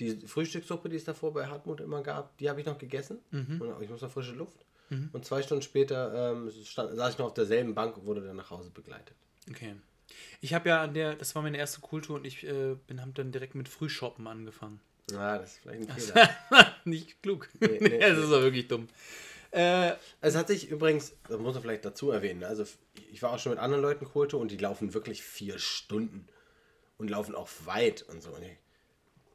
[0.00, 3.20] die Frühstückssuppe, die es davor bei Hartmut immer gab, die habe ich noch gegessen.
[3.30, 3.58] Mhm.
[3.58, 4.66] Und ich muss noch frische Luft.
[4.90, 8.36] Und zwei Stunden später ähm, stand, saß ich noch auf derselben Bank und wurde dann
[8.36, 9.16] nach Hause begleitet.
[9.50, 9.76] Okay.
[10.40, 13.12] Ich habe ja an der, das war meine erste Kultur und ich äh, bin habe
[13.12, 14.80] dann direkt mit Frühshoppen angefangen.
[15.12, 16.74] Ah, das ist vielleicht ein Fehler.
[16.84, 17.48] Nicht klug.
[17.60, 18.88] Nee, Nee, das ist doch wirklich dumm.
[19.52, 22.64] Äh, Es hat sich übrigens, das muss man vielleicht dazu erwähnen, also
[23.12, 26.26] ich war auch schon mit anderen Leuten Kultur und die laufen wirklich vier Stunden
[26.98, 28.30] und laufen auch weit und so.
[28.30, 28.56] Und ich,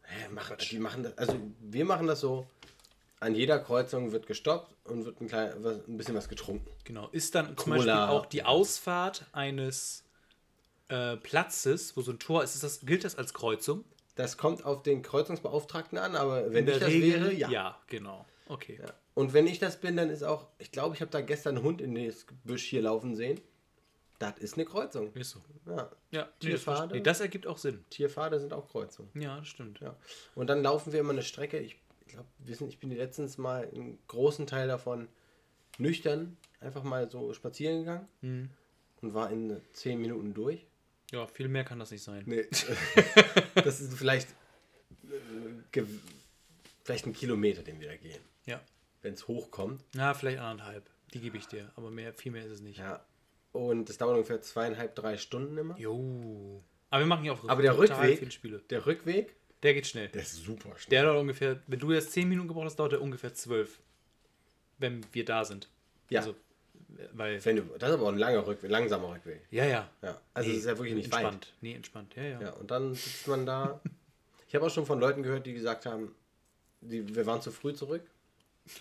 [0.04, 2.48] hä, machen, die machen das, also wir machen das so,
[3.22, 6.68] an jeder Kreuzung wird gestoppt und wird ein, klein, ein bisschen was getrunken.
[6.84, 7.08] genau.
[7.12, 7.76] Ist dann zum Cola.
[7.76, 10.04] Beispiel auch die Ausfahrt eines
[10.90, 13.86] äh, Platzes, wo so ein Tor ist, ist das, gilt das als Kreuzung?
[14.16, 17.50] Das kommt auf den Kreuzungsbeauftragten an, aber wenn ich das wäre, ja.
[17.50, 18.26] ja, genau.
[18.50, 18.80] Okay.
[18.82, 18.92] Ja.
[19.14, 21.64] Und wenn ich das bin, dann ist auch, ich glaube, ich habe da gestern einen
[21.64, 23.40] Hund in das Gebüsch hier laufen sehen.
[24.18, 25.14] Das ist eine Kreuzung.
[25.14, 25.40] Ist so.
[25.68, 25.92] Ja.
[26.12, 26.96] Ja, Tierpfade.
[26.96, 27.86] nee, das ergibt auch Sinn.
[27.90, 29.10] Tierpfade sind auch Kreuzungen.
[29.20, 29.80] Ja, das stimmt.
[29.80, 29.96] Ja.
[30.36, 31.58] Und dann laufen wir immer eine Strecke.
[31.60, 31.80] Ich
[32.12, 35.08] glaube, wir sind, ich bin letztens mal einen großen Teil davon
[35.78, 38.50] nüchtern einfach mal so spazieren gegangen Mhm.
[39.02, 40.66] und war in zehn Minuten durch.
[41.12, 42.24] Ja, viel mehr kann das nicht sein.
[42.26, 42.46] Nee.
[43.56, 44.30] das ist vielleicht,
[45.74, 45.84] äh,
[46.84, 48.22] vielleicht ein Kilometer, den wir da gehen.
[48.46, 48.62] Ja.
[49.02, 49.84] Wenn es hochkommt.
[49.96, 50.90] Na, vielleicht anderthalb.
[51.14, 51.72] Die gebe ich dir.
[51.76, 52.78] Aber mehr, viel mehr ist es nicht.
[52.80, 53.04] Ja.
[53.52, 55.78] Und das dauert ungefähr zweieinhalb, drei Stunden immer.
[55.78, 56.64] Jo.
[56.90, 58.60] Aber wir machen ja auch Aber der Rückweg, viele Spiele.
[58.70, 60.08] der Rückweg, Der geht schnell.
[60.10, 60.90] der ist super schnell.
[60.90, 63.80] Der dauert ungefähr, wenn du jetzt 10 Minuten gebraucht hast, dauert der ungefähr 12.
[64.80, 65.70] Wenn wir da sind.
[66.10, 66.22] Ja.
[66.22, 66.36] Also,
[67.14, 67.44] weil.
[67.46, 69.42] Wenn du, das ist aber auch ein langer Rückweg, langsamer Rückweg.
[69.52, 69.90] Ja, ja.
[70.02, 70.20] Ja.
[70.34, 71.20] Also es ist ja wirklich nicht weit.
[71.22, 71.54] entspannt.
[71.62, 72.16] Nee, entspannt.
[72.16, 72.42] Ja, ja.
[72.42, 73.80] Ja, und dann sitzt man da.
[74.48, 76.14] Ich habe auch schon von Leuten gehört, die gesagt haben,
[76.82, 78.02] die, wir waren zu früh zurück.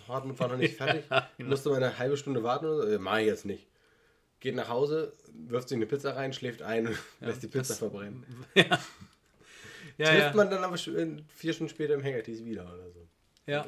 [0.08, 1.04] Hartmut war noch nicht fertig.
[1.36, 1.50] genau.
[1.50, 2.92] Musste mal eine halbe Stunde warten oder so.
[2.94, 3.66] Äh, Mach ich jetzt nicht.
[4.40, 5.12] Geht nach Hause,
[5.48, 8.24] wirft sich eine Pizza rein, schläft ein und lässt die Pizza das- verbrennen.
[8.54, 8.78] Ja,
[10.00, 10.06] ja.
[10.10, 10.34] Trifft ja.
[10.34, 13.08] man dann aber schon vier Stunden später im Hängertisch wieder oder so.
[13.46, 13.66] Ja.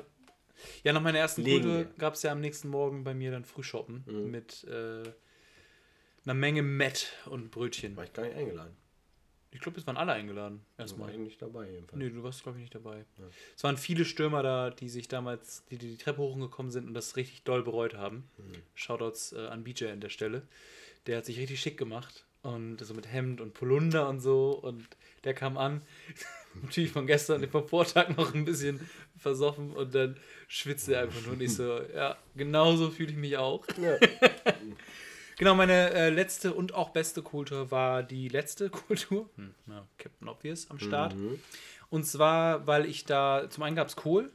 [0.85, 1.85] Ja, nach meiner ersten wir.
[1.99, 4.31] gab es ja am nächsten Morgen bei mir dann Frühshoppen Mhm.
[4.31, 5.03] mit äh,
[6.25, 7.97] einer Menge Mett und Brötchen.
[7.97, 8.77] War ich gar nicht eingeladen.
[9.51, 10.65] Ich glaube, es waren alle eingeladen.
[10.77, 11.11] Da war Erstmal.
[11.11, 11.99] ich nicht dabei jedenfalls.
[11.99, 13.05] Nee, du warst, glaube ich, nicht dabei.
[13.55, 16.95] Es waren viele Stürmer da, die sich damals, die die, die Treppe hochgekommen sind und
[16.95, 18.31] das richtig doll bereut haben.
[18.75, 20.43] Shoutouts äh, an BJ an der Stelle.
[21.07, 24.87] Der hat sich richtig schick gemacht und so mit Hemd und Polunder und so und
[25.25, 25.83] der kam an.
[26.63, 28.81] Natürlich von gestern, vom Vortag noch ein bisschen
[29.17, 30.17] versoffen und dann
[30.49, 33.65] schwitzte er einfach nur und ich so, ja, genauso fühle ich mich auch.
[33.81, 33.97] Ja.
[35.39, 39.29] Genau, meine äh, letzte und auch beste Kultur war die letzte Kultur.
[39.35, 41.17] Hm, na, Captain Obvious am Start.
[41.17, 41.41] Mhm.
[41.91, 44.31] Und zwar, weil ich da, zum einen gab es Kohl.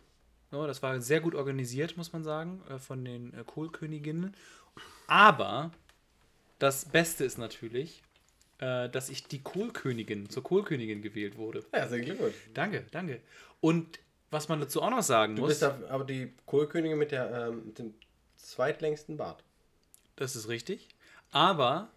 [0.52, 4.36] Ja, das war sehr gut organisiert, muss man sagen, äh, von den äh, Kohlköniginnen.
[5.08, 5.72] Aber
[6.60, 8.02] das Beste ist natürlich,
[8.60, 11.60] äh, dass ich die Kohlkönigin, zur Kohlkönigin gewählt wurde.
[11.74, 12.36] Ja, herzlichen Glückwunsch.
[12.54, 13.22] Danke, danke.
[13.62, 14.00] Und
[14.32, 17.48] was man dazu auch noch sagen Du muss, bist da- aber die Kohlkönigin mit, der,
[17.50, 17.94] ähm, mit dem
[18.38, 19.44] zweitlängsten Bart.
[20.16, 20.90] das ist richtig,
[21.32, 21.92] aber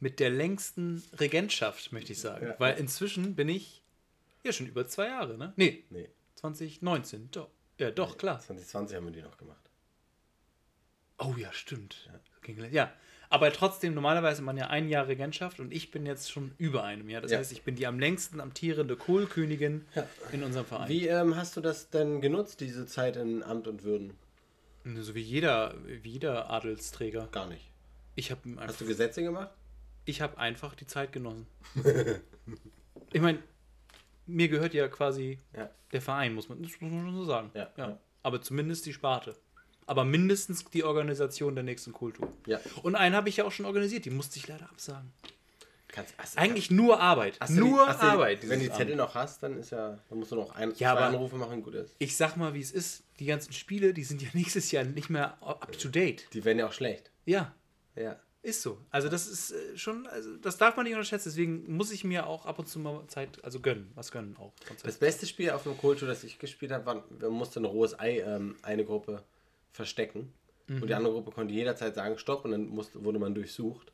[0.00, 2.46] mit der längsten Regentschaft, möchte ich sagen.
[2.46, 2.54] Ja.
[2.58, 3.82] Weil inzwischen bin ich
[4.44, 5.52] ja schon über zwei Jahre, ne?
[5.56, 7.30] Nee, Nee, 2019.
[7.32, 7.48] Doch.
[7.78, 8.40] Ja, doch, klar.
[8.40, 9.68] 2020 haben wir die noch gemacht.
[11.18, 12.08] Oh ja, stimmt.
[12.42, 12.92] Ging- Ja,
[13.30, 17.08] aber trotzdem, normalerweise man ja ein Jahr Regentschaft und ich bin jetzt schon über einem
[17.10, 17.20] Jahr.
[17.20, 17.38] Das Ja.
[17.38, 19.84] heißt, ich bin die am längsten amtierende Kohlkönigin
[20.32, 20.88] in unserem Verein.
[20.88, 24.14] Wie ähm, hast du das denn genutzt, diese Zeit in Amt und Würden?
[24.96, 27.28] So wie jeder, wie jeder Adelsträger.
[27.30, 27.70] Gar nicht.
[28.14, 29.50] Ich habe Hast einfach, du Gesetze gemacht?
[30.06, 31.46] ich hab einfach die Zeit genossen.
[33.12, 33.38] ich meine,
[34.26, 35.68] mir gehört ja quasi Ja.
[35.92, 37.50] der Verein, muss man, das muss man schon so sagen.
[37.54, 37.98] Ja, ja.
[38.22, 39.36] Aber zumindest die Sparte.
[39.88, 42.30] Aber mindestens die Organisation der nächsten Kultur.
[42.46, 42.60] Ja.
[42.82, 45.10] Und einen habe ich ja auch schon organisiert, die musste ich leider absagen.
[45.88, 47.38] Kannst, hast, Eigentlich nur Arbeit.
[47.48, 48.42] du nur die, du Arbeit.
[48.42, 50.72] Die, wenn dieses die Zettel noch hast, dann ist ja, dann musst du noch ein,
[50.76, 51.96] Ja, zwei Anrufe machen, gut ist.
[51.98, 53.02] Ich sag mal, wie es ist.
[53.18, 56.28] Die ganzen Spiele, die sind ja nächstes Jahr nicht mehr up to date.
[56.34, 57.10] Die werden ja auch schlecht.
[57.24, 57.54] Ja,
[57.96, 58.16] Ja.
[58.42, 58.78] ist so.
[58.90, 61.30] Also das ist äh, schon, also das darf man nicht unterschätzen.
[61.30, 64.52] Deswegen muss ich mir auch ab und zu mal Zeit, also gönnen, was gönnen auch.
[64.82, 67.98] Das beste Spiel auf dem Kultur, das ich gespielt habe, war, man musste ein rohes
[67.98, 69.24] Ei ähm, eine Gruppe
[69.72, 70.32] verstecken.
[70.68, 73.90] Und die andere Gruppe konnte jederzeit sagen, stopp, und dann musste, wurde man durchsucht.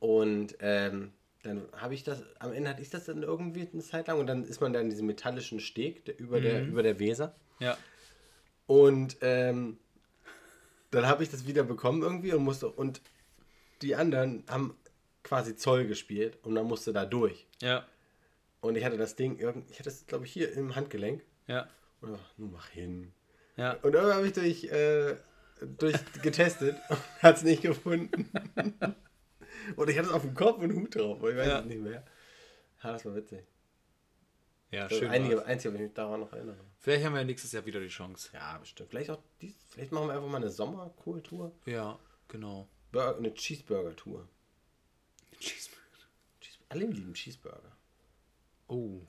[0.00, 1.12] Und ähm,
[1.42, 4.26] dann habe ich das, am Ende hatte ich das dann irgendwie eine Zeit lang und
[4.26, 7.34] dann ist man da in diesem metallischen Steg der, über, der, über der Weser.
[7.58, 7.78] Ja.
[8.66, 9.78] Und ähm,
[10.90, 13.00] dann habe ich das wieder bekommen irgendwie und musste, und
[13.80, 14.76] die anderen haben
[15.24, 17.46] quasi Zoll gespielt und dann musste da durch.
[17.62, 17.86] Ja.
[18.60, 21.24] Und ich hatte das Ding, irgend- ich hatte das, glaube ich, hier im Handgelenk.
[21.46, 21.68] Ja.
[22.02, 23.12] Und ach, nun mach hin.
[23.56, 23.72] Ja.
[23.82, 25.16] Und irgendwann habe ich durch, äh,
[25.78, 28.30] durch getestet und hat es nicht gefunden.
[29.76, 31.58] und ich hatte es auf dem Kopf und einen Hut drauf, aber ich weiß Ja.
[31.60, 32.04] es nicht mehr.
[32.82, 33.44] Ja, das war witzig.
[34.70, 35.10] Ja, Das schön.
[35.10, 36.56] einige, einzige, was ich mich daran noch erinnere.
[36.80, 38.30] Vielleicht haben wir nächstes Jahr wieder die Chance.
[38.32, 38.88] Ja, bestimmt.
[38.88, 41.52] Vielleicht auch dies, vielleicht machen wir einfach mal eine Sommerkultur.
[41.66, 41.98] Ja,
[42.28, 42.66] genau.
[42.90, 44.26] Burger, eine Cheeseburger-Tour.
[45.38, 45.82] Cheeseburger.
[46.40, 47.76] Cheese, alle lieben Cheeseburger.
[48.68, 49.00] Oh.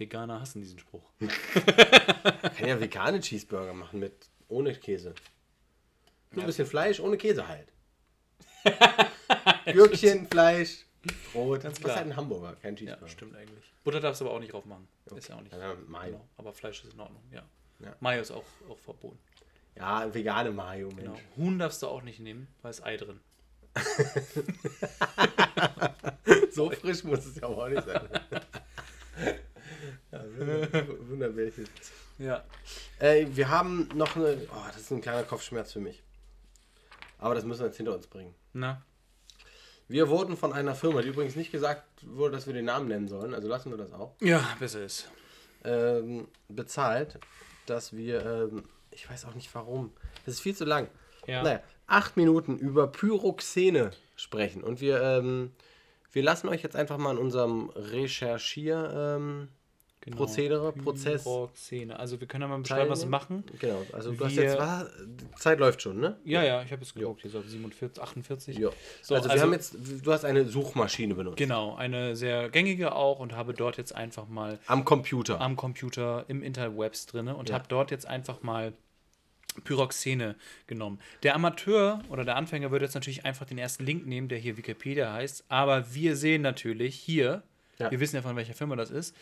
[0.00, 1.02] Veganer hassen diesen Spruch.
[1.20, 5.14] Kann ja vegane Cheeseburger machen mit ohne Käse.
[6.32, 7.68] Nur ein bisschen Fleisch, ohne Käse halt.
[9.72, 10.84] Gürkchen, Fleisch,
[11.32, 11.62] Brot.
[11.62, 11.96] Ganz klar.
[11.96, 13.08] halt ein Hamburger, kein Ja, Cheeseburger.
[13.08, 13.64] stimmt eigentlich.
[13.84, 14.88] Butter darfst du aber auch nicht drauf machen.
[15.16, 15.52] Ist ja auch nicht.
[15.52, 16.12] Ja, Mayo.
[16.12, 16.28] Genau.
[16.36, 17.42] Aber Fleisch ist in Ordnung, ja.
[17.80, 17.94] Ja.
[18.00, 19.18] Mayo ist auch, auch verboten.
[19.76, 21.00] Ja, vegane Mayo, Mensch.
[21.02, 21.18] Genau.
[21.36, 23.20] Huhn darfst du auch nicht nehmen, weil es Ei drin.
[26.52, 28.08] So frisch muss es ja auch nicht sein.
[30.12, 31.68] Ja, wunder- wunderwelches.
[32.18, 32.44] Ja.
[32.98, 34.36] Äh, wir haben noch eine.
[34.52, 36.02] Oh, das ist ein kleiner Kopfschmerz für mich.
[37.18, 38.34] Aber das müssen wir jetzt hinter uns bringen.
[38.52, 38.82] Na?
[39.88, 43.08] Wir wurden von einer Firma, die übrigens nicht gesagt wurde, dass wir den Namen nennen
[43.08, 45.10] sollen, also lassen wir das auch, Ja, besser ist.
[45.64, 47.18] ähm, bezahlt,
[47.66, 49.92] dass wir, ähm, ich weiß auch nicht warum,
[50.24, 50.88] das ist viel zu lang.
[51.26, 51.42] Ja.
[51.42, 54.62] Naja, acht Minuten über Pyroxene sprechen.
[54.62, 55.50] Und wir, ähm,
[56.12, 59.48] wir lassen euch jetzt einfach mal in unserem Recherchier, ähm,
[60.02, 60.16] Genau.
[60.16, 61.28] Prozedere, Prozess.
[61.54, 61.98] Szene.
[61.98, 63.44] Also wir können ja mal beschreiben, was wir machen.
[63.58, 66.16] Genau, also du hast Wir- jetzt, was, die Zeit läuft schon, ne?
[66.24, 67.20] Ja, ja, ich habe jetzt geguckt.
[67.20, 68.56] Hier so 47, 48.
[68.56, 68.70] Ja.
[69.02, 71.36] So, also, wir also- haben jetzt, du hast eine Suchmaschine benutzt.
[71.36, 75.38] Genau, eine sehr gängige auch und habe dort jetzt einfach mal Am Computer.
[75.38, 77.56] am Computer im Interwebs drin und Ja.
[77.56, 78.72] habe dort jetzt einfach mal
[79.64, 80.36] Pyroxene
[80.66, 80.98] genommen.
[81.24, 84.56] Der Amateur oder der Anfänger würde jetzt natürlich einfach den ersten Link nehmen, der hier
[84.56, 87.42] Wikipedia heißt, aber wir sehen natürlich hier,
[87.78, 87.90] Ja.
[87.90, 89.14] wir wissen ja von welcher Firma das ist,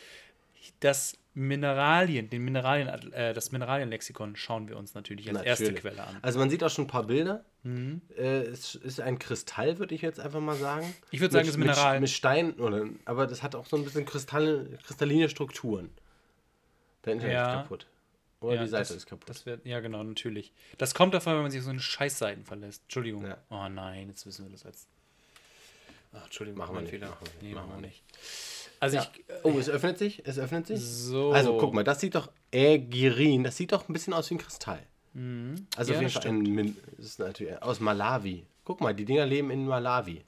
[0.80, 5.80] das Mineralien, den Mineralien, äh, das Mineralienlexikon schauen wir uns natürlich als erste Natürlich.
[5.82, 6.16] Quelle an.
[6.20, 7.44] Also man sieht auch schon ein paar Bilder.
[7.62, 8.02] Mhm.
[8.16, 10.92] Äh, es ist ein Kristall, würde ich jetzt einfach mal sagen.
[11.12, 11.94] Ich würde sagen, es ist Mineral.
[11.94, 15.90] Mit, mit Stein, oder, aber das hat auch so ein bisschen Kristalle, kristalline Strukturen.
[17.02, 17.54] Dein Internet Ja.
[17.54, 17.86] ist kaputt.
[18.40, 19.28] Oder Ja, die Seite das, ist kaputt.
[19.28, 20.52] Das wird, ja, genau, natürlich.
[20.76, 22.82] Das kommt davon, wenn man sich auf so eine Scheißseiten verlässt.
[22.84, 23.24] Entschuldigung.
[23.26, 23.36] Ja.
[23.50, 24.86] Oh nein, jetzt wissen wir das als.
[26.12, 27.10] Ach, Entschuldigung, Machen wir nicht, Fehler.
[27.10, 28.02] machen wir nicht, nee, machen machen wir wir nicht.
[28.80, 29.02] Also ja.
[29.12, 29.20] ich.
[29.28, 30.22] äh, Oh, es öffnet sich.
[30.24, 30.80] Es öffnet sich.
[30.80, 31.32] So.
[31.32, 33.44] Also guck mal, das sieht doch Ägirin.
[33.44, 34.78] Das sieht doch ein bisschen aus wie ein Kristall.
[34.78, 35.66] Also Mhm.
[35.76, 35.88] Ja, auf
[36.24, 38.44] jeden Fall ist natürlich aus Malawi.
[38.64, 40.22] Guck mal, die Dinger leben in Malawi.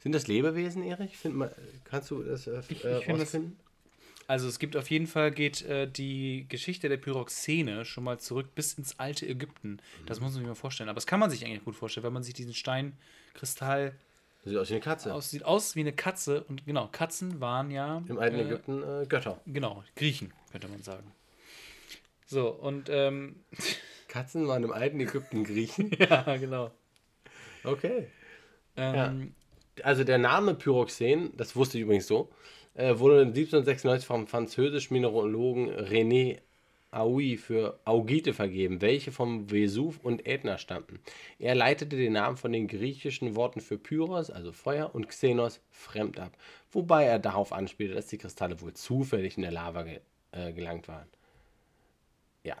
[0.00, 1.16] Sind das Lebewesen, Erich?
[1.16, 1.54] Find mal,
[1.84, 3.56] kannst du das äh, Ich- äh, ich find das- rausfinden?
[4.26, 8.54] Also es gibt auf jeden Fall, geht äh, die Geschichte der Pyroxene schon mal zurück
[8.54, 9.72] bis ins alte Ägypten.
[9.72, 10.06] Mhm.
[10.06, 10.88] Das muss man sich mal vorstellen.
[10.90, 13.94] Aber das kann man sich eigentlich gut vorstellen, wenn man sich diesen Steinkristall
[14.48, 15.14] sieht aus wie eine Katze.
[15.14, 16.44] aus, sieht aus wie eine Katze.
[16.44, 18.02] Und genau, Katzen waren ja.
[18.08, 19.40] Im alten äh, Ägypten äh, Götter.
[19.46, 21.12] Genau, Griechen, könnte man sagen.
[22.26, 23.36] So, und ähm,
[24.08, 25.90] Katzen waren im alten Ägypten Griechen.
[25.98, 26.70] ja, genau.
[27.64, 28.08] Okay.
[28.76, 29.34] Ähm,
[29.82, 32.30] also der Name Pyroxen, das wusste ich übrigens so,
[32.74, 36.38] äh, wurde 1796 vom französischen Mineralogen René
[36.90, 41.00] Aui für Augite vergeben, welche vom Vesuv und Ätna stammten.
[41.38, 46.18] Er leitete den Namen von den griechischen Worten für Pyros, also Feuer, und Xenos, fremd
[46.18, 46.36] ab,
[46.70, 50.00] wobei er darauf anspielte, dass die Kristalle wohl zufällig in der Lava ge
[50.32, 51.08] äh, gelangt waren.
[52.44, 52.56] Ja.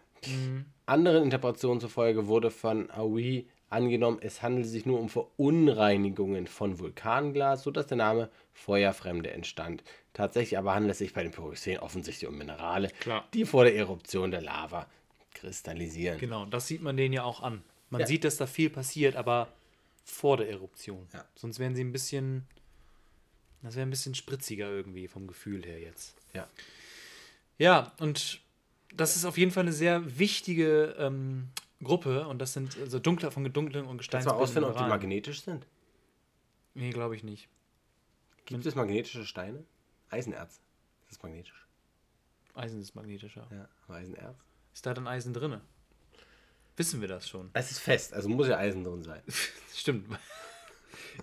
[0.86, 7.62] Anderen Interpretationen zufolge wurde von Aui angenommen, es handelt sich nur um Verunreinigungen von Vulkanglas,
[7.62, 9.82] sodass der Name Feuerfremde entstand.
[10.14, 13.26] Tatsächlich aber handelt es sich bei den Pyroxen offensichtlich um Minerale, Klar.
[13.34, 14.86] die vor der Eruption der Lava
[15.34, 16.18] kristallisieren.
[16.18, 17.62] Genau, das sieht man denen ja auch an.
[17.90, 18.06] Man Ja.
[18.06, 19.48] sieht, dass da viel passiert, aber
[20.04, 21.06] vor der Eruption.
[21.12, 21.24] Ja.
[21.34, 22.46] Sonst wären sie ein bisschen.
[23.62, 26.14] Das wäre ein bisschen spritziger irgendwie vom Gefühl her jetzt.
[26.32, 26.48] Ja.
[27.58, 28.40] Ja, und
[28.94, 31.48] das ist auf jeden Fall eine sehr wichtige ähm,
[31.82, 35.42] Gruppe und das sind also dunkler von dunklen und Kannst du ausfinden, ob die magnetisch
[35.42, 35.66] sind?
[36.74, 37.48] Nee, glaube ich nicht.
[38.46, 39.64] Gibt es magnetische Steine?
[40.10, 40.60] Eisenerz.
[41.06, 41.66] Das ist magnetisch.
[42.54, 43.46] Eisen ist magnetischer.
[43.50, 44.36] Ja, aber Eisenerz.
[44.72, 45.60] Ist da dann Eisen drin?
[46.76, 47.50] Wissen wir das schon?
[47.52, 49.22] Es ist fest, also muss ja Eisen drin sein.
[49.74, 50.18] Stimmt.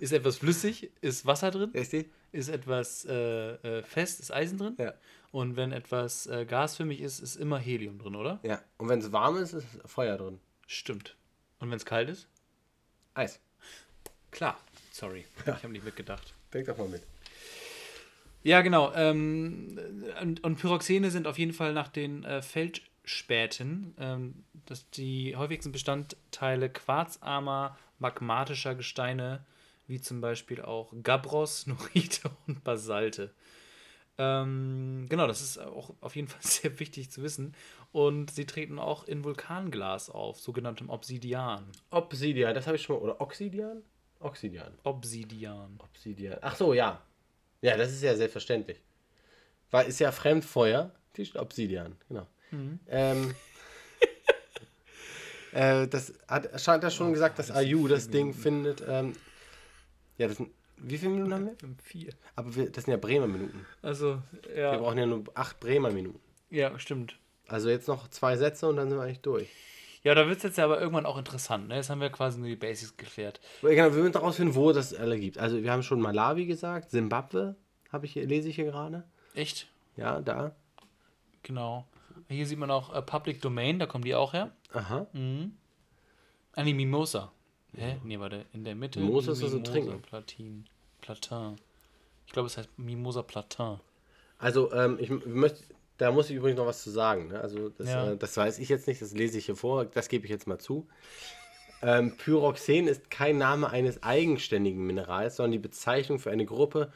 [0.00, 1.70] Ist etwas flüssig, ist Wasser drin?
[1.70, 2.10] Richtig?
[2.36, 4.76] ist etwas äh, äh, fest, ist Eisen drin.
[4.78, 4.94] Ja.
[5.32, 8.38] Und wenn etwas äh, gasförmig ist, ist immer Helium drin, oder?
[8.42, 8.60] Ja.
[8.78, 10.38] Und wenn es warm ist, ist Feuer drin.
[10.66, 11.16] Stimmt.
[11.58, 12.28] Und wenn es kalt ist?
[13.14, 13.40] Eis.
[14.30, 14.58] Klar.
[14.92, 16.34] Sorry, ich habe nicht mitgedacht.
[16.52, 17.02] Denk doch mal mit.
[18.42, 18.92] Ja, genau.
[18.94, 19.78] Ähm,
[20.20, 25.72] und, und Pyroxene sind auf jeden Fall nach den äh, Feldspäten ähm, das die häufigsten
[25.72, 29.44] Bestandteile quarzarmer magmatischer Gesteine,
[29.86, 33.32] wie zum Beispiel auch Gabbros, Norite und Basalte.
[34.18, 37.54] Ähm, genau, das ist auch auf jeden Fall sehr wichtig zu wissen.
[37.92, 41.64] Und sie treten auch in Vulkanglas auf, sogenanntem Obsidian.
[41.90, 43.02] Obsidian, das habe ich schon mal.
[43.02, 43.82] Oder Oxidian?
[44.20, 44.72] Oxidian.
[44.82, 45.78] Obsidian.
[45.78, 46.38] Obsidian.
[46.40, 47.02] Ach so, ja.
[47.60, 48.80] Ja, das ist ja selbstverständlich.
[49.70, 50.92] Weil ist ja Fremdfeuer.
[51.36, 52.26] Obsidian, genau.
[52.88, 53.34] Ähm,
[55.52, 58.82] äh, das hat, hat er schon gesagt, dass IU das Ding findet.
[58.86, 59.14] Ähm,
[60.18, 60.42] ja, das
[60.78, 61.56] wie viele Minuten haben wir?
[61.82, 62.12] Vier.
[62.34, 63.64] Aber wir, das sind ja Bremer Minuten.
[63.82, 64.76] Also, Wir ja.
[64.76, 66.20] brauchen ja nur acht Bremer Minuten.
[66.50, 67.18] Ja, stimmt.
[67.48, 69.48] Also jetzt noch zwei Sätze und dann sind wir eigentlich durch.
[70.02, 71.68] Ja, da wird es jetzt ja aber irgendwann auch interessant.
[71.68, 71.76] Ne?
[71.76, 73.40] Jetzt haben wir quasi nur die Basics geklärt.
[73.62, 75.38] Genau, wir müssen herausfinden, wo das alle gibt.
[75.38, 77.56] Also wir haben schon Malawi gesagt, Simbabwe,
[77.92, 79.04] habe ich hier, lese ich hier gerade.
[79.34, 79.68] Echt?
[79.96, 80.54] Ja, da.
[81.42, 81.86] Genau.
[82.28, 84.52] Hier sieht man auch äh, Public Domain, da kommen die auch her.
[84.72, 85.06] Aha.
[86.52, 87.32] Ah, nee, Mimosa.
[87.74, 87.96] Hä?
[88.04, 89.00] Nee, warte, in der Mitte.
[89.00, 90.00] Mimosa ist das so trinken.
[90.02, 90.64] Platin.
[91.00, 91.56] Platin.
[92.26, 93.78] Ich glaube, es heißt Mimosa Platin.
[94.38, 95.62] Also ähm, ich möchte,
[95.98, 97.28] da muss ich übrigens noch was zu sagen.
[97.28, 97.40] Ne?
[97.40, 98.12] Also das, Ja.
[98.12, 100.46] äh, das weiß ich jetzt nicht, das lese ich hier vor, das gebe ich jetzt
[100.46, 100.86] mal zu.
[101.82, 106.90] Ähm, Pyroxen ist kein Name eines eigenständigen Minerals, sondern die Bezeichnung für eine Gruppe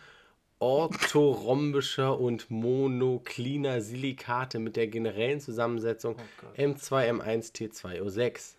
[0.58, 6.16] orthorhombischer und monokliner Silikate mit der generellen Zusammensetzung
[6.56, 8.54] M2M1T2O6.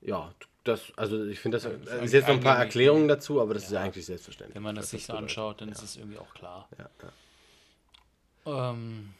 [0.00, 0.32] Ja,
[0.64, 3.54] das, also ich finde das, ist äh, ist jetzt noch ein paar Erklärungen dazu, aber
[3.54, 4.54] das ist ja eigentlich selbstverständlich.
[4.54, 6.68] Wenn man das sich so anschaut, dann ist es irgendwie auch klar.
[6.78, 8.70] Ja, ja.
[8.70, 9.14] Ähm,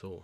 [0.00, 0.22] So.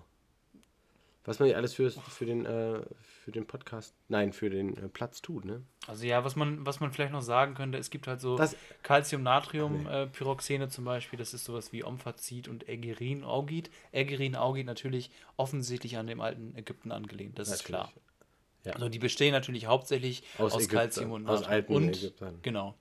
[1.25, 2.81] Was man hier alles für, für, den, äh,
[3.25, 5.61] für den Podcast, nein, für den äh, Platz tut, ne?
[5.89, 8.55] also ja, was man, was man vielleicht noch sagen könnte, es gibt halt so Das-
[8.85, 13.71] Calcium-Natrium-Pyroxene zum Beispiel, das ist sowas wie Omphazit und Ägerin-Augit.
[13.91, 17.93] Ägerin-Augit natürlich offensichtlich an dem alten Ägypten angelehnt, das ist klar.
[18.67, 18.73] Ja.
[18.73, 22.39] Also die bestehen natürlich hauptsächlich Aus aus, Calcium und aus alten und, Ägyptern.
[22.43, 22.75] Genau.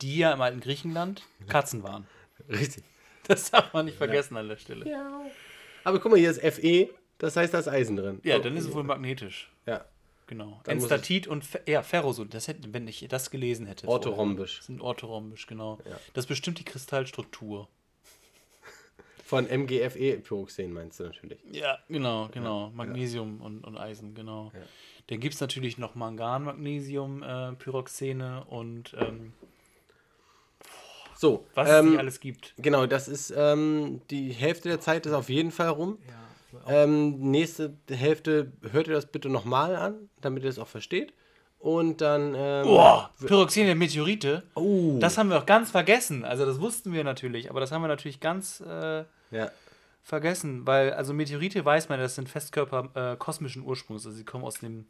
[0.00, 2.06] Die ja im alten Griechenland Katzen waren.
[2.48, 2.84] Richtig.
[3.28, 4.86] Das darf man nicht vergessen an der Stelle.
[4.86, 5.20] Ja, Ja.
[5.84, 8.20] Aber guck mal, hier ist Fe, das heißt, da ist Eisen drin.
[8.24, 9.50] Oh, dann ist es wohl magnetisch.
[9.66, 9.84] Ja.
[10.26, 10.60] Genau.
[10.64, 12.26] Dann Enstatit und Fe ja, Ferrosol.
[12.26, 13.86] Das hätte, wenn ich das gelesen hätte.
[13.86, 14.62] Orthorhombisch.
[14.62, 15.78] Sind orthorhombisch, genau.
[15.88, 15.98] Ja.
[16.14, 17.68] Das bestimmt die Kristallstruktur.
[19.24, 21.38] Von MGFE-Pyroxen meinst du natürlich.
[21.52, 22.70] Ja, genau, genau.
[22.70, 24.50] Magnesium Und, und Eisen, genau.
[25.08, 29.32] Dann gibt es natürlich noch Mangan, Magnesium, äh, Pyroxene und ähm,
[31.14, 32.54] So, was es ähm, nicht alles gibt.
[32.58, 35.98] genau, das ist ähm, die Hälfte der Zeit ist auf jeden Fall rum.
[36.06, 41.12] Ja, Ähm, nächste Hälfte hört ihr das bitte nochmal an, damit ihr es auch versteht.
[41.58, 42.34] Und dann.
[42.36, 44.42] Ähm, Boah, Pyroxene, Meteorite.
[44.54, 44.98] Oh.
[45.00, 46.24] Das haben wir auch ganz vergessen.
[46.24, 49.50] Also das wussten wir natürlich, aber das haben wir natürlich ganz äh, Ja.
[50.06, 54.06] Vergessen, weil also Meteorite weiß man, das sind Festkörper äh, kosmischen Ursprungs.
[54.06, 54.86] Also sie kommen aus dem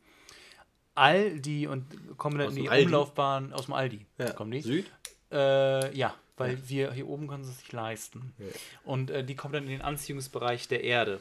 [0.95, 1.87] All, die und
[2.19, 2.85] kommen dann in die Aldi?
[2.85, 4.05] Umlaufbahn aus dem Aldi.
[4.19, 4.31] ja.
[4.33, 4.61] Kommen die?
[4.61, 4.91] Süd?
[5.33, 8.35] Äh, ja, weil wir hier oben können sie es nicht leisten.
[8.85, 11.21] Und äh, die kommen dann in den Anziehungsbereich der Erde.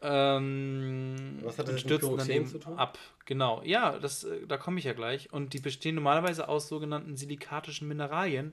[0.00, 2.78] Ähm, Was hat das und mit stürzen dann eben zu tun?
[2.78, 2.98] ab.
[3.26, 5.32] Genau, ja, das, äh, da komme ich ja gleich.
[5.32, 8.52] Und die bestehen normalerweise aus sogenannten silikatischen Mineralien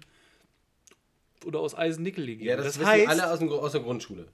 [1.45, 2.47] oder aus Eisen-Nickel-Legierung.
[2.49, 4.27] Ja, das, das wissen heißt, alle aus, dem, aus der Grundschule.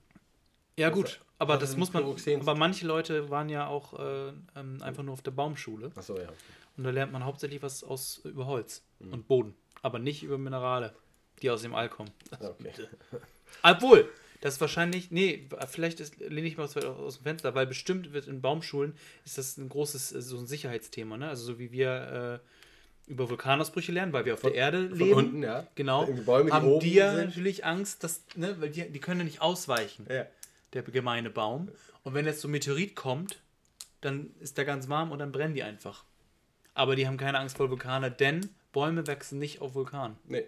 [0.76, 2.04] ja das- gut, aber das muss man.
[2.04, 6.28] Aber manche Leute waren ja auch äh, ähm, einfach nur auf der Baumschule Achso, ja.
[6.76, 9.12] und da lernt man hauptsächlich was aus über Holz Mhm.
[9.12, 10.94] und Boden, aber nicht über Minerale,
[11.42, 12.10] die aus dem All kommen.
[12.40, 12.72] Okay.
[13.62, 14.08] Obwohl,
[14.40, 18.12] das ist wahrscheinlich, nee, vielleicht ist, lehne ich mal aus, aus dem Fenster, weil bestimmt
[18.12, 18.94] wird in Baumschulen,
[19.24, 21.28] ist das ein großes, äh, so ein Sicherheitsthema, ne?
[21.28, 22.48] Also so wie wir äh,
[23.06, 25.14] über Vulkanausbrüche lernen, weil wir auf der Erde Von leben.
[25.14, 25.66] unten, ja.
[25.74, 26.02] Genau.
[26.02, 27.26] Irgendwie Bäume, die haben die ja sind.
[27.26, 30.26] natürlich Angst, dass, ne, weil die, die können ja nicht ausweichen, Ja.
[30.72, 31.68] der gemeine Baum.
[32.02, 33.40] Und wenn jetzt so ein Meteorit kommt,
[34.00, 36.04] dann ist der ganz warm und dann brennen die einfach.
[36.74, 40.16] Aber die haben keine Angst vor Vulkane, denn Bäume wachsen nicht auf Vulkanen.
[40.26, 40.44] Nee.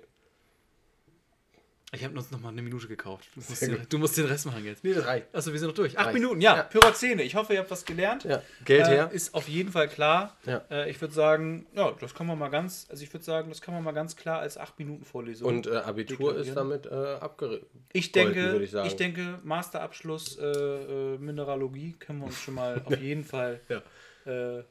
[1.93, 3.28] Ich habe uns noch mal eine Minute gekauft.
[3.34, 4.82] Du musst, den, du musst den Rest machen jetzt.
[4.82, 5.32] Nee, reicht.
[5.32, 5.97] Achso, wir sind noch durch.
[5.97, 6.14] Acht Reicht.
[6.14, 6.57] Minuten, ja.
[6.57, 6.62] Ja.
[6.64, 7.22] Pyrazene.
[7.22, 8.24] Ich hoffe, ihr habt was gelernt.
[8.24, 8.43] Ja.
[8.64, 9.11] Geld äh, her.
[9.12, 10.37] Ist auf jeden Fall klar.
[10.47, 10.62] Ja.
[10.68, 13.61] Äh, ich würde sagen, ja, das kann man mal ganz, also ich würde sagen, das
[13.61, 15.47] kann man mal ganz klar als acht Minuten Vorlesung.
[15.47, 17.68] Und äh, Abitur ist damit äh, abgerissen.
[17.93, 18.89] ich denke, ich sagen.
[18.89, 23.61] ich denke, Masterabschluss äh, äh, Mineralogie können wir uns schon mal auf jeden Fall.
[23.68, 24.59] Ja.
[24.59, 24.64] Äh,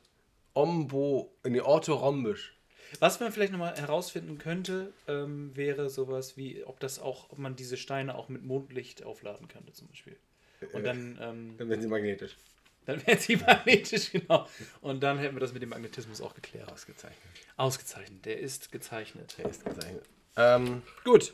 [0.53, 2.54] Ombo, nee, orthorhombisch.
[3.01, 7.55] Was man vielleicht nochmal herausfinden könnte, ähm, wäre sowas wie, ob das auch, ob man
[7.55, 10.17] diese Steine auch mit Mondlicht aufladen könnte, zum Beispiel.
[10.73, 12.37] Und dann ähm, Dann werden sie magnetisch.
[12.85, 14.47] Dann wären sie magnetisch, genau.
[14.81, 16.71] Und dann hätten wir das mit dem Magnetismus auch geklärt.
[16.71, 17.19] Ausgezeichnet.
[17.57, 18.25] Ausgezeichnet.
[18.25, 19.35] Der ist gezeichnet.
[19.37, 20.03] Der ist gezeichnet.
[20.37, 21.33] Ähm, gut.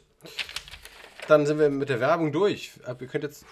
[1.27, 2.71] Dann sind wir mit der Werbung durch.
[2.83, 3.45] Aber Ihr könnt jetzt.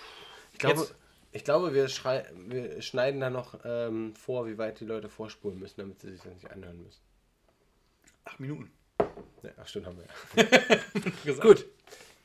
[0.53, 0.95] Ich glaube, Jetzt.
[1.31, 5.79] ich glaube wir, wir schneiden da noch ähm, vor, wie weit die Leute vorspulen müssen,
[5.79, 7.01] damit sie sich das nicht anhören müssen.
[8.25, 8.71] Acht Minuten.
[9.43, 10.49] Ja, ach, stimmt, haben wir
[11.33, 11.33] ja.
[11.39, 11.65] Gut.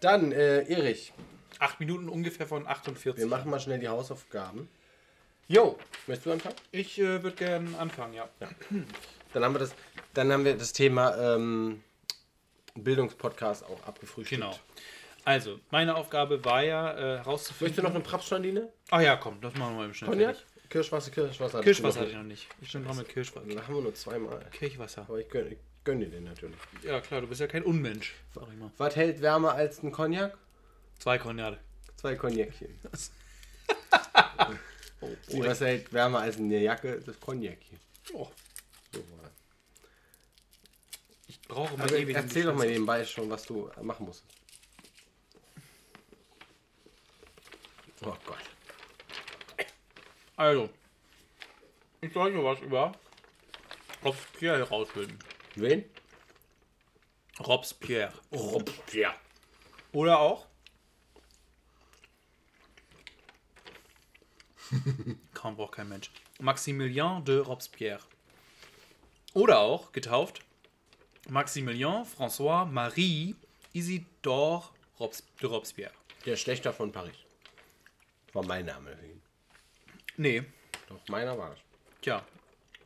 [0.00, 1.12] Dann, äh, Erich,
[1.58, 3.16] Acht Minuten ungefähr von 48.
[3.16, 4.68] wir machen mal schnell die Hausaufgaben.
[5.46, 6.56] Jo, Möchtest du anfangen?
[6.72, 8.28] ich äh, würde gerne anfangen, ja.
[9.32, 9.74] Dann haben wir das,
[10.14, 11.82] dann haben wir das Thema ähm,
[12.74, 14.40] Bildungspodcast auch abgefrühstückt.
[14.40, 14.58] Genau.
[15.24, 17.66] Also, meine Aufgabe war ja äh, herauszufinden.
[17.66, 18.72] Möchtest du noch eine Prapschaline?
[18.90, 19.92] Ach ja, komm, das machen wir mal.
[19.92, 20.36] Cognac?
[20.36, 20.44] fertig.
[20.68, 21.60] Kirschwasser, Kirschwasser.
[21.60, 22.48] Kirschwasser hatte ich noch nicht.
[22.60, 23.46] Ich bin dran mit Kirschwasser.
[23.46, 24.44] Da haben wir nur zweimal.
[24.50, 25.02] Kirchwasser.
[25.08, 26.56] Aber ich gönne, ich gönne dir den natürlich.
[26.82, 28.70] Ja, klar, du bist ja kein Unmensch, sag ich mal.
[28.78, 30.36] Was hält wärmer als ein Cognac?
[30.98, 31.58] Zwei Kognate.
[31.96, 32.78] Zwei Cognacchen.
[35.30, 36.98] Oh, was hält wärmer als eine Jacke?
[37.00, 37.78] Das Cognacchen.
[38.14, 38.26] Oh,
[38.90, 39.30] So war.
[41.26, 42.16] ich brauche mal Also ewig.
[42.16, 44.24] erzähl doch mal nebenbei schon, was du machen musst.
[48.02, 48.38] Oh Gott.
[50.36, 50.70] Also,
[52.00, 52.92] ich sollte was über
[54.02, 55.18] Robespierre herausfinden.
[55.56, 55.84] Wen?
[57.40, 58.12] Robespierre.
[58.32, 59.14] Robespierre.
[59.92, 60.46] Oder auch.
[65.34, 66.10] Kaum braucht kein Mensch.
[66.40, 68.00] Maximilien de Robespierre.
[69.34, 70.40] Oder auch, getauft,
[71.28, 73.34] Maximilien François Marie
[73.72, 74.68] Isidore
[75.00, 75.92] Robes de Robespierre.
[76.24, 77.16] Der Schlechter von Paris.
[78.32, 78.96] War mein Name.
[80.16, 80.44] Nee,
[80.88, 81.58] Doch, meiner war es.
[82.00, 82.24] tja,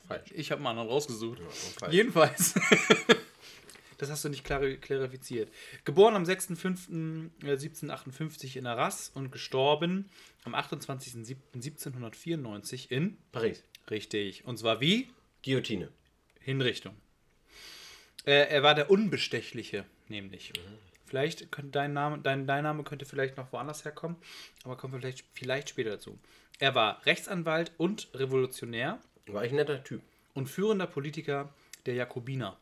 [0.09, 0.32] Falsch.
[0.34, 1.40] ich habe einen anderen rausgesucht.
[1.78, 1.92] falsch.
[1.92, 2.54] Jedenfalls.
[3.98, 5.52] das hast du nicht klari klarifiziert.
[5.84, 10.09] Geboren am 6.5.1758 in Arras und gestorben
[10.44, 13.18] am 28.07.1794 in.
[13.32, 13.62] Paris.
[13.90, 14.44] Richtig.
[14.44, 15.09] Und zwar wie?
[15.44, 15.90] Guillotine.
[16.40, 16.94] Hinrichtung.
[18.24, 20.52] Äh, er war der Unbestechliche, nämlich.
[21.06, 24.16] Vielleicht könnte dein Name, dein, dein Name könnte vielleicht noch woanders herkommen,
[24.64, 26.18] aber kommen wir vielleicht, vielleicht später dazu.
[26.59, 30.02] Er war Rechtsanwalt und Revolutionär War ich ein netter Typ.
[30.34, 31.48] und führender Politiker
[31.86, 32.56] der Jakobiner.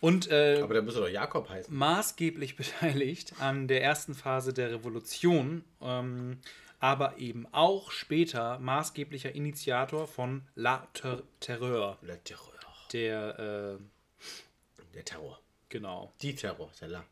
[0.00, 1.74] Und äh, Aber der müsste doch Jakob heißen.
[1.74, 6.38] maßgeblich beteiligt an der ersten Phase der Revolution, ähm,
[6.78, 12.52] aber eben auch später maßgeblicher Initiator von La Ter Terreur, Der Terror.
[12.92, 15.40] der, äh, Der Terror.
[15.70, 16.70] genau, Die Terror.
[16.80, 17.04] Ja la.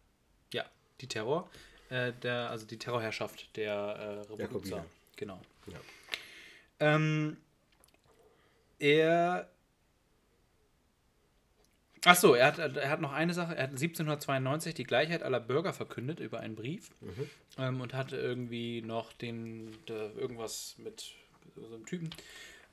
[0.53, 0.65] ja,
[1.01, 1.49] die Terror,
[1.89, 3.73] äh, der, also die Terrorherrschaft der
[4.29, 4.85] äh, Revolution.
[5.17, 5.41] Genau.
[5.69, 5.79] Ja.
[6.81, 7.37] Ähm,
[8.79, 9.49] er.
[12.05, 13.57] Achso, er hat, er hat noch eine Sache.
[13.57, 16.91] Er hat 1792 die Gleichheit aller Bürger verkündet über einen Brief
[17.57, 21.13] ähm, und hatte irgendwie noch den irgendwas mit
[21.57, 22.11] so einem Typen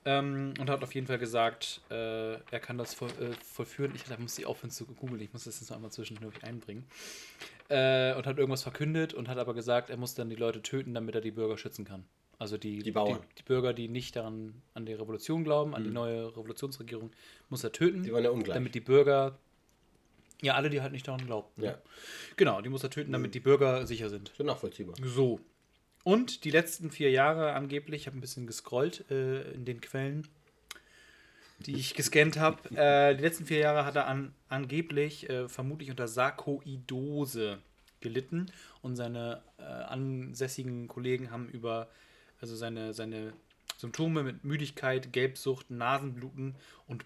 [0.05, 3.93] ähm, und hat auf jeden Fall gesagt, äh, er kann das voll, äh, vollführen.
[3.95, 5.21] Ich da muss ich aufhören zu googeln.
[5.21, 6.85] Ich muss das jetzt noch einmal zwischendurch einbringen.
[7.69, 10.93] Äh, und hat irgendwas verkündet und hat aber gesagt, er muss dann die Leute töten,
[10.93, 12.05] damit er die Bürger schützen kann.
[12.41, 13.19] Also die, Die Bauern.
[13.21, 17.11] die, die Bürger, die nicht daran an die Revolution glauben, an die neue Revolutionsregierung,
[17.49, 17.99] muss er töten.
[17.99, 18.03] Mhm.
[18.03, 18.55] Die waren ja ungleich.
[18.55, 19.37] Damit die Bürger,
[20.41, 21.49] ja, alle, die halt nicht daran glauben.
[21.57, 21.77] Ja.
[22.37, 24.31] Genau, die muss er töten, damit die Bürger sicher sind.
[24.35, 24.95] So nachvollziehbar.
[25.03, 25.39] So.
[26.03, 30.27] Und die letzten vier Jahre angeblich, ich habe ein bisschen gescrollt äh, in den Quellen,
[31.59, 32.57] die ich gescannt habe.
[32.75, 37.59] Äh, die letzten vier Jahre hat er an, angeblich äh, vermutlich unter Sarkoidose
[37.99, 38.47] gelitten
[38.81, 41.87] und seine äh, ansässigen Kollegen haben über
[42.41, 43.33] also seine, seine
[43.77, 46.55] Symptome mit Müdigkeit, Gelbsucht, Nasenbluten
[46.87, 47.05] und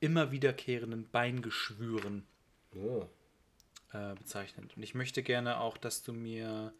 [0.00, 2.26] immer wiederkehrenden Beingeschwüren
[2.74, 4.10] Ja.
[4.12, 4.76] äh, bezeichnet.
[4.76, 6.72] Und ich möchte gerne auch, dass du mir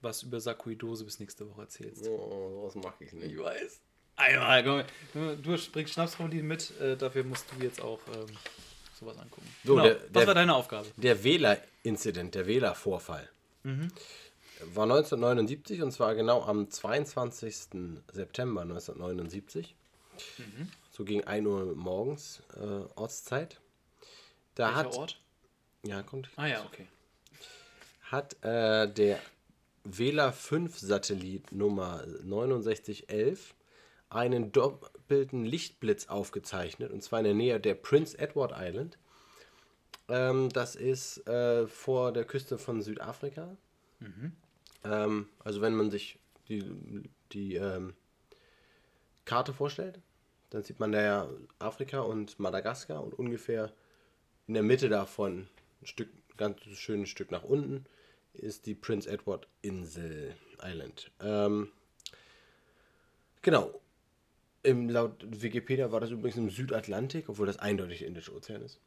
[0.00, 2.06] was über Sarkoidose bis nächste Woche erzählst.
[2.08, 3.32] Oh, was mache ich nicht.
[3.32, 3.80] Ich weiß.
[4.16, 8.26] Einmal, komm, du, bringst Schnapsrolli mit, äh, dafür musst du jetzt auch ähm,
[8.98, 9.46] sowas angucken.
[9.64, 9.84] So, genau.
[9.86, 10.88] der- was der- war deine Aufgabe?
[10.96, 13.28] Der Wähler-Inzident, der Wählervorfall,
[14.74, 17.54] war 1979 und zwar genau am 22.
[18.12, 19.74] September 1979.
[20.90, 23.60] So gegen 1 Uhr morgens äh, Ortszeit.
[24.54, 25.20] Da Welcher hat, Ort?
[25.82, 26.30] Ja, kommt.
[26.36, 26.86] Ah ja, okay.
[28.02, 29.18] hat äh, der
[29.84, 33.54] Wähler 5 Satellit Nummer 6911
[34.10, 38.98] einen doppelten Lichtblitz aufgezeichnet und zwar in der Nähe der Prince Edward Island.
[40.08, 43.56] Ähm, das ist äh, vor der Küste von Südafrika.
[44.84, 46.18] Ähm, also wenn man sich
[46.48, 46.64] die,
[47.32, 47.94] die ähm,
[49.24, 50.00] Karte vorstellt,
[50.50, 51.28] dann sieht man da ja
[51.58, 53.72] Afrika und Madagaskar und ungefähr
[54.48, 55.48] in der Mitte davon,
[55.80, 57.86] ein Stück, ganz schönes Stück nach unten,
[58.34, 61.10] ist die Prince Edward Insel Island.
[61.20, 61.70] Ähm,
[63.42, 63.80] genau.
[64.62, 68.78] Im, laut Wikipedia war das übrigens im Südatlantik, obwohl das eindeutig Indische Ozean ist.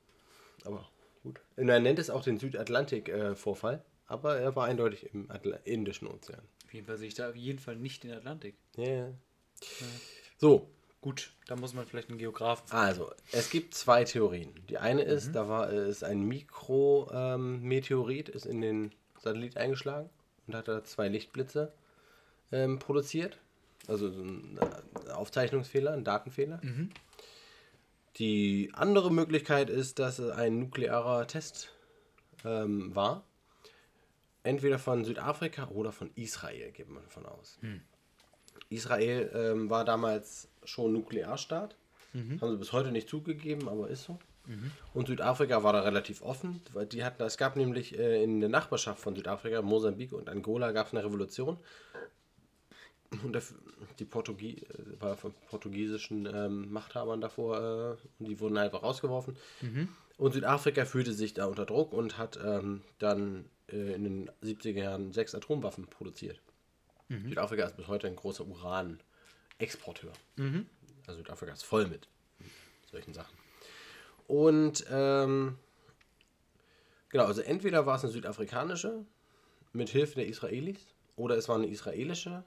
[0.66, 0.88] Aber
[1.24, 1.40] gut.
[1.56, 3.84] Und er nennt es auch den Südatlantik-Vorfall,
[4.14, 6.42] aber er war eindeutig im Atla Indischen Ozean.
[6.66, 8.56] Auf jeden Fall sehe ich da auf jeden Fall nicht den Atlantik.
[8.78, 9.10] Ja, ja.
[10.38, 10.70] So,
[11.04, 14.54] Gut, da muss man vielleicht einen Geografen Also, es gibt zwei Theorien.
[14.70, 20.10] Die eine ist, da war es ein Mikrometeorit, ist in den Satellit eingeschlagen
[20.48, 21.74] und hat da zwei Lichtblitze
[22.54, 23.38] ähm, produziert.
[23.90, 26.62] Also so ein äh, Aufzeichnungsfehler, ein Datenfehler.
[28.16, 31.74] Die andere Möglichkeit ist, dass es ein nuklearer Test
[32.46, 33.26] ähm, war.
[34.44, 37.60] Entweder von Südafrika oder von Israel, geht man davon aus.
[38.70, 41.76] Israel ähm, war damals schon Nuklearstaat.
[42.42, 44.20] Haben sie bis heute nicht zugegeben, aber ist so.
[44.94, 48.50] Und Südafrika war da relativ offen, weil die hatten, es gab nämlich äh, in der
[48.50, 51.58] Nachbarschaft von Südafrika, Mosambik und Angola, gab es eine Revolution.
[53.24, 53.42] Und der,
[54.00, 54.64] die Portugie,
[55.00, 59.38] äh, von portugiesischen ähm, Machthabern davor, äh, die wurden einfach rausgeworfen.
[60.18, 64.80] Und Südafrika fühlte sich da unter Druck und hat ähm, dann äh, in den 70er
[64.80, 66.42] Jahren sechs Atomwaffen produziert.
[67.30, 70.14] Südafrika ist bis heute ein großer Uran-Exporteur.
[71.08, 72.08] Also Südafrika ist voll mit
[72.90, 73.38] solchen Sachen.
[74.28, 75.58] Und ähm,
[77.10, 79.06] genau, also entweder war es eine südafrikanische
[79.74, 82.44] mit Hilfe der Israelis oder es war eine israelische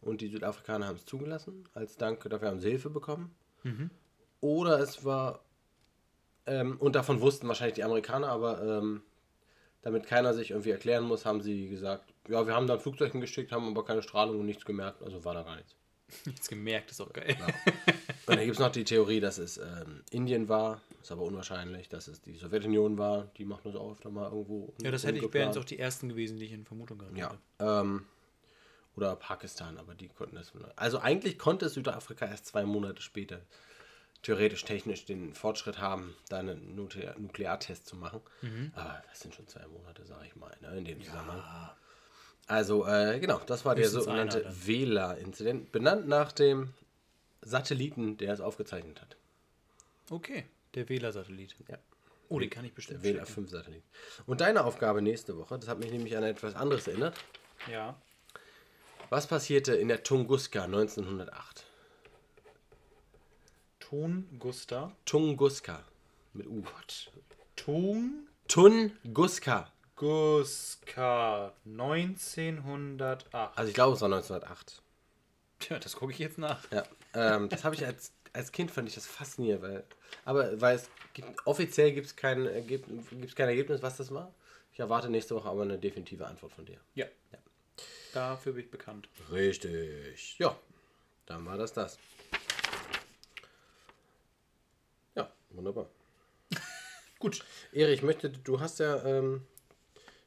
[0.00, 1.66] und die Südafrikaner haben es zugelassen.
[1.72, 3.34] Als Dank dafür haben sie Hilfe bekommen.
[4.40, 5.42] Oder es war,
[6.46, 9.02] ähm, und davon wussten wahrscheinlich die Amerikaner, aber ähm,
[9.84, 13.52] damit keiner sich irgendwie erklären muss, haben sie gesagt, ja, wir haben dann Flugzeuge geschickt,
[13.52, 15.76] haben aber keine Strahlung und nichts gemerkt, also war da gar nichts.
[16.26, 17.36] Jetzt gemerkt, ist auch geil.
[18.26, 21.88] Und dann gibt es noch die Theorie, dass es ähm, Indien war, ist aber unwahrscheinlich,
[21.88, 24.72] dass es die Sowjetunion war, die machen das auch öfter mal irgendwo.
[24.82, 27.18] Ja, das hätte ich, wären jetzt auch die ersten gewesen, die ich in Vermutung gehabt
[27.18, 27.30] Ja.
[27.30, 27.38] hätte.
[27.60, 28.06] Ähm,
[28.96, 30.52] oder Pakistan, aber die konnten das.
[30.76, 33.40] Also eigentlich konnte Südafrika erst zwei Monate später
[34.24, 38.20] theoretisch technisch den Fortschritt haben, da einen Nuklear Nukleartest zu machen.
[38.74, 41.70] Aber das sind schon zwei Monate, sage ich mal, ne, in dem Zusammenhang.
[42.46, 44.66] Also, äh, genau, das war der Höchstens sogenannte einer dann.
[44.66, 46.74] Wähler-Inzident, benannt nach dem
[47.40, 49.16] Satelliten, der es aufgezeichnet hat.
[50.10, 50.44] Okay,
[50.74, 51.54] der Wählersatellit.
[51.68, 51.78] Ja.
[52.28, 53.46] Oh, den kann ich Der bestimmt Wähler schicken.
[53.46, 53.82] 5 Satellit.
[54.26, 57.16] Und deine Aufgabe nächste Woche, das hat mich nämlich an etwas anderes erinnert.
[57.70, 57.96] Ja.
[59.10, 61.64] Was passierte in der Tunguska 1908?
[63.88, 64.92] Tunguska.
[65.04, 65.84] Tunguska
[66.32, 66.62] mit U.
[67.56, 69.70] Tunguska.
[69.96, 71.52] Tunguska.
[71.66, 73.26] 1908.
[73.56, 74.82] Also ich glaube, es war 1908.
[75.60, 76.70] Tja, das gucke ich jetzt nach.
[76.70, 79.84] Ja, ähm, das habe ich als, als Kind fand ich das faszinierend, weil,
[80.24, 84.32] aber weil es gibt, offiziell gibt es kein, Ergeb- gibt's kein Ergebnis, was das war.
[84.72, 86.78] Ich erwarte nächste Woche aber eine definitive Antwort von dir.
[86.94, 87.06] Ja.
[88.12, 89.08] Dafür bin ich bekannt.
[89.30, 90.38] Richtig.
[90.38, 90.56] Ja,
[91.26, 91.98] dann war das das.
[95.16, 95.88] Ja, wunderbar.
[97.18, 97.44] Gut.
[97.72, 99.42] Erich, ich möchte, du hast ja, ähm,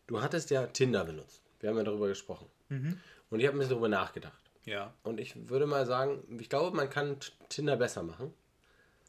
[0.07, 1.41] du hattest ja Tinder benutzt.
[1.59, 2.47] Wir haben ja darüber gesprochen.
[2.69, 4.41] Und ich habe ein bisschen darüber nachgedacht.
[4.65, 4.93] Ja.
[5.03, 7.17] Und ich würde mal sagen, ich glaube, man kann
[7.49, 8.33] Tinder besser machen,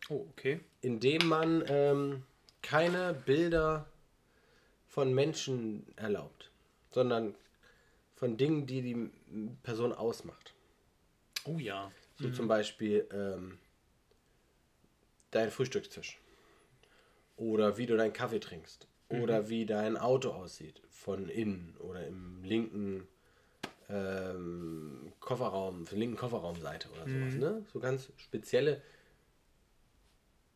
[0.08, 0.60] Oh, okay.
[0.80, 2.22] indem man ähm,
[2.62, 3.86] keine Bilder
[4.86, 6.50] von Menschen erlaubt,
[6.90, 7.34] sondern
[8.14, 9.10] von Dingen, die die
[9.64, 10.54] Person ausmacht.
[11.44, 11.90] Oh ja.
[12.20, 13.58] So zum Beispiel ähm,
[15.30, 16.20] dein Frühstückstisch.
[17.36, 18.88] Oder wie du deinen Kaffee trinkst.
[19.08, 20.82] Oder wie dein Auto aussieht.
[20.90, 23.06] Von innen oder im linken
[23.88, 27.34] ähm, Kofferraum, für linken Kofferraumseite oder sowas.
[27.34, 27.64] Ne?
[27.72, 28.82] So ganz spezielle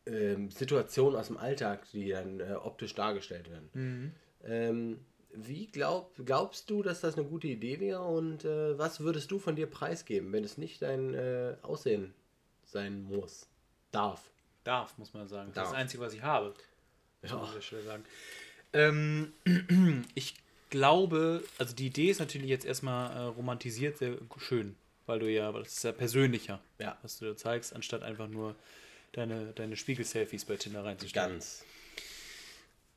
[0.07, 3.71] ähm, Situationen aus dem Alltag, die dann äh, optisch dargestellt werden.
[4.45, 4.99] Ähm,
[5.35, 9.39] wie glaub, glaubst du, dass das eine gute Idee wäre und äh, was würdest du
[9.39, 12.13] von dir preisgeben, wenn es nicht dein äh, Aussehen
[12.65, 13.49] sein muss?
[13.93, 14.32] Darf.
[14.65, 15.49] Darf, muss man sagen.
[15.49, 15.65] Das Darf.
[15.67, 16.55] ist das Einzige, was ich habe.
[17.23, 17.39] Muss Ja.
[17.41, 18.05] an der Stelle sagen.
[18.73, 19.33] Ähm,
[20.15, 20.35] ich
[20.71, 24.75] glaube, also die Idee ist natürlich jetzt erstmal äh, romantisiert, sehr schön,
[25.07, 26.97] weil du ja, das ist ja persönlicher, Ja.
[27.03, 28.55] was du da zeigst, anstatt einfach nur
[29.13, 31.33] deine, deine Spiegel-Selfies bei Tinder reinzustellen.
[31.33, 31.65] Ganz.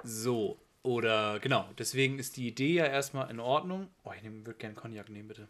[0.03, 3.89] So, oder genau, deswegen ist die Idee ja erstmal in Ordnung.
[4.03, 5.47] Oh, ich würde gerne Cognac nehmen, bitte.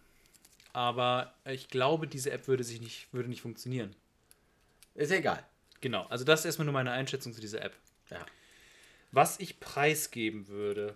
[0.74, 3.96] Aber ich glaube, diese App würde sich nicht, würde nicht funktionieren.
[4.96, 5.44] Ist egal.
[5.86, 7.76] Genau, also das ist erstmal nur meine Einschätzung zu dieser App.
[8.10, 8.26] Ja.
[9.12, 10.96] Was ich preisgeben würde.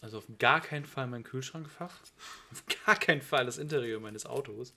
[0.00, 1.98] Also auf gar keinen Fall mein Kühlschrankfach.
[2.52, 4.72] Auf gar keinen Fall das Interieur meines Autos.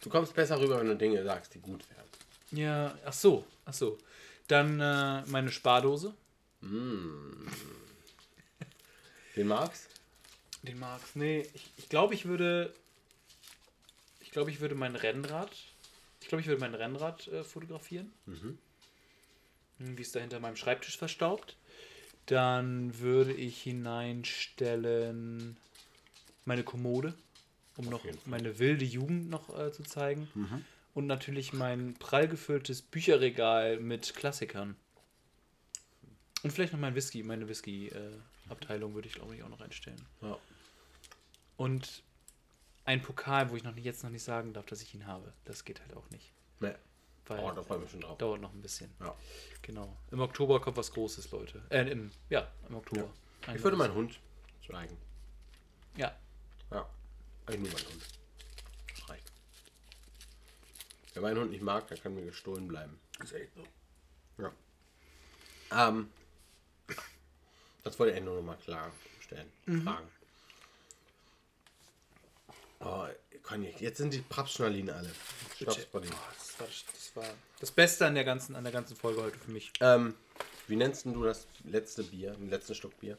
[0.00, 2.08] Du kommst besser rüber, wenn du Dinge sagst, die gut wären.
[2.50, 3.96] Ja, ach so, ach so.
[4.48, 6.14] Dann äh, meine Spardose.
[9.36, 9.86] Den magst?
[10.64, 11.14] Den magst.
[11.14, 12.74] Nee, ich, ich glaube, ich würde.
[14.30, 15.50] Ich glaube, ich würde mein Rennrad.
[16.20, 18.12] Ich glaube, ich würde mein Rennrad äh, fotografieren.
[19.78, 21.56] Hm, Wie es da hinter meinem Schreibtisch verstaubt.
[22.26, 25.56] Dann würde ich hineinstellen
[26.44, 27.14] meine Kommode,
[27.76, 30.28] um noch meine wilde Jugend noch äh, zu zeigen.
[30.94, 34.76] Und natürlich mein prall gefülltes Bücherregal mit Klassikern.
[36.44, 40.00] Und vielleicht noch mein Whisky, meine Whisky-Abteilung würde ich, glaube ich, auch noch einstellen.
[40.22, 40.38] Ja.
[41.56, 42.04] Und
[42.84, 45.32] ein Pokal, wo ich noch nicht, jetzt noch nicht sagen darf, dass ich ihn habe.
[45.44, 46.32] Das geht halt auch nicht.
[46.60, 46.78] Ne.
[47.26, 48.18] Weil Oh, da freue ich mich schon drauf.
[48.18, 48.90] dauert noch ein bisschen.
[49.00, 49.14] Ja.
[49.62, 49.96] Genau.
[50.10, 51.62] Im Oktober kommt was Großes, Leute.
[51.70, 53.08] Äh, im, ja, im Oktober.
[53.46, 54.18] Ein Ich würde meinen Hund
[54.66, 54.96] zeigen.
[55.96, 56.16] Ja.
[56.72, 56.88] Ja.
[57.46, 58.02] Eigentlich nur meinen Hund.
[58.96, 59.32] Das reicht.
[61.14, 62.98] Wer meinen Hund nicht mag, der kann mir gestohlen bleiben.
[63.22, 63.64] Ist echt so.
[64.42, 65.88] Ja.
[65.90, 66.10] Ähm,
[67.84, 69.50] das wollte ich nur noch mal klarstellen.
[69.84, 70.08] Fragen.
[72.80, 73.06] Oh,
[73.42, 75.10] Conny, jetzt sind die Prapsschnalinen alle.
[75.60, 77.24] Oh, das, war, das war
[77.58, 79.72] das Beste an der ganzen, an der ganzen Folge heute für mich.
[79.80, 80.14] Ähm,
[80.66, 83.18] wie nennst denn du das letzte Bier, den letzten Stück Bier?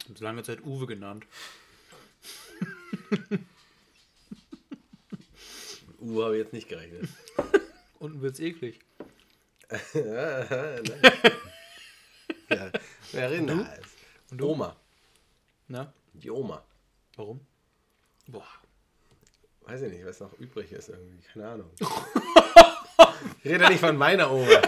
[0.00, 1.26] Ich habe so lange Zeit Uwe genannt.
[6.04, 7.08] Uh, habe ich jetzt nicht gerechnet.
[7.98, 8.80] Unten wird's eklig.
[9.94, 10.46] ja,
[13.12, 13.94] wer Rinder ist.
[14.30, 14.50] Und du?
[14.50, 14.76] Oma.
[15.68, 15.92] Na?
[16.12, 16.62] Die Oma.
[17.16, 17.40] Warum?
[18.26, 18.46] Boah.
[19.62, 21.22] Weiß ich nicht, was noch übrig ist irgendwie.
[21.32, 21.70] Keine Ahnung.
[23.42, 24.46] ich rede ja nicht von meiner Oma.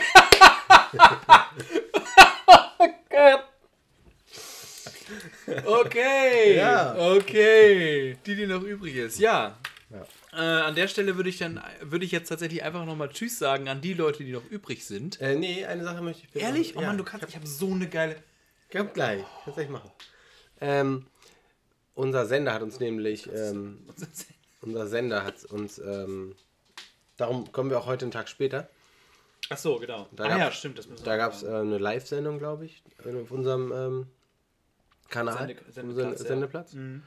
[5.64, 6.56] Okay.
[6.56, 6.96] Ja.
[6.96, 8.16] Okay.
[8.26, 9.18] Die, die noch übrig ist.
[9.18, 9.56] Ja.
[9.90, 10.06] Ja.
[10.32, 13.68] Äh, an der Stelle würde ich dann, würde ich jetzt tatsächlich einfach nochmal Tschüss sagen
[13.68, 15.20] an die Leute, die noch übrig sind.
[15.20, 16.44] Äh, nee, eine Sache möchte ich bitte.
[16.44, 16.76] Ehrlich?
[16.76, 18.16] Oh Mann, du kannst, ich habe so eine geile.
[18.70, 19.24] Kommt gleich.
[19.44, 19.90] Kannst gleich machen.
[20.60, 21.06] Ähm,
[21.94, 23.78] unser Sender hat uns nämlich, ähm,
[24.62, 26.34] unser Sender hat uns, ähm,
[27.16, 28.68] darum kommen wir auch heute einen Tag später.
[29.48, 30.08] Ach so, genau.
[30.12, 30.78] Da ah gab's- ja, stimmt.
[30.78, 34.06] Das Da gab es äh, eine Live-Sendung, glaube ich, auf unserem ähm,
[35.08, 35.38] Kanal.
[35.38, 35.74] Sende- Sendeplatz.
[35.74, 36.26] Sendeplatz, ja.
[36.26, 36.72] Sendeplatz.
[36.74, 37.02] Mhm.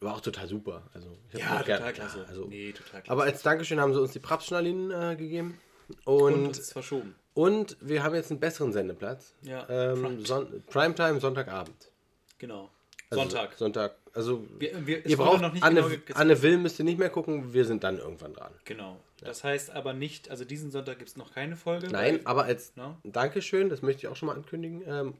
[0.00, 0.82] War auch total super.
[0.94, 2.18] Also, Ja, auch gern- total klasse.
[2.20, 3.10] Ja, also, nee, total klasse.
[3.10, 5.58] aber als Dankeschön haben sie uns die Prapsschnalinen äh, gegeben.
[6.04, 7.14] und, Und, verschoben.
[7.34, 9.34] und wir haben jetzt einen besseren Sendeplatz.
[9.42, 11.90] Ja, Ähm, Prime- Son Primetime Sonntagabend.
[12.38, 12.70] Genau.
[13.10, 13.54] Also Sonntag.
[13.56, 13.94] Sonntag.
[14.12, 16.84] Also Wir, wir, es ihr braucht noch nicht Anne, genau ge- Anne Will müsst ihr
[16.84, 18.52] nicht mehr gucken, wir sind dann irgendwann dran.
[18.64, 19.00] Genau.
[19.20, 21.88] Das heißt aber nicht, also diesen Sonntag gibt es noch keine Folge.
[21.88, 22.98] Nein, aber als Na?
[23.04, 25.14] Dankeschön, das möchte ich auch schon mal ankündigen, ähm,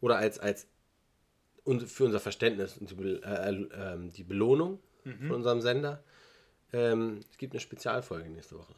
[0.00, 0.66] oder als, als
[1.86, 5.26] für unser Verständnis und die, äh, äh, ähm, die Belohnung Mhm.
[5.28, 6.02] von unserem Sender.
[6.72, 8.74] Ähm, es gibt eine Spezialfolge nächste Woche.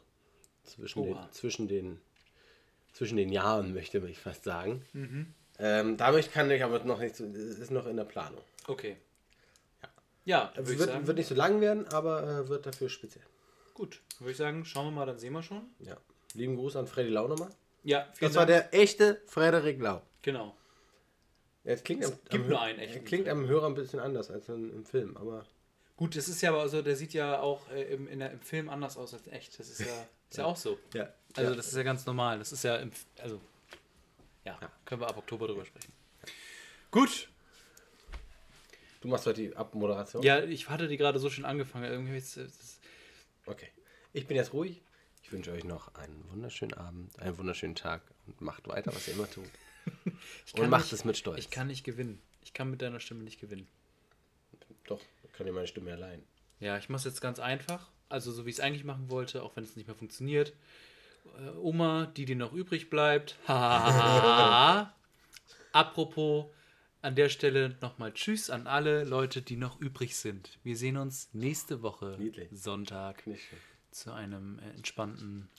[0.63, 1.99] Zwischen, den, zwischen, den,
[2.93, 4.83] zwischen den Jahren, möchte ich fast sagen.
[4.93, 5.33] Mhm.
[5.59, 8.41] Ähm, damit kann ich aber noch nicht, so- es ist noch in der Planung.
[8.67, 8.97] Okay.
[10.25, 12.89] Ja, Es würde ich wird, sagen, wird nicht so lang werden, aber äh, wird dafür
[12.89, 13.25] speziell.
[13.73, 14.01] gut.
[14.13, 15.63] Dann würde ich sagen, schauen wir mal, dann sehen wir schon.
[15.79, 15.97] Ja.
[16.33, 17.49] Lieben Gruß an Freddy Lau nochmal.
[17.83, 18.71] Ja, vielen Das war Dank.
[18.71, 20.01] der echte Frederik Lau.
[20.21, 20.55] Genau.
[21.65, 23.99] Ja, es klingt, am, gibt am, nur einen echten er klingt am Hörer ein bisschen
[23.99, 25.45] anders als im Film, aber
[25.95, 28.41] Gut, das ist ja aber so, der sieht ja auch äh, im, in der, im
[28.41, 29.59] Film anders aus als echt.
[29.59, 30.77] Das ist ja, ist ja auch so.
[30.93, 31.13] Ja.
[31.35, 31.55] Also ja.
[31.55, 32.39] das ist ja ganz normal.
[32.39, 33.39] Das ist ja im, also
[34.45, 34.71] ja, Ja.
[34.85, 35.91] können wir ab Oktober drüber sprechen.
[36.91, 37.29] Gut.
[39.01, 40.23] Du machst heute die Abmoderation?
[40.23, 41.85] Ja, ich hatte die gerade so schön angefangen.
[41.85, 42.79] Irgendwie jetzt, äh, das,
[43.45, 43.67] Okay.
[44.13, 44.81] Ich bin jetzt ruhig.
[45.23, 49.15] Ich wünsche euch noch einen wunderschönen Abend, einen wunderschönen Tag und macht weiter, was ihr
[49.15, 49.49] immer tut.
[50.45, 51.39] ich Und macht nicht, es mit Stolz.
[51.39, 52.21] Ich kann nicht gewinnen.
[52.41, 53.67] Ich kann mit deiner Stimme nicht gewinnen.
[54.85, 55.01] Doch,
[55.33, 56.23] kann ihr meine Stimme allein.
[56.59, 57.89] Ja, ich mache es jetzt ganz einfach.
[58.09, 60.53] Also so wie ich es eigentlich machen wollte, auch wenn es nicht mehr funktioniert.
[61.37, 63.37] Äh, Oma, die dir noch übrig bleibt.
[65.71, 66.45] Apropos,
[67.01, 70.57] an der Stelle nochmal Tschüss an alle Leute, die noch übrig sind.
[70.63, 72.49] Wir sehen uns nächste Woche Niedlich.
[72.51, 73.23] Sonntag
[73.91, 75.49] zu einem entspannten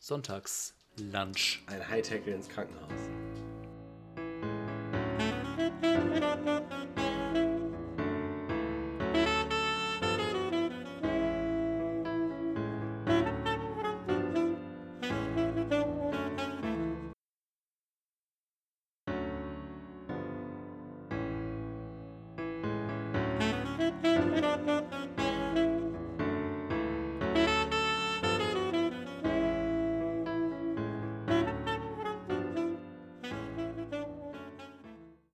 [0.00, 1.62] Sonntagslunch.
[1.66, 3.27] Ein High-Tackle ins Krankenhaus.